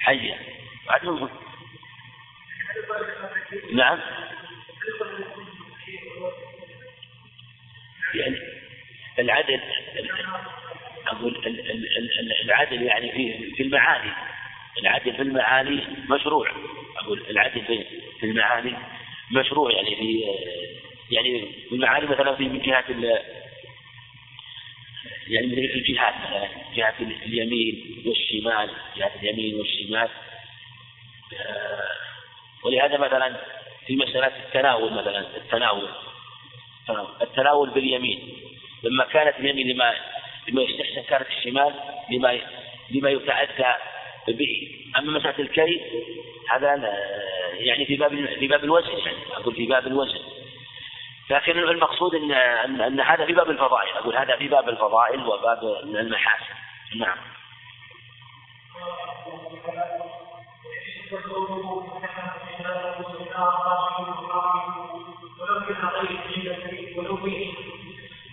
[0.00, 0.38] حية.
[3.72, 3.98] نعم.
[8.14, 8.38] يعني
[9.18, 9.60] العدل
[11.06, 11.60] أقول
[12.44, 14.12] العدل يعني في في المعاني.
[14.82, 16.50] العدل في المعاني مشروع.
[16.96, 17.62] أقول العدل
[18.20, 18.74] في المعاني
[19.32, 20.24] مشروع يعني في
[21.10, 22.84] يعني في المعاني مثلا في من جهة
[25.28, 26.94] يعني من الجهات مثلا جهة
[27.26, 30.08] اليمين والشمال جهة اليمين والشمال.
[31.40, 31.88] آه،
[32.64, 33.36] ولهذا مثلا
[33.86, 35.88] في مسألة التناول مثلا التناول.
[37.22, 38.32] التناول باليمين.
[38.82, 39.94] لما كانت اليمين لما
[40.48, 41.74] لما يستحسن كانت الشمال
[42.10, 42.40] لما
[42.90, 43.74] لما يتأتى
[44.28, 44.68] به.
[44.98, 45.80] أما مسألة الكي
[46.50, 46.94] هذا
[47.58, 50.37] يعني في باب في باب الوزن يعني أقول في باب الوزن.
[51.30, 52.32] لكن المقصود ان
[52.80, 53.88] ان, هذا في باب الفضائل.
[53.96, 56.54] أقول هذا في باب الفضائل وباب المحاسن.
[56.96, 57.16] نعم.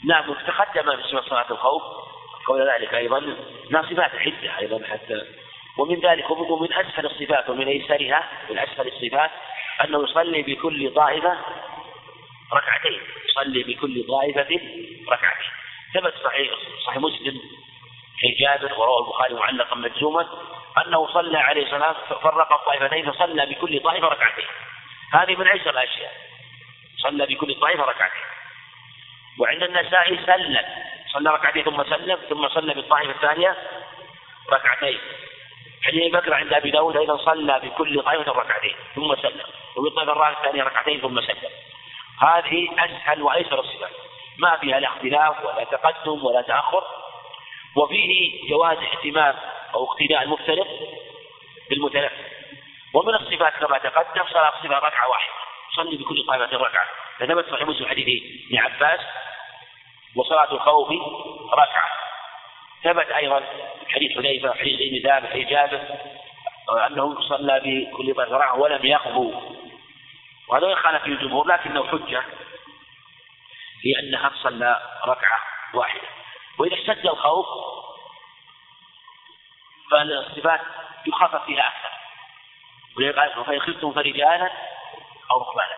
[0.06, 1.84] نعم تقدم في صلاة الخوف.
[2.48, 3.36] قول ذلك أيضا.
[3.70, 5.22] ناصبات عدة أيضا حتى.
[5.78, 9.32] ومن ذلك ومن أسفل الصفات ومن أيسرها من أسفل الصفات
[9.84, 11.38] أنه يصلي بكل طائفة
[12.54, 14.60] ركعتين يصلي بكل طائفة
[15.10, 15.52] ركعتين.
[15.94, 16.54] ثبت صحيح
[16.86, 17.42] صحيح مسلم
[18.20, 20.28] في جابر وروى البخاري معلقا مجزوما
[20.86, 24.46] أنه صلى عليه الصلاة فرق الطائفتين فصلى بكل طائفة ركعتين.
[25.14, 26.12] هذه من أيسر الأشياء
[26.98, 28.22] صلى بكل طائفة ركعتين.
[29.40, 30.66] وعند النسائي سلم.
[31.14, 33.58] صلى ركعتين ثم سلم ثم صلى بالطائفة الثانية
[34.52, 35.00] ركعتين.
[35.84, 39.46] حديث بكر عند أبي داود أيضا صلى بكل طائفة ركعتين ثم سلم.
[39.76, 41.50] وبالطائفة الثانية ركعتين ثم سلم.
[42.22, 43.92] هذه أسهل وأيسر الصفات.
[44.38, 46.84] ما فيها لا اختلاف ولا تقدم ولا تأخر.
[47.78, 49.36] وفيه جواز اهتمام
[49.74, 50.68] أو اقتداء المفترض
[51.70, 52.16] بالمتنفس.
[52.94, 55.34] ومن الصفات كما تقدم صلاة الصفة ركعة واحدة.
[55.76, 56.86] صلي بكل طائفة ركعة.
[57.20, 59.00] فثبت صحيح مسلم حديث ابن عباس
[60.16, 60.90] وصلاة الخوف
[61.54, 61.90] ركعة.
[62.84, 63.44] ثبت أيضا
[63.90, 65.82] حديث حذيفة حديث ابن ثابت حديث جابر
[66.88, 69.32] أنه صلى بكل طائفة ركعة ولم يقضوا
[70.48, 72.24] وهذا يخالف الجمهور لكنه حجة
[73.82, 75.40] في أنها صلى ركعة
[75.74, 76.08] واحدة.
[76.58, 77.46] وإذا اشتد الخوف
[79.92, 80.62] فالصفات
[81.08, 81.90] يخفف فيها أكثر.
[82.98, 84.52] ولذلك فإن خفتم فرجالا
[85.32, 85.78] أو ركبانا.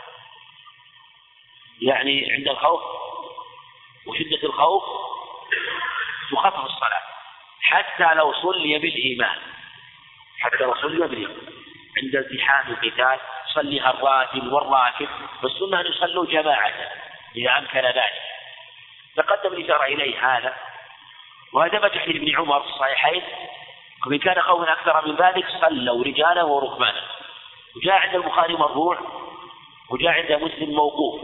[1.81, 2.81] يعني عند الخوف
[4.07, 4.83] وشدة الخوف
[6.31, 7.03] تخفف الصلاة.
[7.61, 9.39] حتى لو صلي بالإيمان.
[10.39, 11.53] حتى لو صلي بالإيمان.
[12.03, 13.19] عند التحام القتال
[13.57, 15.07] يصليها الراجل والراكب
[15.43, 16.73] والسنة أن يصلوا جماعة
[17.35, 18.13] إذا أمكن ذلك.
[19.15, 20.53] تقدم الإشارة إليه هذا.
[21.53, 23.23] وهذا ثبت حديث ابن عمر في الصحيحين.
[24.07, 27.01] وإن كان خوفا أكثر من ذلك صلوا رجالا وركبانا.
[27.75, 28.99] وجاء عند البخاري مرفوع
[29.89, 31.21] وجاء عند مسلم موقوف.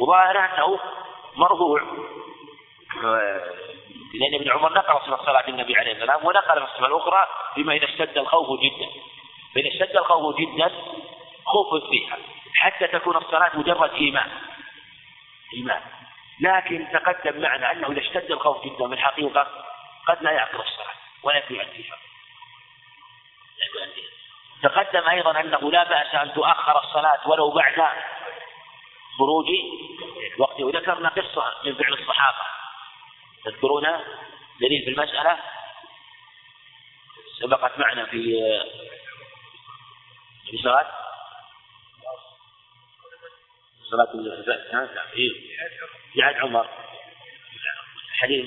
[0.00, 0.80] وظاهر أنه
[1.36, 1.82] مرفوع.
[4.14, 7.26] لأن ابن عمر نقل صلاة النبي عليه السلام ونقل الصفة الأخرى
[7.56, 9.13] بما إذا اشتد الخوف جدا.
[9.54, 10.70] فإذا اشتد الخوف جدا
[11.44, 12.18] خوف فيها
[12.54, 14.30] حتى تكون الصلاة مجرد إيمان.
[15.54, 15.80] إيمان.
[16.40, 19.64] لكن تقدم معنا أنه إذا اشتد الخوف جدا من الحقيقة
[20.08, 21.98] قد لا يعقل الصلاة ولا يؤديها
[24.62, 27.86] تقدم أيضا أنه لا بأس أن تؤخر الصلاة ولو بعد
[29.18, 29.46] خروج
[30.34, 30.60] الوقت.
[30.60, 32.46] وذكرنا قصة من فعل الصحابة.
[33.44, 33.82] تذكرون
[34.60, 35.38] دليل في المسألة؟
[37.40, 38.40] سبقت معنا في
[40.50, 40.86] في صلاة؟
[43.90, 45.30] صلاة الزكاة في
[46.16, 46.68] جهاد عمر.
[48.12, 48.46] حديث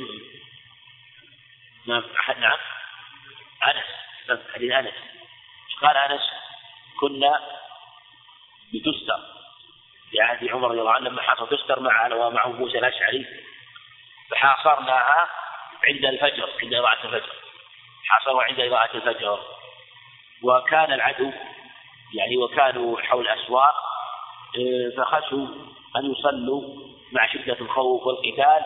[1.87, 2.03] نعم
[2.39, 2.57] نعم.
[3.67, 4.93] أنس حديث أنس.
[5.81, 6.21] قال أنس؟
[6.99, 7.59] كنا
[8.73, 9.19] بتستر.
[10.11, 13.25] في عهد عمر رضي الله عنه لما حصل تستر مع ومعه موسى الأشعري.
[14.31, 15.29] فحاصرناها
[15.83, 17.33] عند الفجر عند إضاعة الفجر.
[18.05, 19.39] حاصروا عند إضاعة الفجر.
[20.43, 21.31] وكان العدو
[22.13, 23.75] يعني وكانوا حول الأسواق
[24.57, 25.47] آه، فخشوا
[25.95, 26.61] أن يصلوا
[27.11, 28.65] مع شدة الخوف والقتال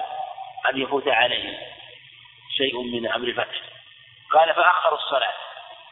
[0.70, 1.58] أن يفوت عليهم.
[2.58, 3.62] شيء من أمر الفتح
[4.32, 5.34] قال فأخروا الصلاة.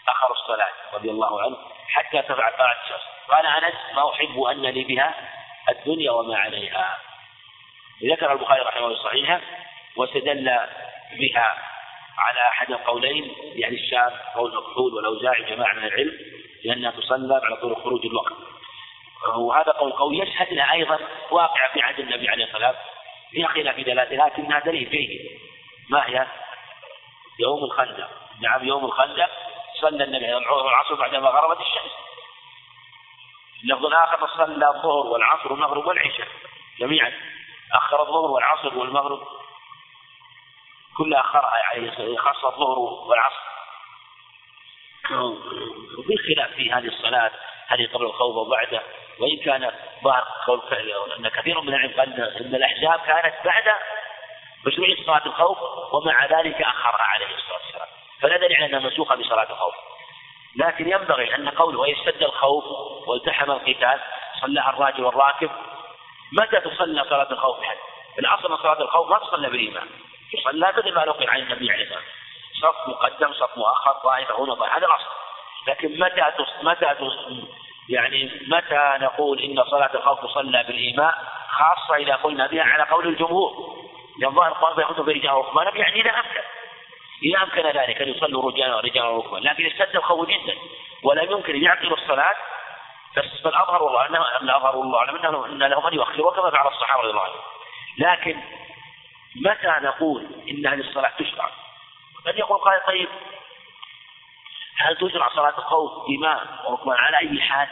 [0.08, 1.58] أخروا الصلاة رضي الله عنه
[1.88, 3.02] حتى تبع طلعت الشمس.
[3.30, 5.16] قال أنس ما أحب أن لي بها
[5.70, 6.98] الدنيا وما عليها.
[8.04, 9.42] ذكر البخاري رحمه الله صحيحا
[9.96, 10.60] واستدل
[11.20, 11.58] بها
[12.18, 16.18] على أحد القولين يعني الشام قول مقتول والأوزاعي جماعة من العلم
[16.66, 18.34] لأنها تصلى على طول خروج الوقت.
[19.38, 20.18] وهذا قول قوي.
[20.18, 21.00] يشهد لها أيضا
[21.32, 22.86] واقع في عهد النبي عليه الصلاة والسلام.
[23.32, 24.26] فيها خلاف في دلالة.
[24.26, 25.40] لكنها دليل جيد
[25.90, 26.28] ما هي؟
[27.40, 28.10] يوم الخندق.
[28.42, 29.30] نعم يوم الخندق.
[29.82, 31.92] صلى النبي العصر بعدما غربت الشمس.
[33.64, 36.28] اللفظ الآخر صلى الظهر والعصر والمغرب والعشاء.
[36.80, 37.14] جميعا.
[37.74, 39.28] أخر الظهر والعصر والمغرب.
[40.98, 43.49] كلها أخرها يعني خاصة الظهر والعصر.
[45.12, 47.32] وفي خلاف في هذه الصلاة
[47.68, 48.82] هل قبل الخوف وبعده.
[49.20, 49.72] وإن كان
[50.04, 50.62] ظهر قول
[51.20, 53.64] أن كثير من العلم قال أن الأحزاب كانت بعد
[54.68, 55.58] مشروعية صلاة الخوف
[55.94, 57.88] ومع ذلك أخرها عليه الصلاة والسلام.
[58.22, 59.74] فلا دليل على أنها منسوخة بصلاة الخوف.
[60.56, 62.64] لكن ينبغي أن قوله ويشتد الخوف
[63.08, 64.00] والتحم القتال
[64.42, 65.50] صلىها الراجل والراكب.
[66.32, 67.78] متى تصلى صلاة الخوف حد؟
[68.20, 69.88] الأصل صلاة الخوف ما تصلى بالإيمان.
[70.34, 72.19] تصلى مثل ما نقل عن النبي عليه الصلاة والسلام.
[72.62, 75.10] صف مقدم صف مؤخر طائفة هنا طائفة هذا الأصل.
[75.68, 76.24] لكن متى
[76.64, 76.96] متى
[77.90, 81.18] يعني متى نقول إن صلاة الخوف تصلى بالإيماء؟
[81.50, 83.80] خاصة إذا قلنا بها على قول الجمهور.
[84.20, 86.42] لأن ظاهر القرآن يخص برجال وركبان يعني إذا أمكن.
[87.24, 90.56] إذا أمكن ذلك أن يصلوا رجالا ورجالا وركبان لكن اشتد الخوف جدا.
[91.04, 92.36] ولم يمكن أن يعقلوا الصلاة.
[93.44, 96.32] فالأظهر والله أنه الأظهر والله أعلم أنه أن لهم أن يؤخروا.
[96.32, 97.42] كما فعل الصحابة رضي الله عنهم.
[97.98, 98.40] لكن
[99.36, 101.50] متى نقول إن هذه الصلاة تشرع؟
[102.30, 103.10] قد يقول قال طيب
[104.78, 107.68] هل تشرع صلاة الخوف إمام وركبان على أي حال؟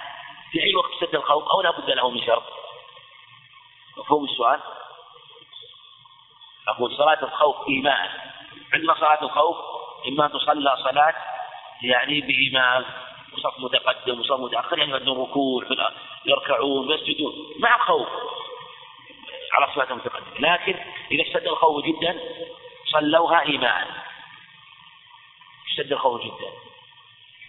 [0.52, 2.44] في أي وقت اشتد الخوف أو لا بد له من شرط؟
[3.98, 4.60] مفهوم السؤال؟
[6.68, 8.10] أقول صلاة الخوف إيمان
[8.74, 9.58] عندنا صلاة الخوف
[10.08, 11.16] إما تصلى صلاة
[11.84, 12.86] يعني بإمام
[13.34, 15.64] وصف متقدم وصف متأخر يعني عندهم ركوع
[16.26, 18.08] يركعون ويسجدون مع خوف
[19.54, 20.76] على صلاة متقدمة لكن
[21.12, 22.20] إذا اشتد الخوف جدا
[22.86, 23.88] صلوها إيمان
[25.78, 26.52] اشتد الخوف جدا.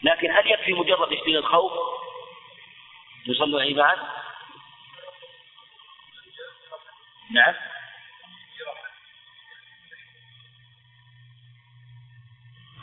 [0.03, 1.73] لكن هل يكفي مجرد اشتداد الخوف
[3.27, 3.97] يصلوا إيمان
[7.31, 7.55] نعم.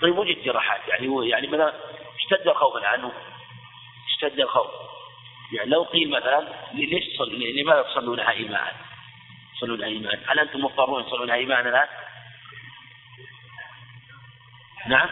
[0.01, 0.87] طيب وجد جراحات.
[0.87, 1.73] يعني يعني مثلا
[2.15, 3.11] اشتد الخوف عنه.
[4.07, 4.71] اشتد الخوف.
[5.53, 8.75] يعني لو قيل مثلا ليش لماذا تصلونها إيماء؟
[9.57, 11.87] تصلونها إيماء؟ هل أنتم مضطرون تصلونها إيماء الآن؟
[14.87, 15.09] نعم.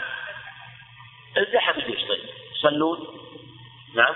[1.38, 3.08] الزحف يجوز طيب؟ يصلون
[3.96, 4.16] نعم.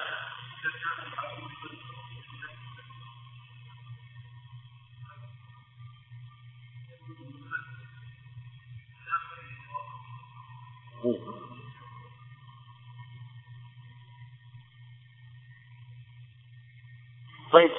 [17.51, 17.71] طيب.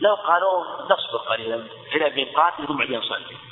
[0.00, 1.56] لو قالوا نصبر قليلا.
[1.94, 3.45] إلى ميقات ثم بعدين نصلي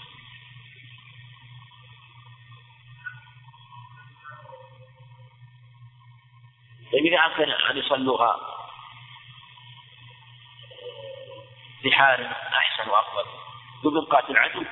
[7.19, 8.37] أمكن أن يصلوها.
[11.85, 13.25] بحال أحسن وأفضل.
[13.85, 14.65] بميقات العدو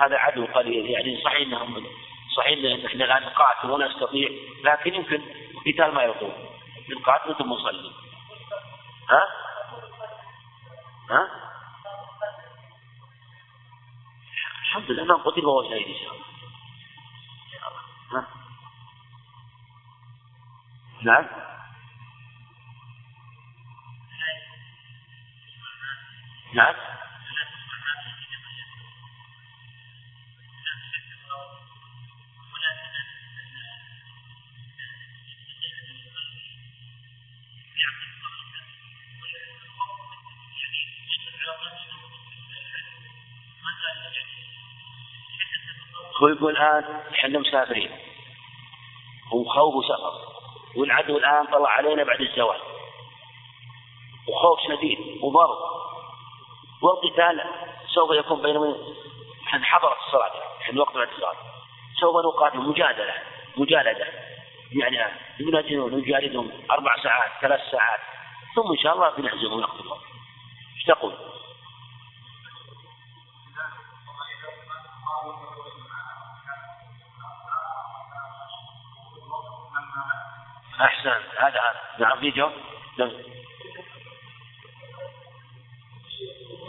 [0.00, 0.90] هذا عدو قليل.
[0.90, 1.86] يعني صحيح أنهم
[2.36, 4.28] صحيح ان إحنا الآن نقاتل ولا نستطيع
[4.64, 5.22] لكن يمكن
[5.66, 6.32] قتال ما يطول.
[6.90, 7.92] نقاتل ثم نصلي
[9.10, 9.22] ها؟
[11.10, 11.28] ها؟
[14.62, 15.04] الحمد لله.
[15.04, 16.30] من قتل وهو شهيد إن شاء الله؟
[21.02, 21.49] نعم.
[26.54, 26.74] نعم.
[46.22, 47.90] هو يقول الآن إحنا مسافرين.
[49.32, 50.30] وخوف سفر
[50.76, 52.60] والعدو الآن طلع علينا بعد الزوال.
[54.28, 55.79] وخوف شديد وضرب.
[56.82, 57.44] والقتال
[57.94, 58.74] سوف يكون بين من؟
[59.64, 60.32] حضرت الصلاة
[60.72, 61.36] من وقت الصلاة.
[62.00, 63.14] سوف نقاتل مجادلة
[63.56, 64.06] مجالدة.
[64.72, 68.00] يعني نجاهدهم نجاهدهم أربع ساعات ثلاث ساعات.
[68.56, 69.98] ثم إن شاء الله بنهزمهم ونقتلهم
[70.76, 71.14] إيش تقول؟
[80.80, 81.20] أحسن.
[81.38, 81.80] هذا هذا.
[81.98, 82.52] نعم في جواب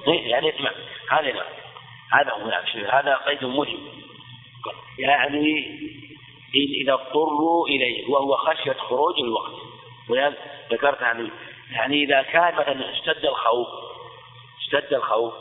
[0.08, 0.54] نعم إيه، يعني
[1.12, 1.46] هذا نعم
[2.12, 3.80] هذا هو نعم هذا قيد مهم
[5.00, 5.78] يعني
[6.56, 9.52] إذا اضطروا إليه وهو خشية خروج الوقت.
[10.10, 10.36] ولهذا
[10.72, 11.32] ذكرت يعني
[11.72, 13.68] يعني إذا كان مثلا اشتد الخوف
[14.60, 15.34] اشتد الخوف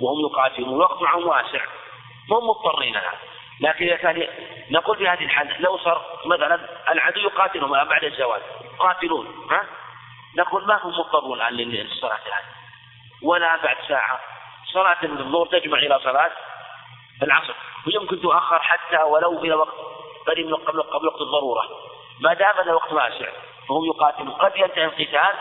[0.00, 1.64] وهم يقاتلون الوقت معهم واسع
[2.30, 3.18] هم مضطرين لها
[3.60, 4.28] لكن إذا كان
[4.70, 8.42] نقول في هذه الحالة لو صار مثلا العدو يقاتلهم بعد الزواج
[8.78, 9.66] قاتلون ها؟
[10.36, 12.44] نقول ما هم مضطرون الآن للصلاة الآن
[13.22, 14.20] ولا بعد ساعة.
[14.72, 16.30] صلاة الظهر تجمع إلى صلاة
[17.22, 17.54] العصر.
[17.86, 19.74] ويمكن تؤخر حتى ولو إلى وقت
[20.26, 21.68] قريب من قبل قبل وقت الضرورة.
[22.20, 23.28] ما دام الوقت واسع
[23.68, 25.34] فهم يقاتلون قد ينتهي القتال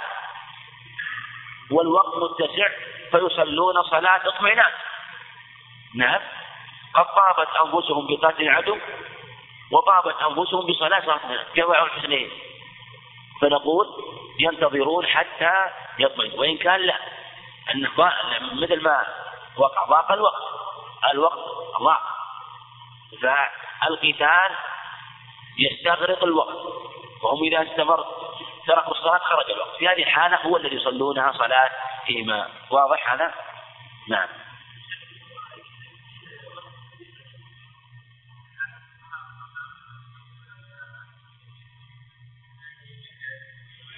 [1.71, 2.67] والوقت متسع
[3.11, 4.71] فيصلون صلاة اطمئنان.
[5.95, 6.21] نعم.
[6.93, 8.77] قد طابت أنفسهم بقتل العدو
[9.71, 11.19] وطابت أنفسهم بصلاة
[11.55, 12.31] جمع الحسنين
[13.41, 13.87] فنقول
[14.39, 15.53] ينتظرون حتى
[15.99, 16.39] يطمئن.
[16.39, 16.95] وإن كان لا.
[17.73, 17.87] أن
[18.61, 19.05] مثل ما
[19.57, 20.41] وقع ضاق الوقت.
[21.13, 21.39] الوقت
[21.81, 22.01] ضاق.
[23.21, 24.55] فالقتال
[25.59, 26.55] يستغرق الوقت.
[27.23, 28.05] وهم إذا استمر
[28.67, 29.77] تركوا الصلاة خرج الوقت.
[29.77, 31.69] في هذه الحالة هو الذي يصلونها صلاة
[32.09, 32.49] إيمان.
[32.69, 33.33] واضح هذا؟
[34.09, 34.27] نعم.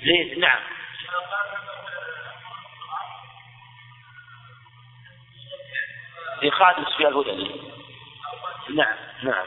[0.04, 0.62] ليه؟ نعم.
[6.46, 7.52] يخالف في الهدى
[8.76, 9.46] نعم نعم.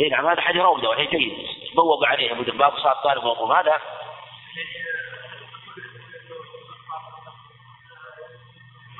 [0.00, 1.32] اي نعم هذا حديث روضة وهي جيد.
[1.76, 3.80] بوب عليه مثل باب صلاه طالب ومطلوب هذا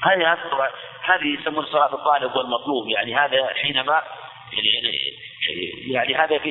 [0.03, 0.39] هذه
[1.03, 2.89] هذه يسمون صلاة الطالب والمطلوب.
[2.89, 4.03] يعني هذا حينما
[4.53, 4.99] يعني
[5.93, 6.51] يعني هذا في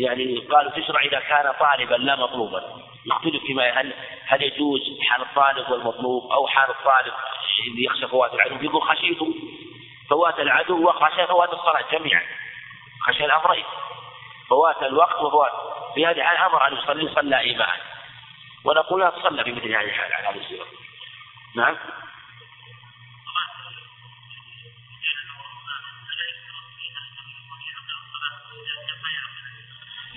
[0.00, 2.82] يعني قالوا تشرع إذا كان طالبا لا مطلوبا.
[3.06, 3.94] نختلف فيما هل
[4.26, 7.14] هل يجوز حال الطالب والمطلوب أو حال الطالب
[7.66, 9.18] اللي يخشى فوات العدو؟ يقول خشيت
[10.10, 12.22] فوات العدو وخشى فوات الصلاة جميعا.
[13.00, 13.64] خشى الأمرين
[14.48, 15.52] فوات الوقت وفوات.
[15.94, 17.78] في هذه الحال أمر أن يصلي صلى إيمان
[18.64, 20.66] ونقول لا تصلى في مثل هذه الحال على هذه الصورة.
[21.56, 21.76] نعم؟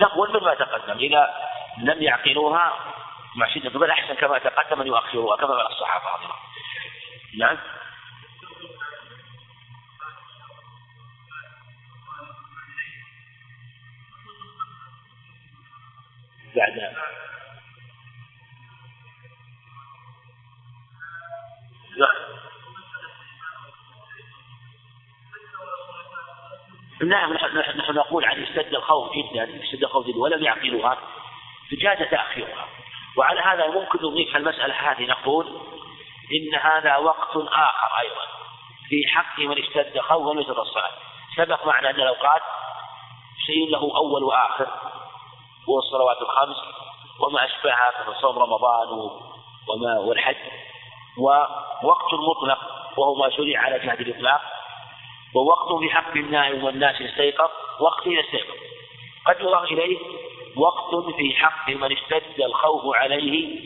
[0.02, 0.98] نقول مما تقدم.
[0.98, 1.50] إذا
[1.80, 2.94] لم يعقلوها
[3.36, 6.36] مع شدة بل أحسن كما تقدم أن يؤخروها كما قال الصحابة رضي الله
[7.38, 7.58] نعم.
[16.56, 16.96] بعد.
[27.04, 30.98] نعم نحن نقول عن اشتد الخوف جدا اشتد الخوف جدا ولم يعقلوها.
[31.72, 32.68] فجاز تأخيرها.
[33.18, 35.48] وعلى هذا ممكن نضيف المسألة هذه نقول
[36.32, 38.22] إن هذا وقت آخر أيضا
[38.90, 40.92] في حق من اشتد خوف ولم يتر الصلاة.
[41.36, 42.42] سبق معنا أن الأوقات
[43.46, 44.68] شيء له أول وآخر
[45.70, 46.58] هو الصلوات الخمس
[47.20, 48.88] وما أشبهها من صوم رمضان
[49.68, 50.36] وما والحج
[51.18, 52.60] ووقت مطلق
[52.98, 54.42] وهو ما شرع على جهة الإطلاق.
[55.36, 58.58] ووقت في حق النائم والناس يستيقظ وقت يستيقظ
[59.26, 60.00] قد يضاف إليه
[60.56, 63.60] وقت في حق من اشتد الخوف عليه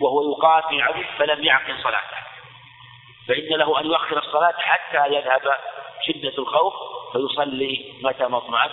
[0.00, 0.36] وهو
[0.72, 2.20] العدو فلم يعقل صلاته.
[3.28, 5.54] فإن له أن يؤخر الصلاة حتى يذهب
[6.06, 6.74] شدة الخوف
[7.12, 8.70] فيصلي متى مطمئن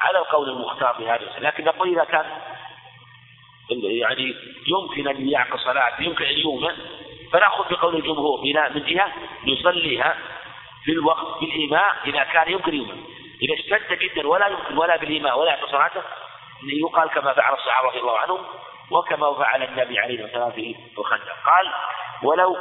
[0.00, 2.26] على القول المختار في هذا لكن نقول إذا كان
[3.70, 4.34] يعني
[4.66, 6.76] يمكن أن يعقل صلاة يمكن أن يؤمن
[7.32, 8.40] فنأخذ بقول الجمهور
[8.74, 9.12] من جهة
[9.44, 10.16] يصليها
[10.84, 13.04] في الوقت بالإيماء إذا كان يمكن يؤمن.
[13.42, 16.02] إذا اشتد جدا ولا يمكن ولا بالإيماء ولا يعقل صلاته
[16.62, 18.40] يقال كما فعل الصحابة رضي الله عنهم
[18.90, 21.36] وكما فعل النبي عليه الصلاة والسلام في الخندق.
[21.44, 21.72] قال
[22.22, 22.56] ولو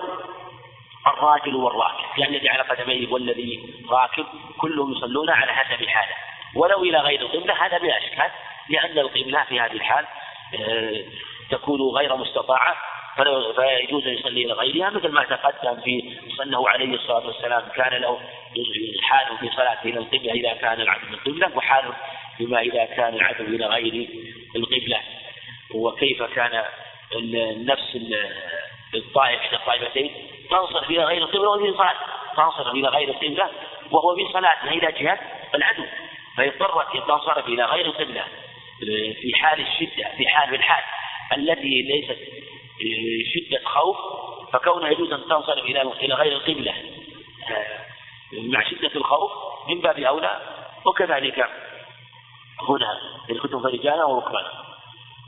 [1.08, 4.26] الراجل والراكب يعني الذي على قدميه والذي راكب
[4.58, 6.16] كلهم يصلون على حسب حاله
[6.56, 8.32] ولو إلى غير القبلة هذا بلا شك
[8.70, 10.06] لأن القبلة في هذه الحال
[10.60, 11.04] آه،
[11.50, 12.76] تكون غير مستطاعة
[13.56, 18.20] فيجوز أن يصلي إلى غيرها مثل ما تقدم في أنه عليه الصلاة والسلام كان له
[19.02, 21.94] حال في صلاته إلى القبلة إذا كان العدو من القبلة وحال
[22.40, 24.10] بما إذا كان العدو إلى غير
[24.56, 25.00] القبلة
[25.74, 26.64] وكيف كان
[27.16, 28.00] النفس
[28.96, 30.12] الطائف إحدى الطائفتين
[30.50, 31.96] تنصرف إلى غير القبلة وهي صلاة
[32.38, 33.50] تنصرف إلى غير القبلة
[33.92, 35.20] وهو في صلاته إلى جهة
[35.56, 35.84] العدو.
[36.38, 38.24] فاضطرت أن تنصرف إلى غير القبلة
[39.22, 40.84] في حال الشدة في حال الحال
[41.38, 42.20] التي ليست
[43.34, 43.98] شدة خوف
[44.54, 46.74] فكونه يجوز أن تنصرف إلى إلى غير القبلة
[48.34, 49.32] مع شدة الخوف
[49.70, 50.42] من باب أولى
[50.86, 51.50] وكذلك
[52.62, 53.00] هنا
[53.30, 54.66] الكتب رجالا وركبانا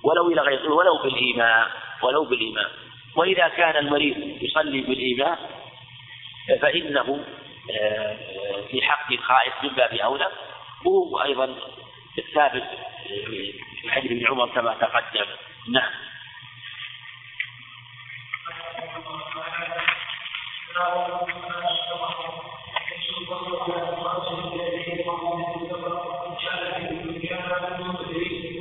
[0.03, 1.71] ولو إلى غير ولو بالإيماء
[2.01, 2.71] ولو بالإيماء
[3.15, 5.39] وإذا كان المريض يصلي بالإيماء
[6.61, 7.25] فإنه
[7.71, 8.17] آه،
[8.71, 10.27] في حق الخائف من باب أولى.
[10.85, 11.55] وهو أيضا
[12.33, 12.63] ثابت
[13.07, 15.25] في حديث ابن عمر كما تقدم.
[15.69, 15.91] نعم.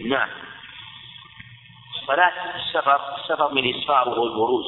[0.08, 0.28] نعم
[2.06, 4.66] صلاة السفر السفر من إسفار وهو البروز.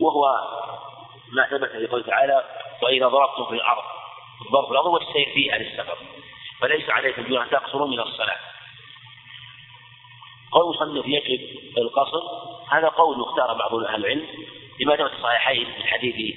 [0.00, 0.24] وهو
[1.32, 2.44] ما ثبت في قوله تعالى
[2.82, 3.82] وإذا ضربتم في الأرض
[4.52, 5.98] ضرب الأرض والسير فيها للسفر
[6.60, 8.38] فليس عليكم أن تقصروا من الصلاة.
[10.52, 12.22] قول مصنف يجب القصر
[12.70, 14.26] هذا قول اختار بعض أهل العلم
[14.80, 16.36] لما ثبت الصحيحين من حديث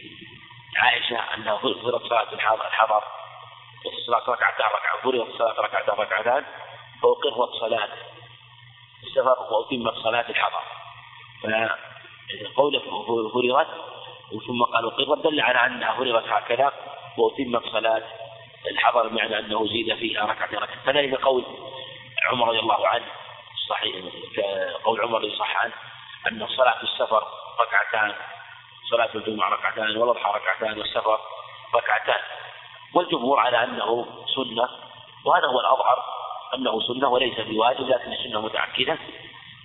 [0.77, 3.03] عائشة أنها فرضت صلاة الحضر
[3.85, 6.45] الصلاة ركعتان ركعة فرضت الصلاة ركعتان ركعتان.
[7.01, 7.89] فأقرت صلاة
[9.03, 10.61] السفر وأتمت صلاة الحضر
[12.55, 12.79] فقوله
[13.29, 13.67] فرضت
[14.47, 16.71] ثم قال أقرت دل على أنها فرضت هكذا
[17.17, 18.03] وأتمت صلاة
[18.71, 20.59] الحضر بمعنى أنه زيد فيها ركعتين.
[20.59, 21.43] ركعتين كذلك قول
[22.31, 23.05] عمر رضي الله عنه
[23.69, 23.95] صحيح
[24.83, 25.73] قول عمر يصح عنه
[26.27, 27.23] أن صلاة السفر
[27.61, 28.15] ركعتان
[28.89, 31.19] صلاة الجمعة ركعتان والأضحى ركعتان والسفر
[31.75, 32.21] ركعتان.
[32.93, 34.05] والجمهور على أنه
[34.35, 34.69] سنة
[35.25, 36.16] وهذا هو الأظهر
[36.55, 38.97] أنه سنة وليس بواجب لكن السنة متأكدة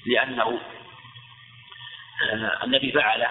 [0.06, 0.58] لأنه
[2.32, 3.28] آه، النبي فعله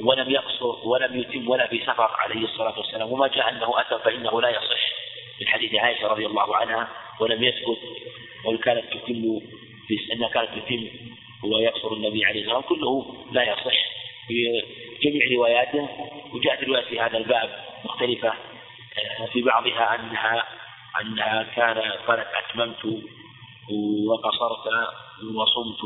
[0.00, 3.12] ولم يقصر ولم يتم ولا في سفر عليه الصلاة والسلام.
[3.12, 4.80] وما جاء أنه أتى فإنه لا يصح
[5.40, 6.88] من حديث عائشة رضي الله عنها
[7.20, 7.78] ولم يسكت
[8.44, 9.40] بل كانت تتم
[10.12, 10.88] أنها كانت تتم
[11.44, 12.78] ويقصر النبي عليه الصلاة والسلام.
[12.80, 13.74] كله لا يصح
[14.28, 14.62] في
[15.02, 15.88] جميع رواياته
[16.32, 20.44] وجاءت الروايات في هذا الباب مختلفة آه، في بعضها أنها
[21.00, 22.84] أنها كان قالت أتممت
[24.08, 24.66] وقصرت
[25.34, 25.84] وصمت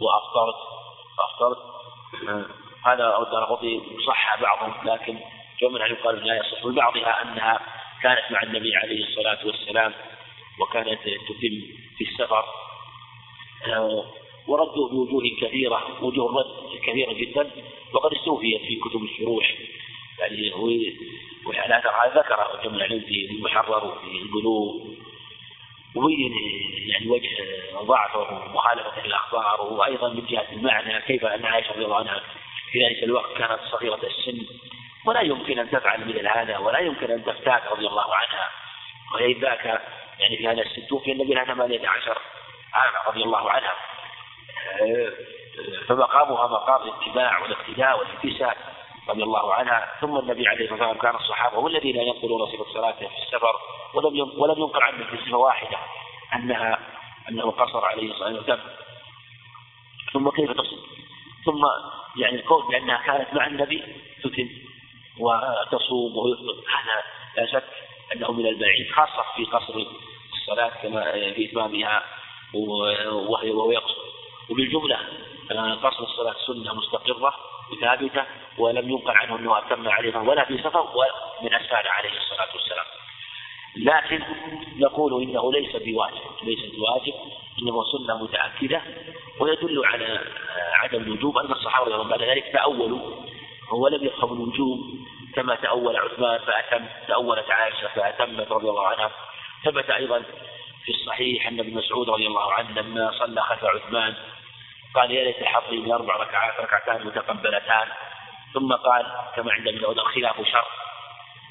[0.00, 0.56] وأفطرت.
[1.16, 1.58] فأفطرت
[2.28, 2.46] آه،
[2.84, 5.18] هذا أو الدرقطي صح بعضهم لكن
[5.60, 6.64] جو من قالوا لا يصح.
[6.64, 7.60] لبعضها أنها
[8.02, 9.94] كانت مع النبي عليه الصلاة والسلام
[10.60, 11.60] وكانت تتم
[11.98, 12.44] في السفر.
[14.48, 17.50] وردوا بوجوه كثيرة وجوه الرد كثيرة جدا
[17.92, 19.54] وقد استوفيت في كتب الشروح.
[20.18, 20.52] يعني
[21.46, 24.74] والأثر هذا ذكره جمع العلم في المحرر وفي البلوغ
[25.94, 26.32] وبين
[26.88, 27.28] يعني وجه
[27.82, 32.22] ضعفه ومخالفة الأخبار وأيضا من جهة المعنى كيف أن عائشة رضي الله عنها
[32.72, 34.46] في ذلك الوقت كانت صغيرة السن.
[35.04, 38.50] ولا يمكن أن تفعل مثل هذا ولا يمكن أن تفتات رضي الله عنها.
[39.14, 39.82] وهي ذاك
[40.18, 40.86] يعني في هذا السن.
[40.86, 42.18] توفي النبي لها ثمانية عشر
[42.72, 43.74] عاما رضي الله عنها.
[45.88, 48.54] فمقامها مقام الاتباع والاقتداء والامتثال
[49.08, 53.08] رضي الله عنها ثم النبي عليه الصلاة والسلام كان الصحابة هم الذين ينقلون صفة صلاته
[53.08, 53.54] في السفر
[53.94, 55.78] ولم ولم ينقل عنه في صفة واحدة
[56.34, 56.78] أنها
[57.28, 58.60] أنه قصر عليه الصلاة والسلام.
[60.12, 60.78] ثم كيف تصل؟
[61.44, 61.64] ثم
[62.16, 63.82] يعني القول بأنها كانت مع النبي
[64.22, 64.48] تتم
[65.18, 66.54] وتصوم ويفطر.
[66.54, 67.02] هذا
[67.36, 67.64] لا شك
[68.14, 69.86] أنه من البعيد خاصة في قصر
[70.32, 72.02] الصلاة كما في إتمامها
[72.54, 74.02] وهي وهو يقصر.
[74.50, 74.98] وبالجملة
[75.82, 77.34] قصر الصلاة سنة مستقرة
[77.80, 78.24] ثابتة
[78.58, 81.12] ولم ينقل عنه أنه أتم عليها ولا في سفر ولا
[81.42, 82.84] من اسفار عليه الصلاة والسلام.
[83.76, 84.22] لكن
[84.76, 87.14] نقول إنه ليس بواجب، ليس بواجب
[87.62, 88.82] إنه سنة متأكدة
[89.40, 90.20] ويدل على
[90.72, 91.38] عدم الوجوب.
[91.38, 93.00] أن الصحابة بعد ذلك تأولوا
[93.72, 94.80] ولم يفهموا الوجوب.
[95.34, 99.10] كما تأول عثمان فأتم تأولت عائشة فأتمت رضي الله عنها.
[99.64, 100.22] ثبت أيضا
[100.84, 104.14] في الصحيح أن ابن مسعود رضي الله عنه لما صلى خلف عثمان
[104.94, 107.88] قال يا ليت حظي من أربع ركعات ركعتان متقبلتان.
[108.54, 109.06] ثم قال
[109.36, 110.66] كما عند ابن داود الخلاف شر.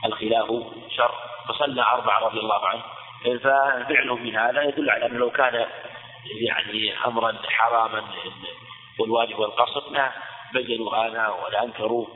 [0.06, 0.48] الخلاف
[0.90, 1.12] شر.
[1.48, 2.84] فصلى أربعة رضي الله عنه.
[3.24, 5.68] ففعله من هذا يدل على أنه لو كان
[6.42, 8.04] يعني أمرا حراما
[9.00, 10.12] والواجب والقصر لا
[10.54, 12.08] بينوا هذا ولا أنكروا.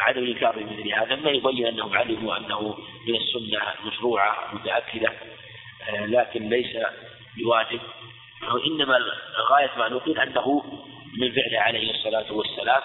[0.00, 2.78] عدم الإنكار بمثل هذا ما يبين أنهم علموا أنه
[3.08, 5.12] من السنة المشروعة المتأكدة
[5.92, 6.76] لكن ليس
[7.36, 7.80] بواجب.
[8.42, 8.98] وإنما
[9.50, 10.64] غاية ما نقول أنه
[11.18, 12.82] من فعله عليه الصلاة والسلام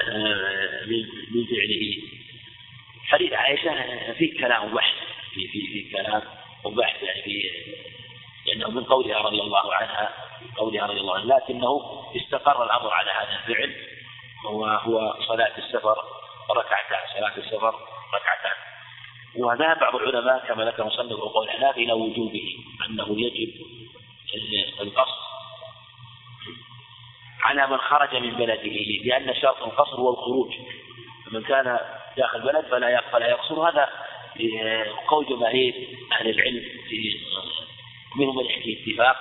[0.00, 0.84] آه،
[1.30, 2.02] من فعله.
[3.04, 3.72] حديث عائشة
[4.12, 4.94] فيه كلام وبحث
[5.34, 6.22] في في في كلام
[6.64, 7.50] وبحث يعني في
[8.46, 10.14] لأنه من قولها رضي الله عنها
[10.56, 11.80] قولها رضي الله عنها لكنه
[12.16, 13.74] استقر الأمر على هذا الفعل
[14.46, 15.96] هو هو صلاة السفر
[16.50, 17.74] ركعتان صلاة السفر
[18.14, 18.73] ركعتان.
[19.36, 22.56] وذهب بعض العلماء كما ذكر مصنف وقول الحناف إلى وجوبه
[22.88, 23.54] أنه يجب
[24.80, 25.24] القصر
[27.42, 30.54] على من خرج من بلده لأن شرط القصر هو الخروج.
[31.26, 31.78] فمن كان
[32.16, 33.88] داخل البلد فلا فلا يقصر هذا
[35.08, 37.20] قول جماهير أهل العلم في
[38.16, 39.16] منهم من يحكي اتفاق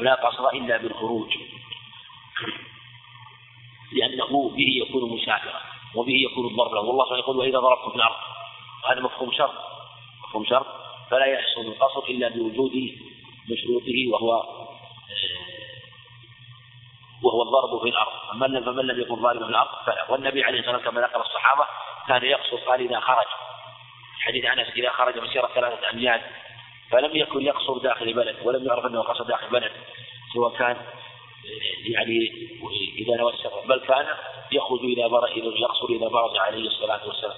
[0.00, 1.34] لا قصر إلا بالخروج.
[3.92, 5.60] لأنه به يكون مسافرا
[5.94, 8.33] وبه يكون الضرب له والله سبحانه يقول وإذا ضربتم في الأرض
[8.90, 9.54] هذا مفهوم شرط.
[10.28, 10.66] مفهوم شرط.
[11.10, 12.72] فلا يحصل القصر إلا بوجود
[13.50, 14.30] مشروطه وهو
[17.22, 18.12] وهو الضرب في الأرض.
[18.30, 20.10] فمن فمن لم يكن ضاربا في الأرض فلا.
[20.10, 21.66] والنبي عليه الصلاة والسلام كما ذكر الصحابة
[22.08, 23.26] كان يقصر قال إذا خرج.
[24.20, 26.20] حديث أنس إذا خرج مسيرة ثلاثة أميال.
[26.90, 29.72] فلم يكن يقصر داخل البلد ولم يعرف أنه قصر داخل البلد.
[30.34, 30.76] سواء كان
[31.86, 32.32] يعني
[32.98, 34.06] إذا نوى السفر بل كان
[34.52, 35.28] يخرج إذا بر...
[35.36, 37.36] يقصر إذا برز عليه الصلاة والسلام.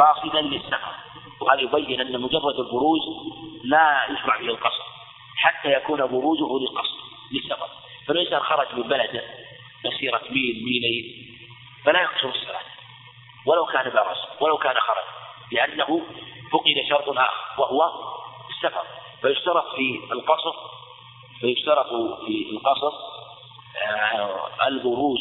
[0.00, 0.94] قاصدا للسفر
[1.40, 3.00] وهذا يبين أن مجرد البروز
[3.64, 4.84] لا يشرع به القصر
[5.36, 6.98] حتى يكون بروزه للقصر
[7.32, 7.68] للسفر.
[8.06, 9.24] فالإنسان خرج من بلده
[9.84, 11.36] مسيرة ميل ميلين
[11.84, 12.62] فلا يقصر الصلاة
[13.46, 15.04] ولو كان برز ولو كان خرج
[15.52, 16.02] لأنه
[16.52, 17.90] فقد شرط آخر وهو
[18.50, 18.84] السفر.
[19.22, 20.54] فيشترط في القصر
[21.40, 21.88] فيشترط
[22.26, 22.92] في القصر
[23.82, 25.20] آه، البروز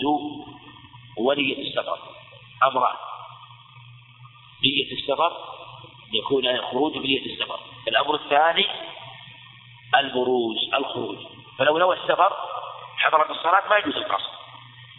[1.18, 2.00] ونية السفر
[2.64, 3.09] أمران.
[4.64, 5.31] نية السفر
[6.14, 7.60] يكون الخروج بنية السفر.
[7.88, 8.68] الأمر الثاني
[9.95, 11.18] البروز الخروج.
[11.57, 12.34] فلو نوى السفر
[12.98, 14.30] حضرت الصلاة ما يجوز القصر.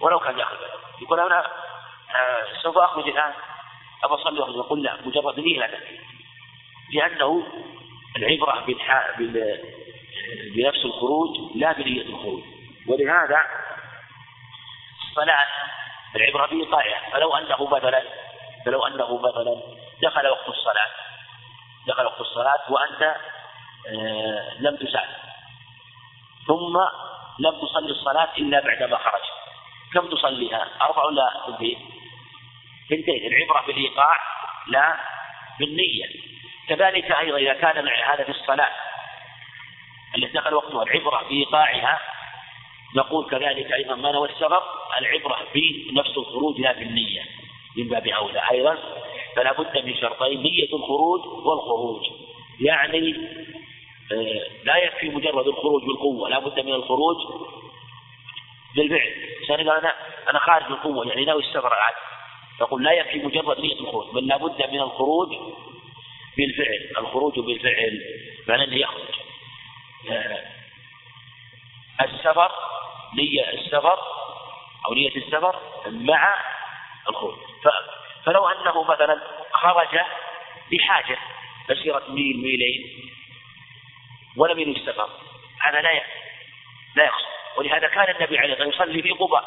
[0.00, 0.56] ولو كان داخل
[1.02, 1.46] يقول أنا
[2.14, 3.32] آه، سوف أخرج الآن.
[4.04, 5.98] أبى أصلي وأخرج يقول لا مجرد نية لا تكفي
[6.92, 7.46] لأنه
[8.16, 9.60] العبرة بالحاء بال...
[10.54, 12.42] بنفس الخروج لا بنية الخروج.
[12.86, 13.46] ولهذا
[15.08, 15.46] الصلاة
[16.16, 18.02] العبرة بإيقاعها فلو أنه مثلا
[18.66, 19.62] فلو أنه مثلا
[20.02, 20.90] دخل وقت الصلاة.
[21.86, 23.16] دخل وقت الصلاة وأنت
[23.88, 25.20] آه لم تسافر
[26.46, 26.78] ثم
[27.38, 29.22] لم تصلي الصلاة إلا بعدما خرج.
[29.94, 31.90] كم تصليها؟ أربع ولا اثنتين؟
[32.86, 33.26] اثنتين.
[33.26, 34.16] العبرة بالإيقاع
[34.66, 34.96] لا
[35.58, 36.06] بالنية.
[36.68, 38.70] كذلك أيضا إذا كان هذا في الصلاة
[40.16, 42.00] التي دخل وقتها العبرة بإيقاعها
[42.96, 44.62] نقول كذلك أيضا ما نوى السبب؟
[44.98, 47.22] العبرة بنفس الخروج لا بالنية.
[47.76, 48.78] من باب أولى أيضا
[49.36, 52.06] فلا بد من شرطين نية الخروج والخروج.
[52.60, 53.14] يعني
[54.12, 57.16] آه، لا يكفي مجرد الخروج بالقوة لا بد من الخروج
[58.76, 59.30] بالفعل.
[59.48, 59.94] قال أنا
[60.30, 61.94] أنا خارج بالقوة يعني ناوي السفر عاد.
[62.58, 65.28] فقل لا يكفي مجرد نية الخروج بل لا بد من الخروج
[66.36, 66.90] بالفعل.
[66.98, 68.00] الخروج بالفعل
[68.46, 69.14] فلن يخرج.
[70.10, 70.44] آه،
[72.00, 72.50] السفر
[73.14, 73.98] نية السفر
[74.86, 76.34] أو نية السفر مع
[77.08, 77.49] الخروج.
[78.24, 79.20] فلو أنه مثلا
[79.52, 79.98] خرج
[80.72, 81.18] بحاجة
[81.70, 83.10] مسيرة ميل ميلين
[84.36, 85.08] ولم ينوي السفر
[85.60, 86.02] هذا لا
[86.96, 87.30] لا يقصد.
[87.56, 89.44] ولهذا كان النبي عليه الصلاة والسلام يصلي في قباء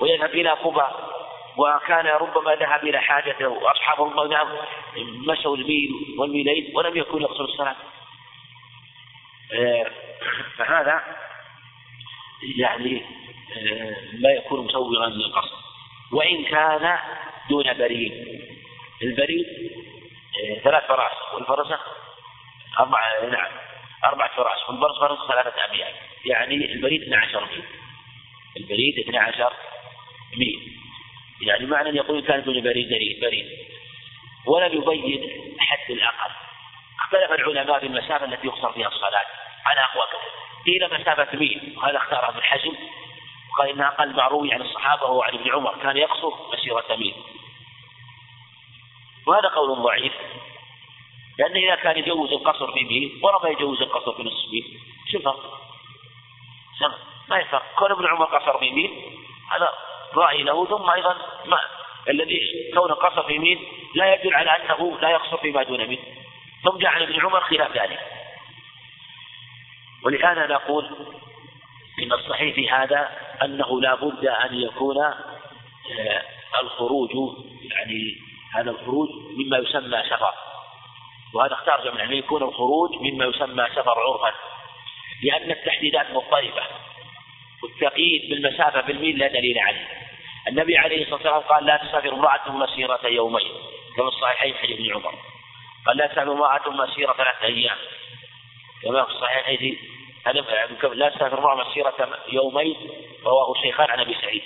[0.00, 1.22] ويذهب إلى قباء
[1.56, 4.66] وكان ربما ذهب إلى حاجته وأصحابه ربما
[4.98, 7.76] مشوا الميل والميلين ولم يكن يقصر الصلاة.
[9.52, 9.90] آه،
[10.56, 11.02] فهذا
[12.56, 13.04] يعني
[13.56, 15.56] آه، لا يكون مسوغا للقصر
[16.12, 16.98] وإن كان
[17.48, 18.42] دون بريد
[19.02, 19.46] البريد
[20.42, 21.78] آه، ثلاث فراس والفرسة
[22.80, 23.52] أربعة نعم
[24.04, 25.92] أربعة فراس والفرس فرس ثلاثة أميال
[26.26, 27.64] يعني البريد 12 ميل.
[28.56, 29.52] البريد 12
[30.38, 30.72] ميل.
[31.40, 32.88] يعني معنى يقول كان دون بريد
[33.20, 33.46] بريد
[34.46, 36.30] ولم يبين حد الأقل.
[37.00, 39.26] اختلف العلماء في المسافة التي يقصر فيها الصلاة.
[39.66, 40.04] على أقوال
[40.66, 41.74] قيل مسافة ميل.
[41.76, 42.72] وهذا اختارها ابن حزم.
[43.52, 47.14] وقال إنها أقل ما روي عن الصحابة وهو عن ابن عمر كان يقصر مسيرة ميل
[49.26, 50.12] وهذا قول ضعيف.
[51.38, 54.80] لأنه إذا كان يجوز القصر في ميل وربما يجوز القصر في نصف ميل
[55.12, 55.62] شو الفرق؟
[57.28, 58.90] ما يفرق كون ابن عمر قصر في ميل
[59.52, 59.72] هذا
[60.14, 61.16] رأي له ثم أيضا
[61.46, 61.60] ما
[62.08, 62.40] الذي
[62.74, 65.98] كون القصر في ميل لا يدل على أنه لا يقصر فيما دون ميل
[66.64, 68.00] ثم جاء عن ابن عمر خلاف ذلك.
[70.04, 70.90] ولهذا نقول
[71.98, 73.10] إن الصحيح في هذا
[73.42, 76.22] أنه لا بد أن يكون آه،
[76.60, 77.10] الخروج
[77.62, 78.16] يعني
[78.54, 80.34] هذا الخروج مما يسمى سفر.
[81.34, 84.36] وهذا اختار جمع أن يكون الخروج مما يسمى سفر عرفا
[85.22, 86.62] لأن التحديدات مضطربة.
[87.62, 89.88] والتقييد بالمسافة بالميل لا دليل عليه.
[90.48, 93.52] النبي عليه الصلاة والسلام قال لا تسافر امرأة مسيرة يومين
[93.96, 95.14] كما الصحيحين حديث ابن عمر.
[95.86, 97.76] قال لا تسافر امرأة مسيرة ثلاثة أيام
[98.82, 99.78] كما في
[100.26, 102.76] الصحيحين لا تسافر امرأة مسيرة يومين
[103.24, 104.42] رواه الشيخان عن أبي سعيد.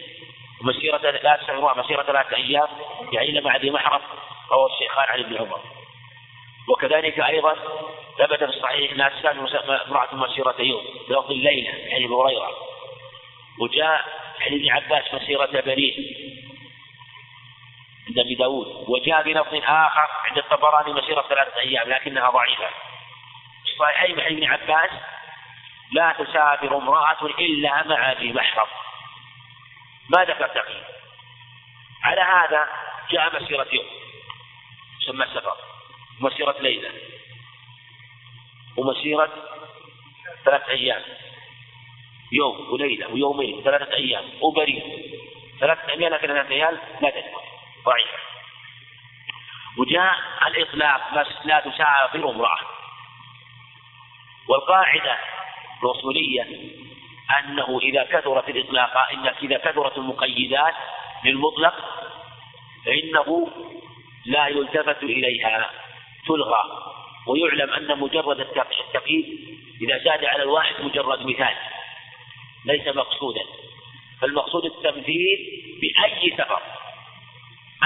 [0.63, 2.69] مسيرة لا تسافر مسيرة ثلاثة أيام
[3.13, 4.01] يعني لما ذي محرم
[4.51, 5.61] رواه الشيخان عن ابن عمر.
[6.69, 7.55] وكذلك أيضا
[8.19, 12.51] ثبت في الصحيح أنها تسافر امرأة مسيرة يوم بلفظ الليلة يعني أبي هريرة.
[13.61, 14.05] وجاء
[14.41, 16.17] عن ابن عباس مسيرة بريد
[18.09, 18.85] عند أبي داود.
[18.89, 22.69] وجاء بلفظ آخر عند الطبراني مسيرة ثلاثة أيام لكنها ضعيفة.
[23.65, 24.91] الصحيحين عن ابن عباس
[25.93, 28.67] لا تسافر امرأة إلا مع ذي محرم.
[30.17, 30.75] ما ذكر
[32.03, 32.69] على هذا
[33.11, 33.87] جاء مسيرة يوم.
[35.01, 35.57] يسمى سفر
[36.21, 36.93] مسيرة ليلة.
[38.77, 39.31] ومسيرة
[40.45, 41.03] ثلاثة أيام.
[42.33, 44.83] يوم وليلة ويومين ثلاثة أيام وبريد.
[45.61, 47.35] ثلاثة أيام لكن ثلاثة أيام لا تثبت
[47.85, 48.19] ضعيفة
[49.79, 51.15] وجاء الإطلاق
[51.45, 52.59] لا تسافر امرأة.
[54.49, 55.19] والقاعدة
[55.83, 56.47] الأصولية
[57.39, 60.75] أنه إذا كثرت الإطلاق إن إذا كثرت المقيدات
[61.25, 61.75] للمطلق
[62.87, 63.49] فإنه
[64.27, 65.71] لا يلتفت إليها
[66.27, 66.63] تلغى.
[67.27, 71.55] ويعلم أن مجرد التقييد إذا زاد على الواحد مجرد مثال
[72.65, 73.43] ليس مقصودا.
[74.21, 75.39] فالمقصود التمثيل
[75.81, 76.63] بأي سفر.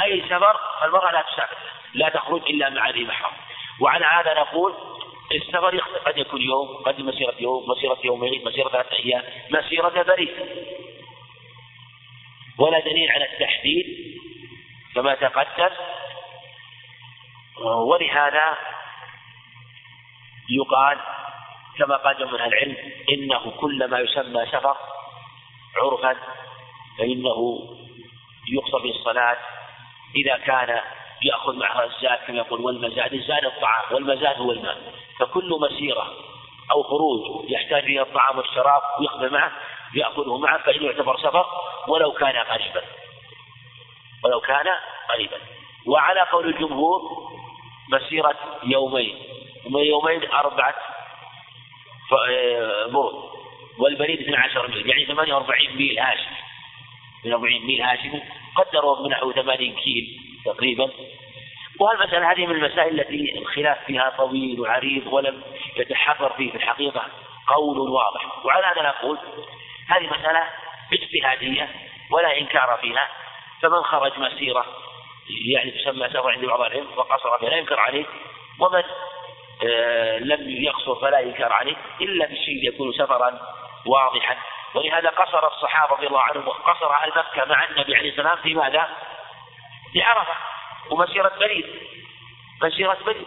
[0.03, 1.57] أي سفر المرأة لا تسافر
[1.95, 3.33] لا تخرج إلا مع ذي محرم.
[3.81, 4.75] وعلى هذا نقول
[5.33, 10.35] السفر قد يكون يوم قد مسيرة يوم مسيرة يومين مسيرة ثلاثة أيام مسيرة بريد
[12.59, 13.87] ولا دليل على التحديد
[14.95, 15.71] كما تقدم.
[17.61, 18.59] ولهذا
[20.51, 20.99] يقال
[21.79, 22.77] كما قال من العلم
[23.13, 24.77] إنه كل ما يسمى سفر
[25.77, 26.17] عرفا
[26.99, 27.61] فإنه
[28.49, 29.37] يقصد بالصلاة
[30.17, 30.81] إذا كان
[31.23, 34.79] يأخذ معها الزاد كما يقول والمزاد الزاد الطعام والمزاد هو الماء.
[35.19, 36.15] فكل مسيرة
[36.71, 39.53] أو خروج يحتاج إلى الطعام والشراب ويقبل معه
[39.95, 41.47] يأخذه معه فإنه يعتبر سفر
[41.89, 42.83] ولو كان قريبا.
[44.25, 44.67] ولو كان
[45.09, 45.37] قريبا.
[45.87, 47.01] وعلى قول الجمهور
[47.93, 49.19] مسيرة يومين.
[49.67, 50.75] ومن يومين أربعة
[52.87, 53.31] برد
[53.79, 55.99] والبريد 12 ميل يعني 48 ميل
[57.25, 58.23] هاشمي 48 ميل هاشمي
[58.57, 60.91] قدروا من نحو 80 كيل تقريبا.
[61.81, 65.43] والمسألة هذه من المسائل التي الخلاف فيها طويل وعريض ولم
[65.77, 67.07] يتحرر فيه في الحقيقة؟
[67.47, 68.45] قول واضح.
[68.45, 69.19] وعلى هذا نقول
[69.89, 70.43] هذه مسألة
[70.93, 71.69] اجتهادية
[72.11, 73.09] ولا إنكار فيها.
[73.63, 74.67] فمن خرج مسيرة
[75.47, 78.05] يعني تسمى سفر عند بعض العلم وقصر فيها لا ينكر عليه
[78.59, 78.83] ومن
[79.65, 83.41] آه لم يقصر فلا إنكار عليه إلا الشيء يكون سفرا
[83.87, 84.37] واضحا.
[84.75, 88.89] ولهذا قصر الصحابة رضي الله عنهم قصر أهل مكة مع النبي عليه السلام في ماذا؟
[89.93, 90.35] في عرفة
[90.91, 91.67] ومسيرة بريد
[92.63, 93.27] مسيرة بريد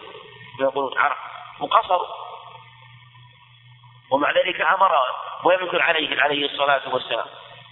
[0.60, 1.20] يقولون عرفة
[1.60, 2.08] وقصروا
[4.10, 4.92] ومع ذلك أمر
[5.44, 7.26] ولم يكن عليه عليه الصلاة والسلام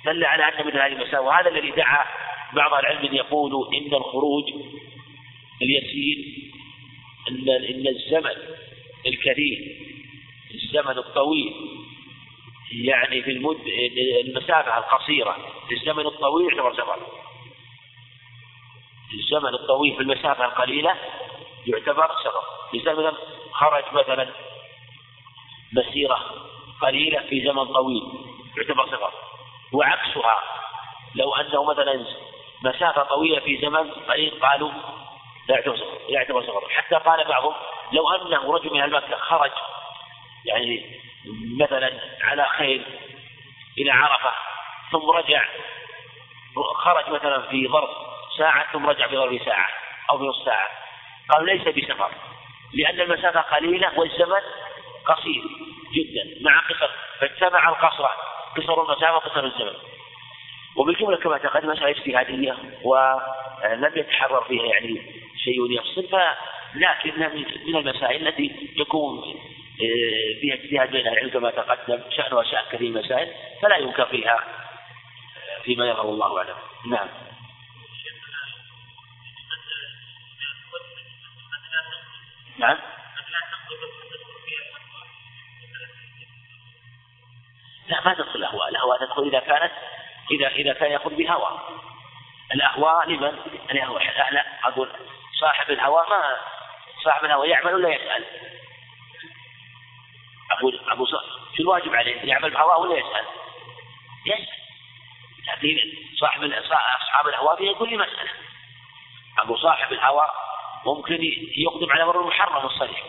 [0.05, 2.05] دل على أن من هذه المسائل وهذا الذي دعا
[2.53, 4.45] بعض العلم أن يقولوا إن الخروج
[5.63, 6.17] اليسير
[7.29, 8.55] أن إن الزمن
[9.07, 9.77] الكثير
[10.55, 11.55] الزمن الطويل
[12.73, 13.61] يعني في المد
[14.27, 15.37] المسافة القصيرة
[15.69, 16.99] في الزمن الطويل يعتبر سفر
[19.15, 20.97] الزمن الطويل في المسافة القليلة
[21.67, 22.43] يعتبر سفر
[22.75, 23.13] مثلا
[23.53, 24.29] خرج مثلا
[25.73, 26.21] مسيرة
[26.83, 28.03] قليلة في زمن طويل
[28.57, 29.13] يعتبر سفر
[29.73, 30.39] وعكسها
[31.15, 32.07] لو أنه مثلا
[32.65, 34.71] مسافة طويلة في زمن قليل قالوا
[35.49, 37.55] لا يعتبر سفر يعتبر سفر حتى قال بعضهم
[37.93, 39.51] لو أنه رجل من أهل مكة خرج
[40.45, 41.01] يعني
[41.61, 41.91] مثلا
[42.21, 42.85] على خيل
[43.79, 44.31] إلى عرفة
[44.93, 45.45] ثم رجع
[46.75, 47.91] خرج مثلا في ظرف
[48.39, 49.69] ساعة ثم رجع في ظرف ساعة
[50.11, 50.69] أو في ساعة.
[51.29, 52.11] قالوا ليس بسفر
[52.75, 54.41] لأن المسافة قليلة والزمن
[55.07, 55.43] قصير
[55.93, 56.91] جدا مع قصر
[57.21, 58.09] فاجتمع القصر
[58.57, 59.75] قصر المسافة وقصر الزمن.
[60.77, 66.19] وبالجملة كما تقدم مسألة اجتهادية ولم يتحرر فيها يعني شيء يفصل
[66.75, 67.29] لكنها
[67.67, 69.52] من المسائل التي يكون آه،
[70.41, 74.45] فيها اجتهاد بين العلم كما تقدم شأن وشأن كثير من المسائل فلا ينكر فيها
[75.63, 76.57] فيما يرى الله أعلم.
[76.87, 77.09] نعم.
[82.59, 82.79] نعم.
[87.89, 88.69] لا ما تدخل الأهواء.
[88.69, 89.73] الأهواء تدخل إذا كانت
[90.31, 91.61] إذا إذا كان يأخذ بهوى.
[92.55, 93.39] الأهواء لمن؟
[93.71, 94.03] الأهواء.
[94.33, 94.89] لا أقول
[95.41, 96.37] صاحب الهوى ما
[97.05, 98.25] صاحب الهوى يعمل ولا يسأل
[100.63, 101.17] أقول أبو شو
[101.61, 103.25] الواجب عليه؟ يعمل بهواه ولا يسأل؟
[104.27, 104.63] يسأل
[105.49, 108.31] لكن صاحب أصحاب الهوى في كل مسألة
[109.39, 110.27] أبو صاحب الهوى
[110.87, 111.19] ممكن
[111.57, 113.03] يقدم على أمر محرم الصريح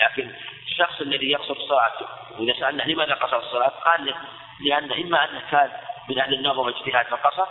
[0.00, 0.34] لكن
[0.66, 1.92] الشخص الذي يقصر الصلاة
[2.38, 4.14] وإذا سألنا لماذا قصر الصلاة؟ قال
[4.60, 5.72] لأن إما أنه كان
[6.08, 7.46] من أهل النظر والاجتهاد فقصر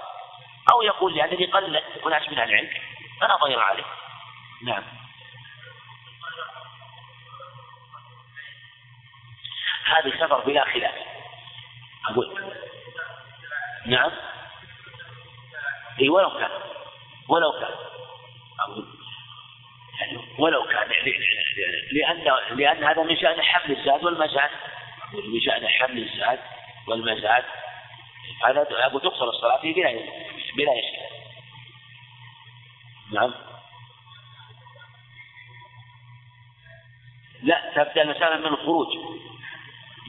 [0.71, 2.69] أو يقول لأنني قلت أناس من العلم
[3.21, 3.85] فلا ضير عليه
[4.63, 4.83] نعم
[9.85, 10.95] هذه سفر بلا خلاف.
[12.09, 12.53] أقول.
[13.85, 14.11] نعم.
[16.01, 16.49] إي ولو كان.
[17.29, 17.75] ولو كان.
[18.59, 18.85] أقول.
[19.99, 20.87] يعني ولو كان.
[21.91, 22.23] لأن
[22.57, 24.49] لأن هذا من شأن حمل الزاد والمزاد.
[25.13, 26.39] من شأن حمل الزاد
[26.87, 27.43] والمزاد.
[28.45, 29.91] هذا أقول تقصر الصلاة فيه بلا
[30.57, 31.15] بلا إشكال.
[33.11, 33.33] نعم.
[37.43, 38.87] لا تبدأ المسألة من الخروج.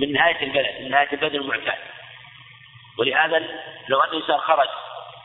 [0.00, 1.78] من نهاية البلد من نهاية البلد المعتاد.
[2.98, 3.38] ولهذا
[3.88, 4.68] لو أن الإنسان خرج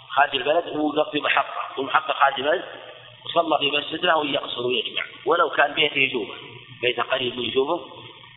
[0.10, 2.64] خارج البلد ووقف في محطة والمحطة خارج البلد
[3.26, 5.04] وصلى في مسجد له يقصر ويجمع.
[5.26, 6.34] ولو كان بيته يجوبه
[6.82, 7.86] بيته قريب من يجوبه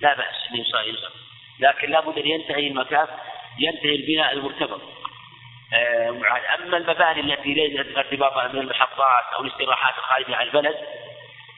[0.01, 0.99] لا بأس أن يصلي
[1.61, 3.07] لكن لابد أن ينتهي المكان
[3.59, 4.81] ينتهي البناء المرتبط.
[5.75, 6.09] آه،
[6.55, 10.77] أما المباني التي ليست ارتباطها من المحطات أو الاستراحات الخارجة عن البلد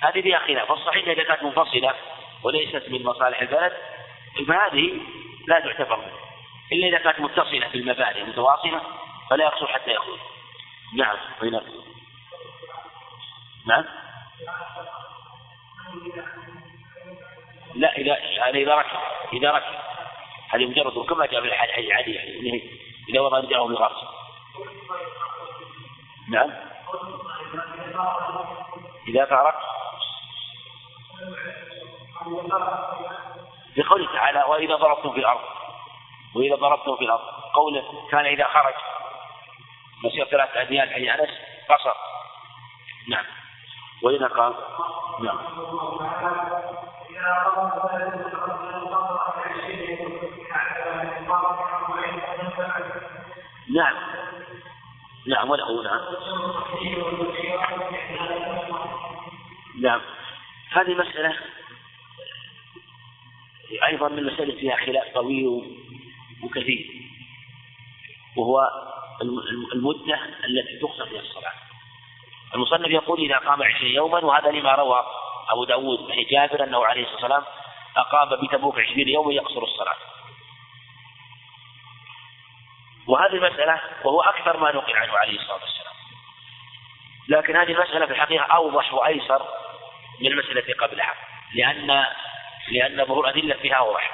[0.03, 0.71] هذه فيها خلاف.
[0.71, 1.95] والصحيح إذا كانت منفصلة
[2.43, 3.73] وليست من مصالح البلد.
[4.45, 5.01] فهذه
[5.47, 5.99] لا تعتبر
[6.73, 8.81] إلا إذا كانت متصلة بالمباني متواصلة
[9.31, 10.19] فلا يقصر حتى يخرج
[10.95, 11.17] نعم
[13.67, 13.85] نعم؟
[17.75, 18.99] لا إذا يعني إذا ركب
[19.33, 19.75] إذا ركب.
[20.51, 22.71] هذه مجرد كما جاء في الحديث يعني
[23.09, 24.05] إذا وضع رجله بالغرس
[26.29, 26.51] نعم؟
[29.09, 29.55] إذا فارق
[33.77, 35.41] بقوله تعالى وإذا ضربتم في الأرض
[36.35, 37.25] وإذا ضربتم في الأرض
[37.55, 38.75] قوله كان إذا خرج.
[40.05, 41.31] مسير ثلاثة أديان حي أنس
[41.69, 41.95] قصر.
[43.09, 43.25] نعم.
[44.03, 44.55] وإذا قام.
[45.21, 45.39] نعم.
[53.75, 53.95] نعم.
[55.27, 56.01] نعم وله نعم.
[59.81, 60.01] نعم.
[60.73, 61.37] هذه مسألة
[63.87, 65.77] أيضا من المسائل فيها خلاف طويل
[66.43, 66.87] وكثير
[68.37, 68.61] وهو
[69.75, 71.53] المدة التي تقصر فيها الصلاة.
[72.55, 75.07] المصنف يقول إذا قام عشرين يوما وهذا لما روى
[75.51, 77.45] أبو داود عن جابر أنه عليه الصلاة والسلام
[77.97, 79.97] أقام بتبوك عشرين يوما يقصر الصلاة.
[83.07, 85.95] وهذه المسألة وهو أكثر ما نقل عنه عليه الصلاة والسلام.
[87.29, 89.43] لكن هذه المسألة في الحقيقة أوضح وأيسر
[90.21, 91.15] من المسألة قبلها
[91.55, 92.05] لأن
[92.69, 94.11] لأن ظهور أدلة فيها أوضح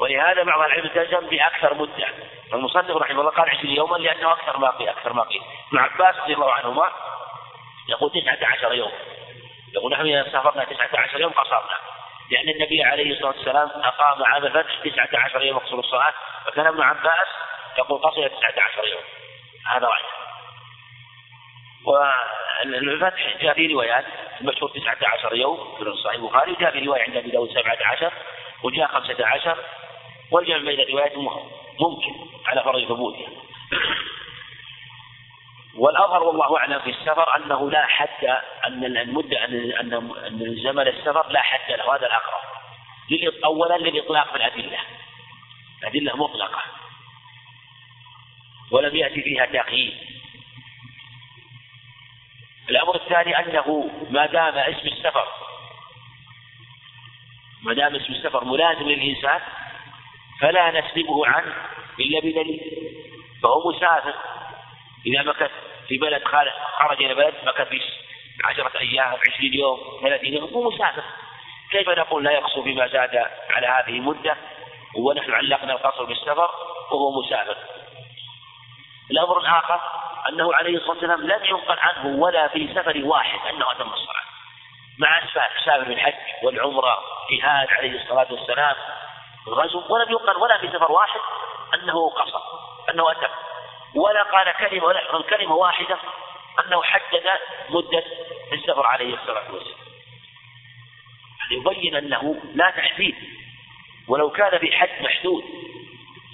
[0.00, 2.08] ولهذا بعض العلم التزم بأكثر مدة.
[2.52, 5.42] المصنف رحمه الله قال 20 يوما لأنه أكثر ما قيل أكثر ما قيل.
[5.68, 6.92] ابن عباس رضي الله عنهما
[7.88, 8.92] يقول 19 يوم.
[9.74, 11.78] يقول نحن إذا سافرنا 19 يوم قصرنا.
[12.30, 16.14] لأن النبي عليه الصلاة والسلام أقام عام الفتح 19 يوم يقصر الصلاة
[16.46, 17.28] فكان ابن عباس
[17.78, 19.02] يقول قصر 19 يوم.
[19.66, 20.19] هذا رأيه
[21.84, 24.04] والفتح جاء في روايات
[24.40, 28.12] المشهور 19 يوم في صحيح البخاري وجاء في رواية عند أبي داود 17
[28.62, 29.56] وجاء 15
[30.30, 31.12] والجمع بين الروايات
[31.80, 32.14] ممكن
[32.46, 33.28] على فرض ثبوتها
[35.76, 38.24] والأظهر والله أعلم في السفر أنه لا حد
[38.66, 39.72] أن المدة أن
[40.26, 41.96] أن زمن السفر لا حد له.
[41.96, 42.40] هذا الأقرب.
[43.44, 44.78] أولا للإطلاق في الأدلة.
[45.84, 46.62] أدلة مطلقة.
[48.70, 50.19] ولم يأتي فيها تقييد
[52.70, 55.26] الأمر الثاني أنه ما دام اسم السفر
[57.62, 59.40] ما دام اسم السفر ملازم للإنسان
[60.40, 61.54] فلا نسلبه عنه
[62.00, 62.60] إلا بدليل.
[63.42, 64.14] فهو مسافر.
[65.06, 65.50] إذا مكث
[65.88, 66.24] في بلد
[66.78, 67.80] خرج إلى بلد مكث في
[68.44, 71.02] عشرة أيام عشرين يوم ثلاثين يوم هو مسافر.
[71.70, 73.16] كيف نقول لا يقصر بما زاد
[73.50, 74.36] على هذه المدة؟
[74.96, 76.50] ونحن علقنا القصر بالسفر
[76.90, 77.56] وهو مسافر.
[79.10, 79.80] الأمر الآخر
[80.28, 84.20] أنه عليه الصلاة والسلام لم ينقل عنه ولا في سفر واحد أنه أتم الصلاة.
[84.98, 86.98] مع أسفار سافر الحج والعمرة
[87.30, 88.76] جهاد عليه الصلاة والسلام
[89.48, 91.20] غزو ولم ينقل ولا في سفر واحد
[91.74, 92.40] أنه قصر
[92.90, 93.28] أنه أتم.
[93.94, 95.98] ولا قال كلمة ولا كلمة واحدة
[96.66, 97.24] أنه حدد
[97.70, 98.04] مدة
[98.52, 99.80] السفر عليه الصلاة والسلام.
[101.50, 103.14] يبين أنه لا تحديد.
[104.08, 105.44] ولو كان في حد محدود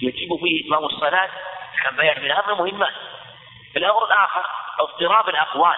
[0.01, 1.29] يجب فيه إتمام الصلاة
[1.83, 2.93] كان بيان من هذا مهمات
[3.77, 4.45] الأمر الآخر
[4.79, 5.77] اضطراب الأقوال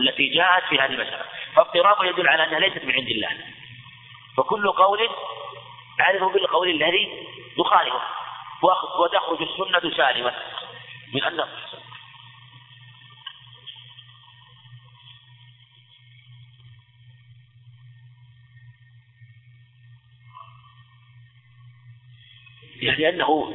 [0.00, 1.24] التي جاءت في هذه المسألة.
[1.56, 3.30] فاضطراب يدل على أنها ليست من عند الله.
[4.36, 5.08] فكل قول
[6.00, 7.26] أعرف بالقول الذي
[7.58, 8.00] يخالفه.
[8.62, 10.34] وتخرج السنة سالمة
[11.14, 11.48] من أن
[22.82, 23.50] يعني أنه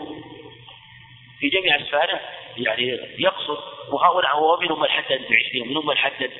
[1.40, 2.20] في جميع أسفاره
[2.58, 3.58] يعني يقصد
[3.90, 6.32] وهؤلاء هو منهم من حدد بعشرين ومنهم من حدد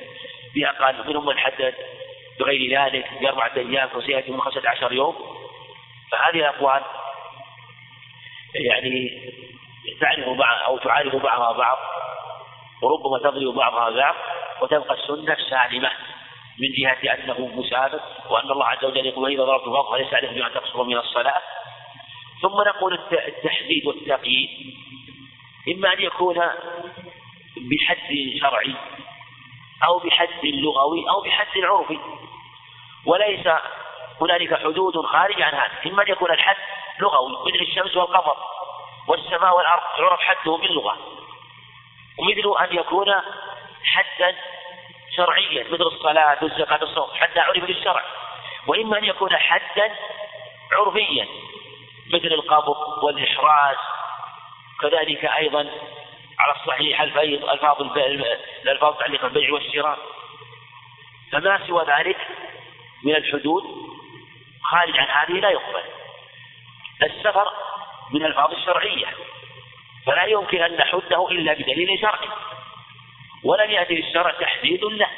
[0.54, 1.74] بأقل ومنهم من حدد
[2.40, 5.16] بغير ذلك بأربعة أيام وسيأتي من خمسة عشر يوم.
[6.12, 6.82] فهذه الأقوال
[8.54, 9.32] يعني
[10.00, 11.78] تعرف بعض أو تعارض بعضها بعض
[12.82, 14.14] وربما تضرب بعضها بعض
[14.62, 15.90] وتبقى السنة سالمة
[16.58, 18.00] من جهة أنه مسافر
[18.30, 21.42] وأن الله عز وجل يقول إذا ضربت فوق فليس عليكم بما تقصر من الصلاة.
[22.42, 24.74] ثم نقول التحديد والتقييد.
[25.68, 26.34] إما أن يكون
[27.56, 28.08] بحد
[28.40, 28.74] شرعي
[29.84, 31.98] أو بحد لغوي أو بحد عرفي
[33.06, 33.46] وليس
[34.20, 35.72] هنالك حدود خارج عن هذا.
[35.86, 36.56] إما أن يكون الحد
[37.00, 38.36] لغوي مثل الشمس والقمر
[39.08, 40.98] والسماء والأرض يعرف حده باللغة
[42.18, 43.14] ومثل أن يكون
[43.84, 44.36] حدا
[45.16, 48.04] شرعيا مثل الصلاة والزكاة والصوم حتى عرف بالشرع.
[48.66, 49.94] وإما أن يكون حدا
[50.72, 51.28] عرفيا
[52.12, 53.76] مثل القبض والإحراز
[54.80, 55.70] كذلك أيضا
[56.38, 57.82] على الصحيح الفيض ألفاظ
[58.62, 59.98] الألفاظ تعليق البيع والشراء.
[61.32, 62.16] فما سوى ذلك
[63.04, 63.64] من الحدود؟
[64.62, 65.82] خارج عن هذه لا يقبل.
[67.02, 67.50] السفر
[68.10, 69.06] من الألفاظ الشرعية.
[70.06, 72.28] فلا يمكن أن نحده إلا بدليل شرعي.
[73.44, 75.08] ولم يأتي الشرع تحديد له.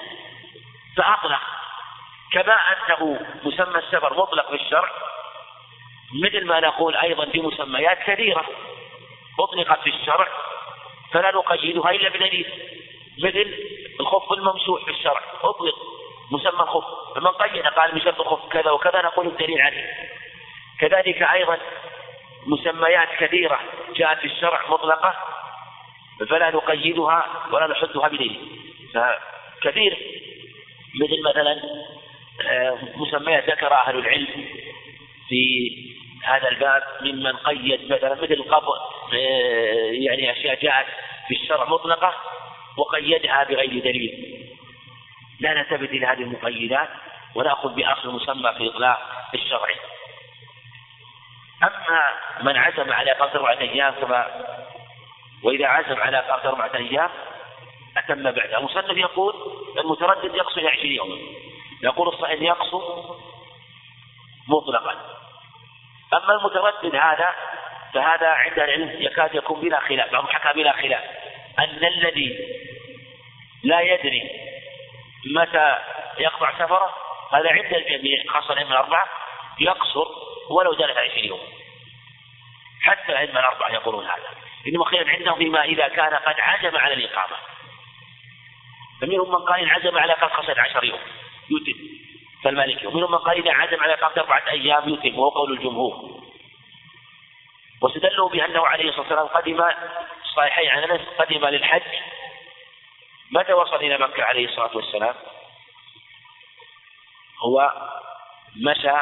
[0.97, 1.41] فأطلق.
[2.33, 4.91] كما أنه مسمى السفر مطلق في الشرع
[6.23, 8.47] مثل ما نقول أيضا في مسميات كثيرة.
[9.41, 10.29] أطلقت في الشرع
[11.13, 12.47] فلا نقيدها إلا بدليل.
[13.19, 13.55] مثل
[14.01, 15.75] الخف الممسوح في الشرع أطلق
[16.31, 16.85] مسمى الخف
[17.15, 19.93] فمن قيد قال شرط الخف كذا وكذا نقول الدليل عليه.
[20.81, 21.59] كذلك أيضا
[22.47, 23.61] مسميات كثيرة
[23.97, 25.15] جاءت في الشرع مطلقة
[26.29, 28.61] فلا نقيدها ولا نحدها بدليل.
[28.95, 29.97] فكثير
[31.01, 31.61] مثل مثلا
[32.41, 34.27] آه، مسميات ذكر أهل العلم
[35.29, 35.71] في
[36.24, 38.78] هذا الباب ممن قيد مثلا مثل القبض
[39.12, 40.86] آه، يعني أشياء جاءت
[41.28, 42.14] في الشرع مطلقة
[42.76, 44.47] وقيدها بغير دليل.
[45.40, 46.88] لا نلتفت إلى هذه المقيدات
[47.34, 48.98] ونأخذ بأصل المسمى في إطلاق
[49.34, 49.76] الشرعي
[51.62, 52.02] أما
[52.43, 54.26] من عزم على قصر أربعة أيام كما
[55.43, 57.10] وإذا عزم على قصر أربعة أيام
[57.97, 59.34] أتم بعدها المصنف يقول
[59.78, 61.16] المتردد يقصر عشرين يوما.
[61.82, 62.82] يقول الصحيح يقصر
[64.48, 65.15] مطلقا.
[66.15, 67.35] أما المتردد هذا
[67.95, 71.05] فهذا عند العلم يكاد يكون بلا خلاف بعضهم حكى بلا خلاف.
[71.59, 72.39] أن الذي
[73.65, 74.31] لا يدري
[75.35, 75.78] متى
[76.19, 76.95] يقطع سفره
[77.33, 79.09] هذا عند الجميع خاصة الأئمة الأربعة
[79.61, 80.07] يقصر
[80.51, 81.41] ولو جلس عشرين يوم.
[82.83, 84.28] حتى الأئمة الأربعة يقولون هذا.
[84.69, 87.37] إنما خير عندهم فيما إذا كان قد عزم على الإقامة.
[89.01, 91.01] فمنهم من قال عزم على قد قصد عشر يوم.
[91.51, 92.06] يتم
[92.43, 96.23] فالمالكي ومنهم من قال إذا عزم على إقامة أربعة أيام يتم وهو قول الجمهور.
[97.83, 99.65] واستدلوا بأنه عليه الصلاة والسلام قدم
[100.37, 101.83] صحيحين عن أنس قدم للحج.
[103.31, 105.15] متى وصل إلى مكة عليه الصلاة والسلام؟
[107.45, 107.73] هو
[108.57, 108.97] مشى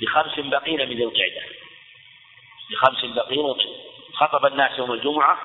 [0.00, 1.42] بخمس بقين من ذي القعدة.
[2.70, 3.56] بخمس بقين
[4.14, 5.38] خطب الناس يوم الجمعة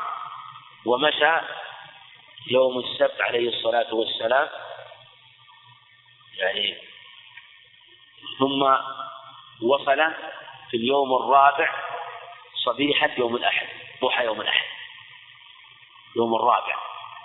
[0.86, 1.32] ومشى
[2.48, 4.50] يوم السبت عليه الصلاة والسلام.
[6.38, 6.78] يعني
[8.40, 8.64] ثم
[9.62, 10.14] وصل
[10.72, 11.76] في اليوم الرابع
[12.66, 13.68] صبيحة يوم الأحد
[14.02, 14.68] ضحى يوم الأحد.
[16.18, 16.76] يوم الرابع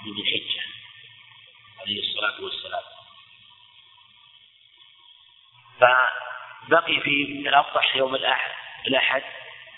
[0.07, 0.63] من الحجة
[1.81, 2.83] عليه الصلاة والسلام.
[5.81, 8.51] فبقي في الأفطح يوم الأحد
[8.87, 9.23] الأحد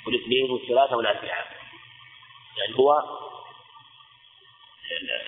[0.07, 1.63] والاثنين والثلاثة والأربعاء.
[2.57, 3.03] يعني هو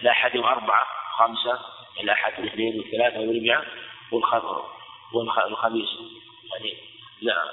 [0.03, 0.87] الأحد يوم أربعة
[1.19, 1.59] خمسة
[2.01, 3.75] الأحد والاثنين والثلاثة والأربعاء
[5.13, 5.89] والخميس.
[6.53, 6.75] يعني
[7.21, 7.51] لا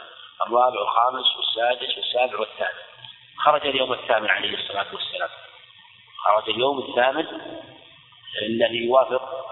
[0.47, 2.81] الرابع والخامس والسادس والسابع والثامن.
[3.37, 5.29] خرج اليوم الثامن عليه الصلاة والسلام.
[6.17, 7.27] خرج اليوم الثامن
[8.41, 9.45] الذي يوافق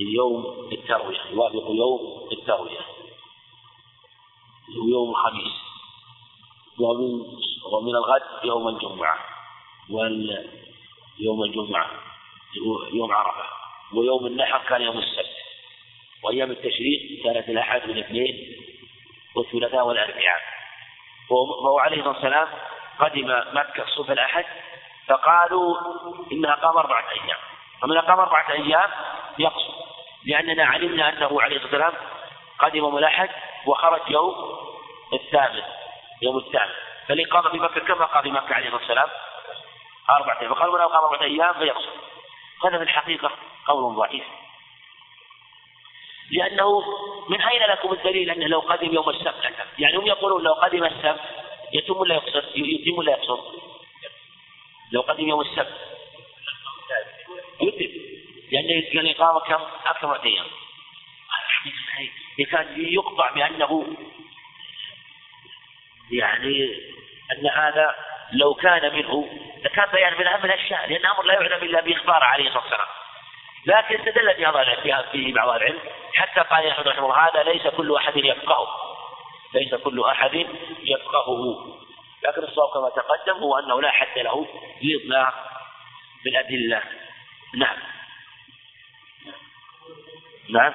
[0.00, 2.80] يوم التروية يوافق يوم التروية.
[4.90, 5.52] يوم الخميس.
[6.80, 7.38] ومن
[7.72, 9.18] ومن الغد يوم الجمعة.
[11.20, 11.90] يوم الجمعة
[12.92, 13.44] يوم عرفة
[13.94, 15.36] ويوم النحر كان يوم السبت.
[16.22, 18.56] وأيام التشريق كانت الأحد والاثنين
[19.36, 20.40] والثلاثاء والأربعاء.
[21.30, 22.48] وهو عليه الصلاة والسلام
[22.98, 24.44] قدم مكة صبح الأحد
[25.08, 25.76] فقالوا
[26.32, 27.38] إنها قام أربعة أيام.
[27.82, 28.90] فمن أقام أربعة أيام
[29.38, 29.72] يقصر
[30.26, 31.92] لأننا علمنا أنه عليه الصلاة والسلام
[32.58, 33.30] قدم يوم الأحد
[33.66, 34.34] وخرج يوم
[35.12, 35.62] الثامن
[36.22, 36.74] يوم الثامن.
[37.08, 39.08] فالإقامة في مكة كما قام في مكة عليه الصلاة والسلام.
[40.10, 40.54] أربعة أيام.
[40.54, 41.90] فقالوا من أقام أربعة أيام فيقصر.
[42.64, 43.30] هذا في الحقيقة
[43.66, 44.24] قول ضعيف.
[46.30, 46.82] لأنه
[47.28, 51.20] من أين لكم الدليل أنه لو قدم يوم السبت؟ يعني هم يقولون لو قدم السبت
[51.72, 53.38] يتم ولا يقصر؟ يتم ولا يقصر؟
[54.92, 55.74] لو قدم يوم السبت.
[57.60, 58.08] يتم.
[58.52, 60.46] لأن الإقامة كم؟ أكثر من أيام.
[62.38, 63.96] يكاد يقطع بأنه
[66.10, 66.68] يعني
[67.32, 67.94] أن هذا
[68.32, 69.28] لو كان منه
[69.64, 72.88] لكان بيان من أهم الأشياء لأن الأمر لا يعلم إلا بإخبار عليه الصلاة والسلام.
[73.66, 75.78] لكن استدل في فيه بعض العلم
[76.14, 78.68] حتى قال أحمد رحمه هذا ليس كل أحد يفقهه.
[79.54, 80.34] ليس كل أحد
[80.82, 81.66] يفقهه.
[82.24, 84.46] لكن الصواب كما تقدم هو أنه لا حد له
[84.82, 85.34] لإطلاق
[86.24, 86.82] بالأدلة.
[87.54, 87.76] نعم.
[90.50, 90.74] نعم.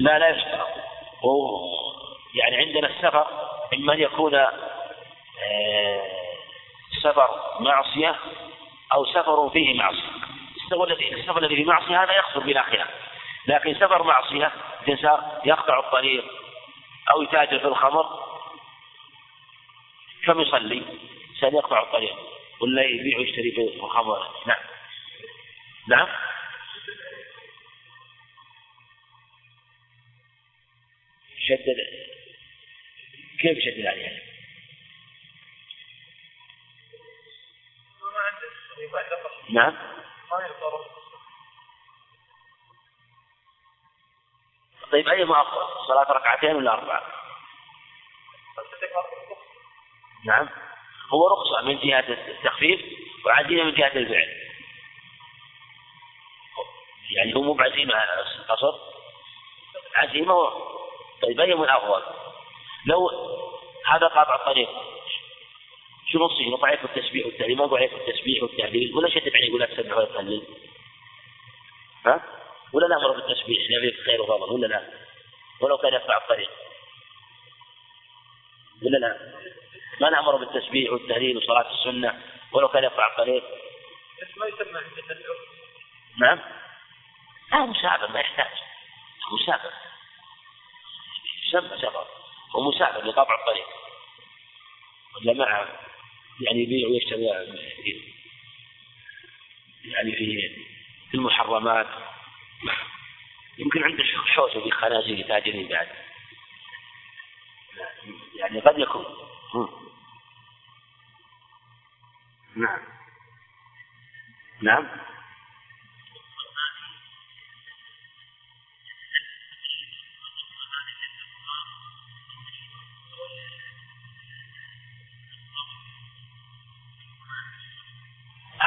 [0.00, 0.68] لا لا يشترط
[2.34, 3.26] يعني عندنا السفر
[3.74, 6.10] إما أن يكون آه،
[7.02, 7.28] سفر
[7.60, 8.16] معصية
[8.92, 10.10] أو سفر فيه معصية.
[11.12, 12.88] السفر الذي فيه معصية هذا يخسر بلا خلاف
[13.46, 14.52] لكن سفر معصية
[15.44, 16.24] يقطع الطريق
[17.10, 18.06] أو يتاجر في الخمر
[20.24, 20.82] كم يصلي؟
[21.30, 22.16] إنسان يقطع الطريق.
[22.60, 24.26] ولا يبيع ويشتري في الخمر.
[24.46, 24.58] نعم.
[25.88, 26.08] نعم.
[31.50, 31.76] شدد
[33.40, 34.20] كيف شدد عليها؟
[39.50, 39.76] نعم.
[44.92, 47.12] طيب أي أفضل صلاة ركعتين ولا أربعة؟
[50.24, 50.48] نعم.
[51.12, 52.80] هو رخصة من جهة التخفيف
[53.26, 54.50] وعزيمة من جهة الفعل.
[57.10, 57.94] يعني هو مو بعزيمة
[58.48, 58.78] قصر
[59.96, 60.34] عزيمة
[61.22, 62.02] طيب أي أفضل
[62.86, 63.10] لو
[63.86, 64.68] هذا قاطع الطريق
[66.12, 69.96] شو نصه ضعيف التسبيح والتهليل ما ضعيف التسبيح والتهليل ولا شتم عليه يقول لا تسبح
[69.96, 70.42] ولا تهلل
[72.06, 72.22] ها
[72.72, 74.90] ولا نأمر بالتسبيح نبي خير وفضل ولا لا؟
[75.60, 76.50] ولو كان يقطع الطريق.
[78.82, 79.16] ولا لا؟
[80.00, 82.22] ما نأمر بالتسبيح والتهليل وصلاة السنة
[82.52, 83.44] ولو كان يقطع الطريق.
[84.36, 84.80] ما يسمى
[86.20, 86.40] نعم.
[87.52, 88.58] لا مساعدة ما يحتاج.
[89.32, 89.70] مساعدة
[91.50, 92.06] يسمى سفر
[92.54, 93.66] ومساعدة لقطع الطريق.
[95.16, 95.80] ولا معه
[96.40, 97.24] يعني يبيع ويشتري
[99.84, 100.48] يعني في
[101.10, 101.86] في المحرمات.
[103.58, 105.88] يمكن عنده حوسة في خنازير تاجرين بعد.
[108.34, 109.04] يعني قد يكون.
[112.56, 112.80] نعم.
[114.62, 114.88] نعم.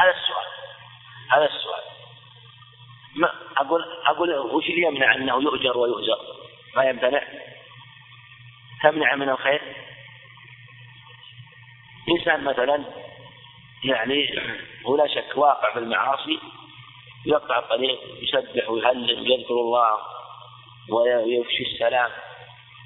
[0.03, 0.45] هذا السؤال.
[1.31, 1.83] هذا السؤال.
[3.15, 6.17] ما أقول أقول وش اللي يمنع أنه يؤجر ويؤجر؟
[6.75, 7.23] ما يمتنع.
[8.83, 9.61] تمنع من الخير؟
[12.09, 12.83] إنسان مثلا
[13.83, 14.35] يعني
[14.85, 16.39] ولا شك واقع في المعاصي
[17.25, 19.97] يقطع الطريق يسبح ويهلل ويذكر الله
[20.89, 22.11] ويفشي السلام.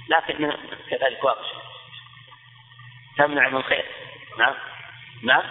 [0.09, 0.53] لكن
[0.89, 1.61] كذلك واقع.
[3.17, 3.85] تمنع من الخير.
[4.37, 4.55] نعم.
[5.23, 5.43] نعم.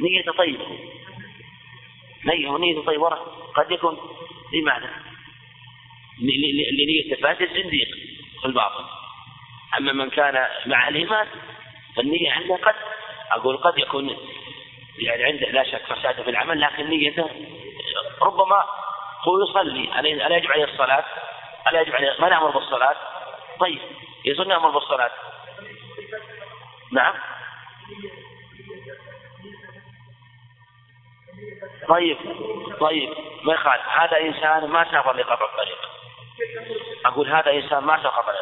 [0.00, 0.66] نية طيبة
[2.24, 3.08] نية نية طيبة
[3.54, 3.98] قد يكون
[4.52, 4.90] لماذا؟
[6.78, 7.88] لنية الفاسد زنديق
[8.40, 8.84] في الباطن
[9.78, 11.26] أما من كان مع الإيمان
[11.96, 12.74] فالنية عنده قد
[13.30, 14.16] أقول قد يكون
[14.98, 17.30] يعني عنده لا شك فساد في العمل لكن نيته
[18.22, 18.64] ربما
[19.28, 21.04] هو يصلي ألا يجب عليه الصلاة؟
[21.70, 22.96] ألا يجب عليه ما نأمر بالصلاة؟
[23.60, 23.78] طيب
[24.24, 25.10] يظن نأمر بالصلاة
[26.92, 27.14] نعم
[31.88, 32.18] طيب
[32.80, 33.82] طيب ما يخالف.
[33.88, 35.78] هذا إنسان ما سافر لقطع الطريق.
[37.06, 38.34] أقول هذا إنسان ما سافر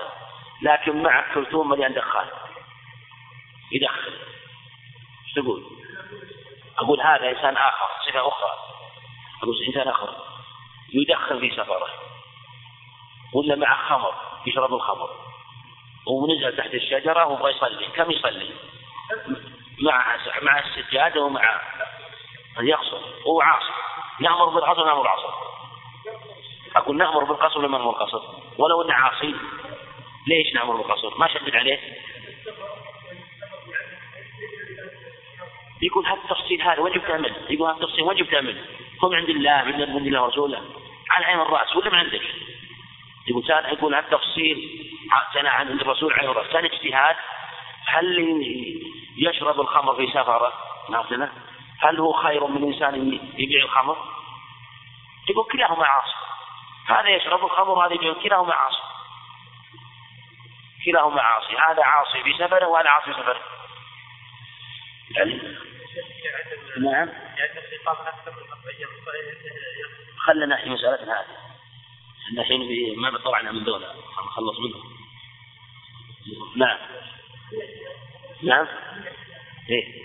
[0.62, 2.26] لكن معك كلثوم مليان دخان.
[3.72, 4.12] يدخل
[5.24, 5.62] إيش تقول؟
[6.78, 8.50] أقول هذا إنسان آخر صفة أخرى.
[9.42, 10.16] أقول إنسان آخر.
[10.94, 11.88] يدخن في سفره.
[13.34, 14.14] ولا مع خمر
[14.46, 15.10] يشرب الخمر.
[16.06, 18.50] ونزل تحت الشجرة ويبغى يصلي كم يصلي؟
[19.82, 21.60] مع مع السجادة ومع
[22.60, 23.72] يقصر هو عاصي
[24.20, 25.28] نأمر بالقصر نأمر بالعصر.
[26.76, 28.20] أقول نأمر بالقصر ولا نأمر بالقصر؟
[28.58, 29.34] ولو أنه عاصي
[30.26, 31.80] ليش نأمر بالقصر؟ ما شدد عليه.
[35.82, 38.64] يقول هذا التفصيل هذا جبت منه؟ يقول هذا التفصيل جبت منه؟
[39.04, 40.62] هو عند الله من عند الله ورسوله.
[41.10, 42.22] على عين الرأس ولا من عندك؟
[43.28, 44.88] يقول كان يقول هذا التفصيل
[45.34, 46.46] كان عند الرسول عليه الرأس.
[46.52, 47.16] كان اجتهاد
[47.86, 48.42] هل
[49.16, 50.52] يشرب الخمر في سفرة؟
[50.90, 51.28] نعم
[51.82, 53.96] هل هو خير من إنسان يبيع الخمر؟
[55.30, 56.14] يقول كلاهما عاصي
[56.86, 58.82] هذا يشرب الخمر وهذا يبيع كلاهما عاصي
[60.84, 63.40] كلاهما عاصي هذا عاصي في سفره وهذا عاصي في سفره
[65.10, 65.42] يعني
[66.78, 67.08] نعم.
[70.16, 71.26] خلنا نحكي مسألتنا هذه.
[72.28, 73.94] إحنا الحين ما طلعنا من دولة.
[74.26, 74.96] نخلص منهم
[76.56, 76.78] نعم.
[78.42, 78.66] نعم.
[79.70, 80.02] إيه.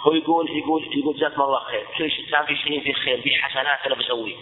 [0.00, 1.86] هو يقول يقول يقول جزاكم الله خير.
[1.98, 4.36] كل شيء كان في شيء في خير في حسنات أنا بسويه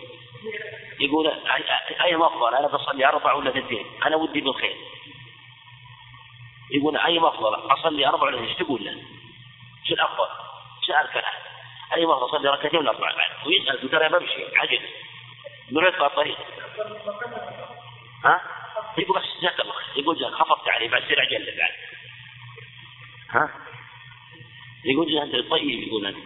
[1.00, 1.26] يقول
[2.04, 4.76] اي افضل أنا بصلي أربع ولا اثنتين؟ أنا ودي بالخير.
[6.70, 9.02] يقول أي افضل أصلي أربع ولا إيش تقول له؟
[9.84, 10.28] شو الأفضل؟
[10.86, 11.32] سأل كلام
[11.94, 13.12] أي افضل اصلي ركعتين ولا أربع؟
[13.46, 14.80] ويسأل ترى بشيء عجل
[15.70, 16.38] من يطلع الطريق
[18.24, 18.40] ها؟
[18.98, 20.02] يقول بس جزاك الله خير.
[20.02, 21.72] يقول خفضت عليه بعد سرع جل بعد.
[23.30, 23.67] ها؟
[24.84, 26.16] يقول أنت طيب يقول أنت.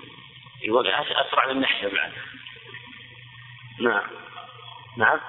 [0.63, 2.13] يقول أسرع من النحيه بعد.
[3.81, 4.11] نعم.
[4.97, 5.21] نعم.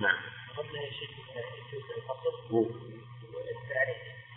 [0.00, 0.16] نعم.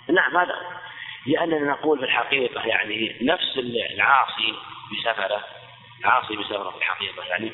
[0.10, 0.78] نعم هذا.
[1.26, 4.54] لأننا نقول في الحقيقة يعني نفس العاصي
[4.92, 5.44] بسفرة
[6.00, 7.52] العاصي بسفرة في الحقيقة يعني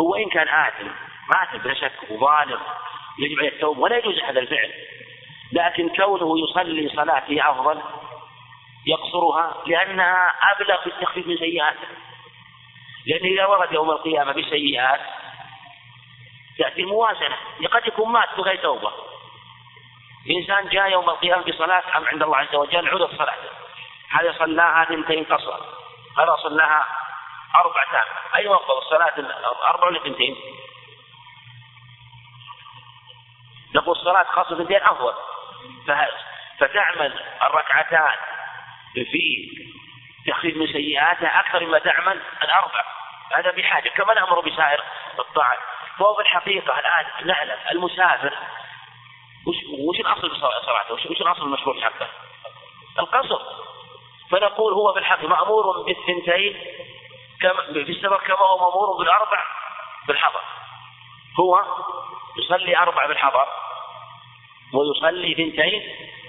[0.00, 0.88] هو إن كان آثم
[1.30, 2.58] آثم بلا شك وظالم
[3.18, 4.72] يجب عليه التوبة ولا يجوز هذا الفعل.
[5.52, 7.82] لكن كونه يصلي صلاة هي أفضل
[8.86, 11.88] يقصرها لأنها أبلغ في التخفيف من سيئاته
[13.06, 15.00] لأنه إذا ورد يوم القيامة بسيئات
[16.58, 17.36] تأتي الموازنة
[17.72, 18.92] قد يكون مات بغير توبة.
[20.30, 23.48] إنسان جاء يوم القيامة بصلاة عند الله عز وجل؟ عرض صلاته.
[24.10, 25.60] هذا صلاها ثنتين قصر؟
[26.18, 26.86] هذا صلاها
[27.56, 28.06] أربع تام؟
[28.36, 29.14] أي أفضل الصلاة
[29.66, 30.36] أربع ولا ثنتين؟
[33.74, 35.14] نقول الصلاة خاصة ثنتين أفضل.
[36.58, 38.31] فتعمل الركعتان
[38.94, 39.50] في
[40.26, 42.84] تخفيف من سيئاتها أكثر مما تعمل الأربع.
[43.34, 44.82] هذا بحاجة كما نأمر بسائر
[45.18, 45.58] الطاعات
[45.98, 48.34] فهو في الحقيقة الآن نعلم المسافر
[49.46, 52.08] وش وش الأصل صلاته؟ وش, وش الأصل المشروع حقه؟
[52.98, 53.40] القصر.
[54.30, 56.52] فنقول هو في الحق مأمور بالثنتين
[57.72, 59.44] في السفر كما هو مأمور بالأربع
[60.08, 60.40] بالحضر.
[61.40, 61.64] هو
[62.38, 63.46] يصلي أربع بالحضر
[64.74, 65.82] ويصلي ثنتين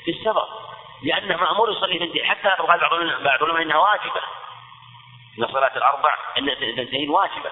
[0.06, 0.48] في السفر
[1.03, 2.80] لأنه مأمور يصلي ثنتين حتى قال بعض
[3.23, 4.21] العلماء إنها واجبة.
[5.39, 7.51] إن صلاة الأربع إن ثنتين واجبة.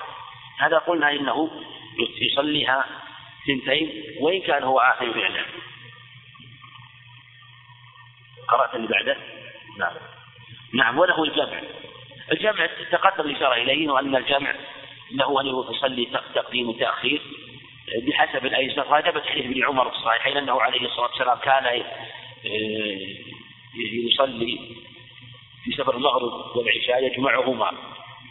[0.59, 1.51] هذا قلنا إنه
[2.21, 2.85] يصليها
[3.47, 5.45] ثنتين وإن كان هو آخر فعلا
[8.47, 9.17] قرأت اللي بعده؟
[9.79, 9.93] نعم.
[10.73, 11.61] نعم وله الجمع.
[12.31, 14.55] الجمع تقدم الإشارة إليه وأن الجمع
[15.11, 15.45] له أن
[15.75, 17.21] يصلي تقديم وتأخير
[18.07, 21.81] بحسب الأيسر هذا حديث ابن عمر في الصحيحين أنه عليه الصلاة والسلام كان آه،
[23.75, 24.59] يصلي
[25.63, 27.71] في سفر المغرب والعشاء يجمعهما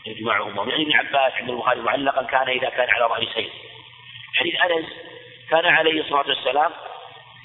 [0.06, 0.64] يجمعهما.
[0.64, 3.50] يعني ابن عباس عند البخاري معلقا كان إذا كان على رأسين.
[4.34, 4.86] حديث أنس
[5.50, 6.72] كان عليه الصلاة والسلام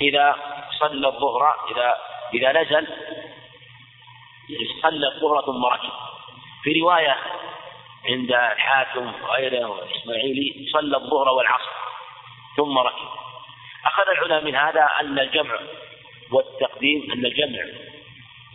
[0.01, 0.35] إذا
[0.79, 1.93] صلى الظهر إذا
[2.33, 2.87] إذا نزل
[4.81, 5.93] صلى الظهر ثم ركب.
[6.63, 7.17] في رواية
[8.05, 11.71] عند الحاكم وغيره والإسماعيلي صلى الظهر والعصر
[12.57, 13.07] ثم ركب.
[13.85, 15.59] أخذ العلماء من هذا أن الجمع
[16.31, 17.65] والتقديم أن الجمع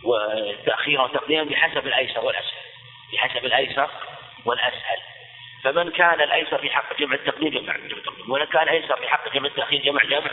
[0.03, 2.61] والتأخير والتقديم بحسب الأيسر والأسهل
[3.13, 3.89] بحسب الأيسر
[4.45, 4.97] والأسهل.
[5.63, 7.99] فمن كان الأيسر في حق جمع التقديم جمع جمع
[8.29, 10.31] ومن كان الأيسر في حق جمع التأخير جمع جمع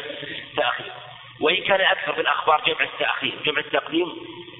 [0.56, 0.92] تأخير.
[1.40, 4.06] وإن كان أكثر في الأخبار جمع التأخير جمع التقديم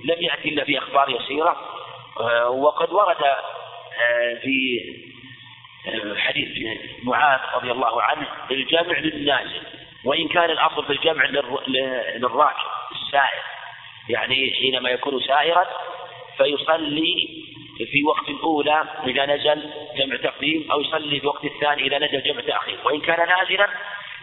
[0.04, 1.78] لم يأتي إلا في أخبار يسيرة.
[2.20, 4.80] آه، وقد ورد آه، في
[5.88, 6.48] آه، حديث
[7.02, 11.24] معاذ رضي الله عنه الجمع للنازل وإن كان الأصل في الجمع
[12.16, 13.42] للراكب السائر.
[14.08, 15.66] يعني حينما يكون سائرا
[16.36, 17.44] فيصلي
[17.92, 22.40] في وقت الأولى إذا نزل جمع تقديم أو يصلي في وقت الثاني إذا نزل جمع
[22.40, 22.78] تأخير.
[22.84, 23.68] وإن كان نازلا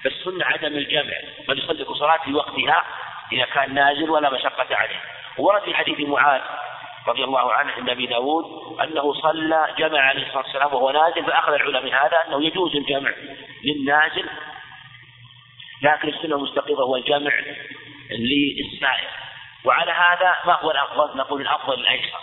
[0.04, 1.14] فالسنة عدم الجمع.
[1.48, 2.84] بل يصلي صلاة في وقتها
[3.32, 5.02] إذا كان نازل ولا مشقة عليه.
[5.38, 6.42] ورد في حديث معاذ
[7.08, 8.46] رضي الله عنه عند أبي داود
[8.84, 13.12] أنه صلى جمع عليه الصلاة والسلام وهو نازل فأخذ العلماء من هذا أنه يجوز الجمع
[13.64, 14.30] للنازل
[15.82, 17.32] لكن السنة المستقرة هو الجمع
[18.12, 19.10] للسائر
[19.66, 22.20] وعلى هذا ما هو الأفضل؟ نقول الأفضل الأيسر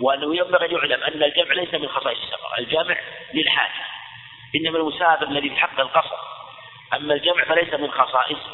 [0.00, 2.96] وأنه ينبغي أن يعلم أن الجمع ليس من خصائص السفر الجمع
[3.34, 3.84] للحاجة.
[4.56, 6.16] إنما المسافر الذي في حق القصر.
[6.94, 8.50] أما الجمع فليس من خصائصه.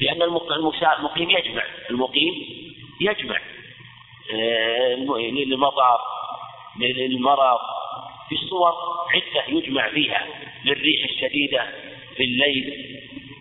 [0.00, 1.64] لأن المقيم يجمع.
[1.90, 2.34] المقيم
[3.00, 3.40] يجمع.
[4.34, 6.00] آه، للمطر
[6.76, 7.60] للمرض.
[8.28, 8.74] في الصور
[9.14, 10.26] عدة يجمع فيها.
[10.64, 11.93] للريح الشديدة.
[12.16, 12.94] في الليل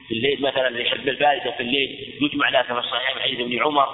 [0.08, 3.88] في الليل مثلا يحب الباردة في الليل يجمع لها كما صحيح حديث ابن عمر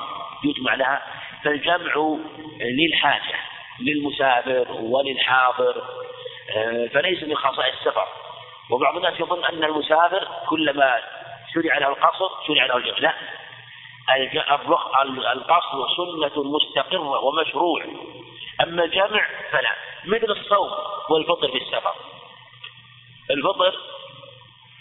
[0.43, 1.01] يجمع لها.
[1.43, 2.17] فالجمع
[2.61, 3.35] للحاجة
[3.79, 5.83] للمسافر وللحاضر
[6.55, 8.07] آه، فليس من خصائص السفر.
[8.69, 11.01] وبعض الناس يظن أن المسافر كلما
[11.53, 12.99] شرع له القصر شرع له الجمع.
[12.99, 13.13] لا.
[15.31, 17.85] القصر سنة مستقرة ومشروع.
[18.61, 19.75] أما الجمع فلا.
[20.05, 20.69] مثل الصوم
[21.09, 21.93] والفطر في السفر.
[23.31, 23.75] الفطر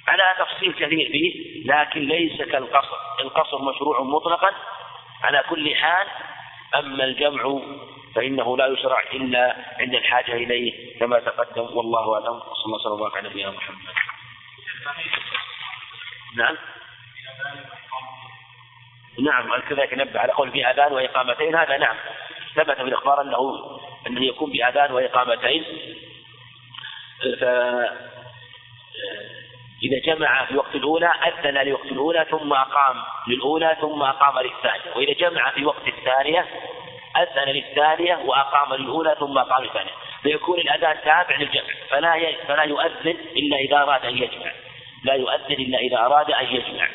[0.08, 2.96] على تفصيل كثير فيه لكن ليس كالقصر.
[3.20, 4.52] القصر مشروع مطلقا
[5.22, 6.06] على كل حال.
[6.74, 7.60] أما الجمع
[8.14, 11.76] فإنه لا يشرع إلا عند الحاجة إليه كما تقدم.
[11.76, 12.36] والله أعلم.
[12.36, 13.78] وصلى الله وسلم على نبينا محمد.
[16.36, 16.56] نعم.
[19.18, 21.54] نعم كذلك نبه على قول في أذان وإقامتين.
[21.56, 21.96] هذا نعم.
[22.54, 25.64] ثبت في الإخبار أنه أنه يكون بأذان وإقامتين.
[27.40, 27.44] ف
[29.82, 32.96] إذا جمع في وقت الأولى أذن لوقت الأولى ثم أقام
[33.28, 34.96] للأولى ثم أقام للثانية.
[34.96, 36.46] وإذا جمع في وقت الثانية
[37.16, 39.90] أذن للثانية وأقام للأولى ثم أقام للثانية.
[40.22, 41.74] فيكون الأذان تابع للجمع.
[41.90, 44.52] فلا فلا يؤذن إلا إذا أراد أن يجمع.
[45.04, 46.88] لا يؤذن إلا إذا أراد أن يجمع.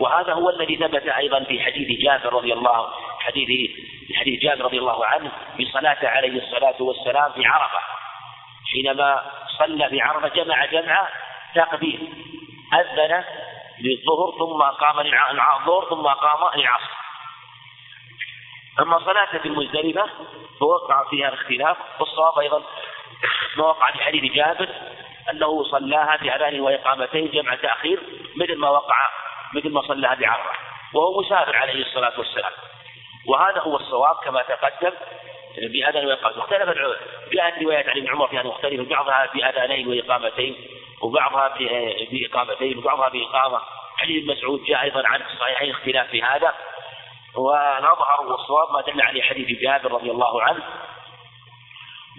[0.00, 2.88] وهذا هو الذي ثبت أيضا في حديث جابر رضي الله
[3.20, 3.48] حديث
[4.06, 5.30] في حديث جابر رضي الله عنه
[5.60, 7.78] بصلاة عليه الصلاة والسلام في عرفة.
[8.72, 9.22] حينما
[9.58, 11.08] صلى في عرفة جمع جمع
[11.54, 12.24] تقديم
[12.74, 13.24] أذن
[13.80, 16.94] للظهر ثم أقام الظهر ثم أقام العصر
[18.80, 20.10] أما صلاة في المزدلفة
[20.60, 22.62] فوقع فيها الاختلاف والصواب أيضا
[23.56, 24.68] ما وقع في حديث جابر
[25.30, 28.02] أنه صلاها في أذان وإقامتين جمع تأخير
[28.36, 28.96] مثل ما وقع
[29.54, 30.58] مثل ما صلاها بعرفة
[30.94, 32.52] وهو مسافر عليه الصلاة والسلام.
[33.26, 34.92] وهذا هو الصواب كما تقدم
[35.56, 36.78] بأذان وإقامة اختلف
[37.32, 40.56] جاءت روايات عن ابن عمر فيها مختلفة بعضها بأذانين وإقامتين
[41.02, 41.54] وبعضها
[42.10, 43.60] بإقامتين وبعضها بإقامة
[43.96, 46.54] حديث ابن مسعود جاء أيضا عن الصحيحين اختلاف في هذا.
[47.36, 50.62] ونظهر والصواب ما دل عليه حديث جابر رضي الله عنه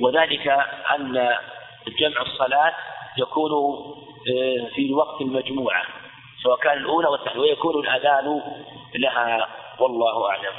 [0.02, 0.48] وذلك
[0.96, 1.38] أن
[2.00, 2.74] جمع الصلاة
[3.18, 5.84] يكون آه، في وقت المجموعة
[6.44, 8.42] سواء كان الأولى والثانية ويكون الأذان
[8.96, 9.48] لها
[9.80, 10.54] والله أعلم.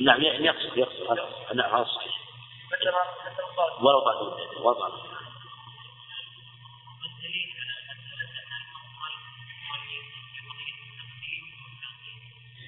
[0.00, 1.18] نعم نعم يقصد يقصد
[1.54, 2.14] نعم هذا صحيح
[3.80, 4.92] ولو بعد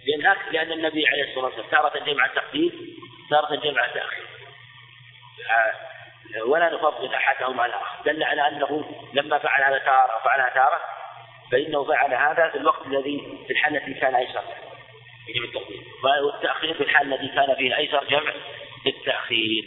[0.06, 2.96] لأن لأن النبي عليه الصلاة والسلام تارة جمع التقديم
[3.30, 4.26] تارة جمع التأخير
[5.50, 5.95] آه،
[6.46, 8.02] ولا نفضل أحدهم على الآخر.
[8.04, 10.80] دل على أنه لما فعل هذا تارة وفعلها تارة
[11.52, 14.42] فإنه فعل هذا في الوقت الذي في الحال التي كان أيسر.
[15.28, 15.84] يجب التقديم
[16.24, 18.32] والتأخير في الحال الذي كان فيه الأيسر جمع
[18.86, 19.64] التأخير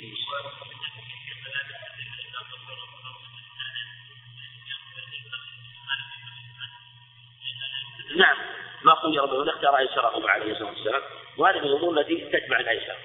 [8.17, 8.37] نعم.
[8.83, 11.01] ما خير به اختار ايسره عليه الصلاة والسلام.
[11.37, 12.95] وهذه من الأمور التي تجمع الأيسر.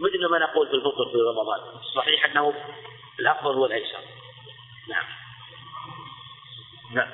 [0.00, 1.60] مثل ما نقول في الفطر في رمضان.
[1.94, 2.54] صحيح أنه
[3.20, 3.98] الأفضل هو الايسر
[4.88, 5.04] نعم.
[6.94, 7.08] نعم.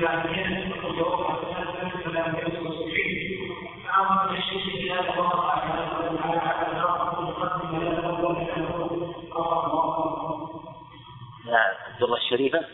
[0.00, 0.59] الآخر
[12.00, 12.64] نعم الدرة الشريفة.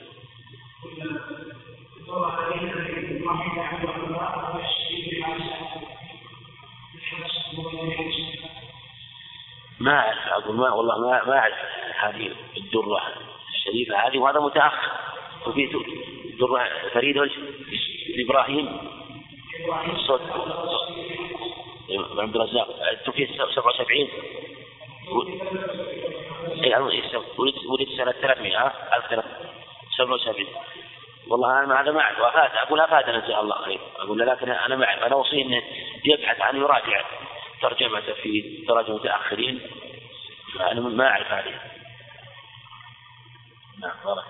[9.80, 11.54] ما أعرف أقول ما والله ما ما أعرف
[12.00, 13.02] هذه الدرة
[13.54, 14.90] الشريفة هذه وهذا متأخر.
[15.46, 15.66] وفي
[16.38, 17.16] درة فريد
[18.24, 18.78] إبراهيم.
[20.06, 20.20] صوت
[22.18, 22.68] عبد الرزاق.
[23.04, 24.08] توفي 77
[27.68, 30.46] ولد سنة 300 ها 1377
[31.28, 32.20] والله أنا هذا ما أعرف.
[32.20, 32.80] افاد أقول
[33.14, 33.62] إن شاء الله.
[33.64, 35.02] خير أقول لكن أنا ما أعرف.
[35.02, 35.62] أنا اوصيه انه
[36.04, 37.04] يبحث عنه يراجع
[37.62, 39.60] ترجمته في تراجم متأخرين.
[40.60, 41.60] أنا ما أعرف هذه.
[43.80, 44.24] نعم بارك